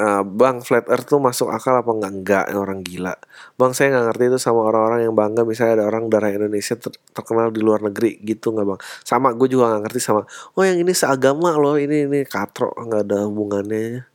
uh, 0.00 0.22
bang 0.24 0.64
flat 0.64 0.88
earth 0.88 1.04
tuh 1.04 1.20
masuk 1.20 1.52
akal 1.52 1.76
apa 1.76 1.90
enggak 1.92 2.12
enggak 2.16 2.44
orang 2.56 2.80
gila. 2.80 3.14
Bang 3.60 3.76
saya 3.76 3.92
nggak 3.92 4.04
ngerti 4.12 4.24
itu 4.32 4.38
sama 4.40 4.60
orang-orang 4.64 5.00
yang 5.04 5.14
bangga. 5.14 5.44
Misalnya 5.44 5.82
ada 5.82 5.84
orang 5.92 6.08
darah 6.08 6.32
Indonesia 6.32 6.74
ter 6.80 6.92
terkenal 7.12 7.52
di 7.52 7.60
luar 7.60 7.84
negeri 7.84 8.16
gitu 8.24 8.56
nggak 8.56 8.66
bang? 8.66 8.80
Sama 9.04 9.36
gue 9.36 9.48
juga 9.52 9.68
nggak 9.76 9.82
ngerti 9.88 10.00
sama 10.00 10.22
oh 10.56 10.62
yang 10.64 10.78
ini 10.80 10.92
seagama 10.96 11.54
loh 11.60 11.76
ini 11.76 12.08
ini 12.08 12.24
katro 12.24 12.72
nggak 12.72 13.02
ada 13.04 13.18
hubungannya. 13.28 14.08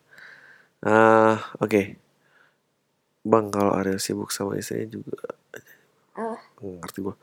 Ah 0.81 0.89
uh, 0.89 1.35
oke. 1.61 1.69
Okay. 1.69 1.85
bang 3.25 3.49
kalau 3.49 3.73
Arya 3.73 3.97
sibuk 3.97 4.29
sama 4.29 4.57
istrinya 4.57 5.01
juga. 5.01 5.17
Uh. 6.15 6.39
ngerti 6.61 7.03
gue 7.03 7.15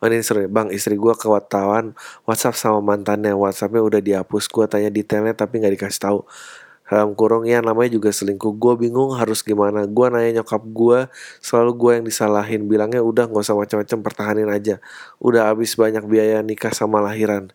Oh 0.00 0.08
ini 0.08 0.24
seru 0.24 0.48
Bang 0.48 0.72
istri 0.72 0.96
gue 0.96 1.12
ke 1.12 1.28
wartawan 1.28 1.92
Whatsapp 2.24 2.56
sama 2.56 2.80
mantannya. 2.80 3.36
Whatsappnya 3.36 3.84
udah 3.84 4.00
dihapus. 4.00 4.48
Gue 4.48 4.64
tanya 4.64 4.88
detailnya 4.88 5.36
tapi 5.36 5.60
nggak 5.60 5.76
dikasih 5.76 6.00
tahu 6.00 6.18
dalam 6.90 7.14
kurung 7.14 7.46
ya 7.46 7.62
namanya 7.62 7.94
juga 7.94 8.10
selingkuh. 8.10 8.58
Gue 8.58 8.74
bingung 8.74 9.14
harus 9.14 9.46
gimana. 9.46 9.86
Gue 9.86 10.10
nanya 10.10 10.42
nyokap 10.42 10.58
gue 10.74 11.06
selalu 11.38 11.72
gue 11.78 11.90
yang 11.94 12.04
disalahin. 12.10 12.66
Bilangnya 12.66 12.98
udah 12.98 13.30
nggak 13.30 13.46
usah 13.46 13.54
macam-macam 13.54 13.98
pertahanin 14.02 14.50
aja. 14.50 14.82
Udah 15.22 15.54
habis 15.54 15.78
banyak 15.78 16.02
biaya 16.10 16.42
nikah 16.42 16.74
sama 16.74 16.98
lahiran. 16.98 17.54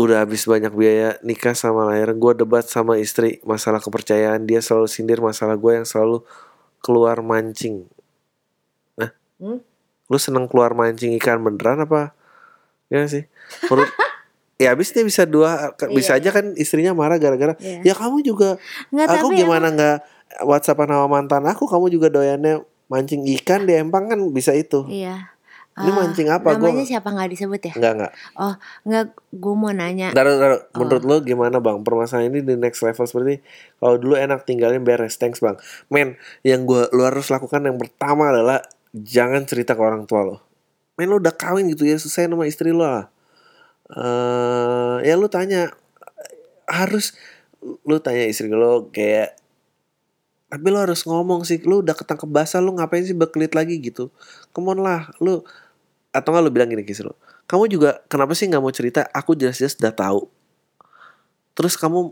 Udah 0.00 0.24
habis 0.24 0.48
banyak 0.48 0.72
biaya 0.72 1.20
nikah 1.20 1.52
sama 1.52 1.84
lahiran 1.92 2.16
gue 2.16 2.32
debat 2.40 2.64
sama 2.64 2.96
istri 2.96 3.44
masalah 3.44 3.84
kepercayaan. 3.84 4.48
Dia 4.48 4.64
selalu 4.64 4.88
sindir 4.88 5.20
masalah 5.20 5.60
gue 5.60 5.84
yang 5.84 5.84
selalu 5.84 6.24
keluar 6.80 7.20
mancing. 7.20 7.84
Nah 8.96 9.12
hmm? 9.44 9.60
lu 10.08 10.16
seneng 10.16 10.48
keluar 10.48 10.72
mancing 10.72 11.12
ikan 11.20 11.44
beneran 11.44 11.84
apa? 11.84 12.16
Ya 12.88 13.04
sih? 13.04 13.28
Menurut 13.68 13.92
ya 14.58 14.70
habis 14.70 14.94
dia 14.94 15.02
bisa 15.02 15.26
dua 15.26 15.74
bisa 15.90 16.14
iya. 16.14 16.20
aja 16.22 16.30
kan 16.30 16.54
istrinya 16.54 16.94
marah 16.94 17.18
gara-gara 17.18 17.58
iya. 17.58 17.82
ya 17.82 17.94
kamu 17.94 18.22
juga 18.22 18.54
Nggak, 18.94 19.18
aku 19.18 19.28
gimana 19.34 19.66
nggak 19.74 19.98
WhatsApp 20.46 20.86
sama 20.86 21.06
mantan 21.10 21.42
aku 21.50 21.66
kamu 21.66 21.90
juga 21.90 22.06
doyannya 22.10 22.62
mancing 22.88 23.24
ikan 23.40 23.64
di 23.64 23.74
empang 23.76 24.06
kan 24.10 24.20
bisa 24.32 24.52
itu. 24.52 24.84
Iya. 24.88 25.32
Ini 25.74 25.90
uh, 25.90 25.94
mancing 25.98 26.28
apa? 26.30 26.54
Namanya 26.54 26.86
gua... 26.86 26.90
siapa 26.94 27.08
nggak 27.10 27.30
disebut 27.34 27.60
ya? 27.66 27.74
Nggak 27.74 27.92
nggak. 27.98 28.12
Oh 28.38 28.54
nggak 28.86 29.04
gue 29.34 29.54
mau 29.58 29.72
nanya. 29.74 30.14
Daru, 30.14 30.38
daru, 30.38 30.56
oh. 30.62 30.62
menurut 30.78 31.02
lo 31.02 31.16
gimana 31.26 31.58
bang? 31.58 31.82
Permasalahan 31.82 32.30
ini 32.30 32.46
di 32.46 32.54
next 32.54 32.78
level 32.86 33.02
seperti 33.02 33.42
kalau 33.82 33.98
dulu 33.98 34.14
enak 34.14 34.46
tinggalin 34.46 34.86
beres. 34.86 35.18
Thanks 35.18 35.42
bang. 35.42 35.58
Men 35.90 36.14
yang 36.46 36.62
gue 36.62 36.86
lu 36.94 37.02
harus 37.02 37.26
lakukan 37.26 37.66
yang 37.66 37.74
pertama 37.74 38.30
adalah 38.30 38.62
jangan 38.94 39.42
cerita 39.50 39.74
ke 39.74 39.82
orang 39.82 40.06
tua 40.06 40.22
lo. 40.22 40.36
Men 40.94 41.10
lo 41.10 41.18
udah 41.18 41.34
kawin 41.34 41.66
gitu 41.74 41.82
ya 41.82 41.98
selesai 41.98 42.30
sama 42.30 42.46
istri 42.46 42.70
lo 42.70 42.86
lah 42.86 43.10
uh, 43.92 45.02
ya 45.04 45.18
lu 45.18 45.28
tanya 45.28 45.74
harus 46.64 47.12
lu 47.84 48.00
tanya 48.00 48.24
istri 48.24 48.48
lo 48.48 48.88
kayak 48.88 49.36
tapi 50.48 50.70
lu 50.70 50.78
harus 50.78 51.02
ngomong 51.02 51.42
sih 51.42 51.58
lu 51.66 51.82
udah 51.82 51.98
ketangkep 51.98 52.30
basah 52.30 52.62
lu 52.62 52.78
ngapain 52.78 53.02
sih 53.02 53.16
berkelit 53.16 53.52
lagi? 53.58 53.80
Gitu. 53.82 54.08
Come 54.54 54.72
on 54.72 54.80
lah 54.80 55.10
lu 55.20 55.42
atau 56.14 56.28
nggak 56.30 56.44
lu 56.46 56.50
bilang 56.54 56.70
gini 56.70 56.86
kisah 56.86 57.10
lo 57.10 57.18
kamu 57.44 57.68
juga 57.68 58.00
kenapa 58.08 58.32
sih 58.32 58.48
nggak 58.48 58.62
mau 58.62 58.72
cerita? 58.72 59.04
Aku 59.12 59.36
jelas-jelas 59.36 59.76
udah 59.76 59.92
tahu. 59.92 60.20
Terus 61.52 61.76
kamu 61.76 62.10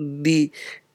di 0.00 0.48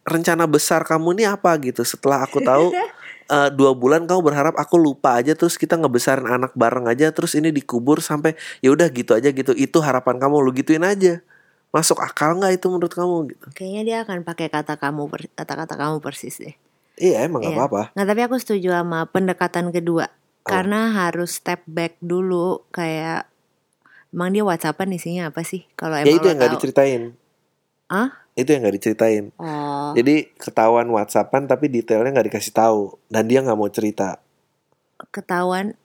rencana 0.03 0.49
besar 0.49 0.81
kamu 0.83 1.13
ini 1.15 1.23
apa 1.29 1.53
gitu 1.61 1.85
setelah 1.85 2.25
aku 2.25 2.41
tahu 2.41 2.73
uh, 3.29 3.49
dua 3.53 3.77
bulan 3.77 4.09
kamu 4.09 4.25
berharap 4.25 4.55
aku 4.57 4.75
lupa 4.75 5.21
aja 5.21 5.37
terus 5.37 5.55
kita 5.55 5.77
ngebesarin 5.77 6.27
anak 6.27 6.51
bareng 6.57 6.89
aja 6.89 7.13
terus 7.13 7.37
ini 7.37 7.53
dikubur 7.53 8.01
sampai 8.01 8.35
ya 8.59 8.73
udah 8.73 8.89
gitu 8.89 9.15
aja 9.15 9.29
gitu. 9.29 9.53
Itu 9.55 9.79
harapan 9.79 10.17
kamu 10.17 10.41
lu 10.41 10.51
gituin 10.51 10.83
aja. 10.83 11.21
Masuk 11.69 12.01
akal 12.01 12.41
nggak 12.41 12.57
itu 12.57 12.65
menurut 12.67 12.93
kamu 12.93 13.15
gitu? 13.37 13.47
Kayaknya 13.53 13.81
dia 13.85 13.97
akan 14.01 14.25
pakai 14.25 14.49
kata 14.49 14.75
kamu 14.81 15.05
kata-kata 15.37 15.73
kamu 15.77 16.01
persis 16.01 16.41
deh. 16.41 16.55
Iya 16.99 17.29
emang 17.29 17.45
nggak 17.45 17.55
iya. 17.55 17.61
apa-apa. 17.61 17.83
Nggak 17.93 18.07
tapi 18.09 18.21
aku 18.25 18.35
setuju 18.41 18.69
sama 18.73 19.05
pendekatan 19.07 19.69
kedua. 19.69 20.09
Oh. 20.39 20.55
karena 20.55 20.95
harus 20.95 21.35
step 21.35 21.61
back 21.67 21.99
dulu 21.99 22.63
kayak 22.71 23.27
emang 24.15 24.31
dia 24.31 24.41
whatsappan 24.41 24.89
isinya 24.95 25.29
apa 25.29 25.43
sih? 25.43 25.67
Kalau 25.77 25.99
ya 25.99 26.07
itu 26.07 26.25
yang 26.25 26.39
nggak 26.39 26.57
diceritain. 26.57 27.13
Ah 27.91 28.23
itu 28.39 28.49
yang 28.55 28.61
nggak 28.63 28.77
diceritain. 28.79 29.25
Oh. 29.35 29.91
jadi 29.97 30.31
ketahuan 30.39 30.87
WhatsAppan 30.87 31.49
tapi 31.49 31.67
detailnya 31.67 32.15
nggak 32.15 32.27
dikasih 32.31 32.53
tahu. 32.55 32.95
Dan 33.11 33.27
dia 33.27 33.43
nggak 33.43 33.59
mau 33.59 33.67
cerita. 33.67 34.23
Ketahuan? 35.11 35.75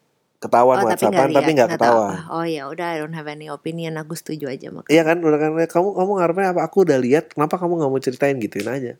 Ketahuan 0.45 0.85
oh, 0.85 0.93
WhatsAppan 0.93 1.33
tapi 1.33 1.51
nggak 1.57 1.71
ketahuan. 1.81 2.21
Oh 2.29 2.45
ya 2.45 2.69
udah 2.69 2.87
I 2.93 3.01
don't 3.01 3.17
have 3.17 3.25
any 3.25 3.49
opinion. 3.49 3.97
Aku 3.97 4.13
setuju 4.13 4.53
aja 4.53 4.69
makanya 4.69 4.93
iya 4.93 5.03
kan? 5.09 5.17
Udah 5.25 5.39
kan? 5.41 5.51
Kamu 5.57 5.97
kamu 5.97 6.11
ngarepnya 6.21 6.49
apa? 6.53 6.61
Aku 6.69 6.85
udah 6.85 7.01
lihat 7.01 7.33
kenapa 7.33 7.57
kamu 7.57 7.81
nggak 7.81 7.91
mau 7.91 8.01
ceritain? 8.03 8.37
Gituin 8.37 8.69
aja. 8.69 8.93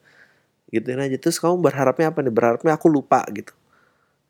Gituin 0.73 1.01
aja. 1.05 1.17
Terus 1.21 1.37
kamu 1.37 1.61
berharapnya 1.61 2.17
apa 2.17 2.25
nih? 2.25 2.33
Berharapnya 2.33 2.73
aku 2.73 2.89
lupa 2.89 3.21
gitu. 3.29 3.53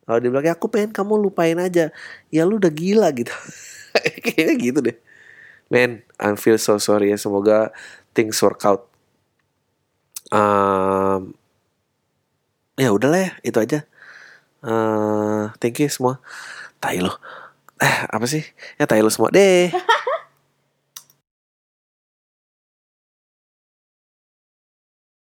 Kalau 0.04 0.18
dia 0.20 0.28
bilang 0.28 0.44
ya 0.44 0.58
aku 0.58 0.66
pengen 0.66 0.90
kamu 0.90 1.14
lupain 1.22 1.54
aja. 1.62 1.94
Ya 2.34 2.42
lu 2.42 2.58
udah 2.58 2.72
gila 2.74 3.08
gitu. 3.14 3.30
Kayaknya 4.26 4.54
gitu 4.58 4.78
deh. 4.82 4.96
Man 5.70 6.02
I 6.18 6.34
feel 6.34 6.58
so 6.58 6.82
sorry 6.82 7.14
ya. 7.14 7.18
Semoga 7.20 7.70
things 8.10 8.42
work 8.42 8.66
out 8.66 8.90
um, 10.34 11.30
ya 12.74 12.90
udahlah 12.90 13.20
ya 13.22 13.30
itu 13.46 13.58
aja. 13.62 13.86
Uh, 14.64 15.54
thank 15.62 15.78
you 15.78 15.86
semua. 15.86 16.18
Tai 16.82 16.98
lo. 16.98 17.14
Eh 17.78 17.96
apa 18.10 18.26
sih? 18.26 18.42
Ya 18.80 18.90
tai 18.90 19.00
lo 19.04 19.10
semua. 19.14 19.30
Deh 19.30 19.70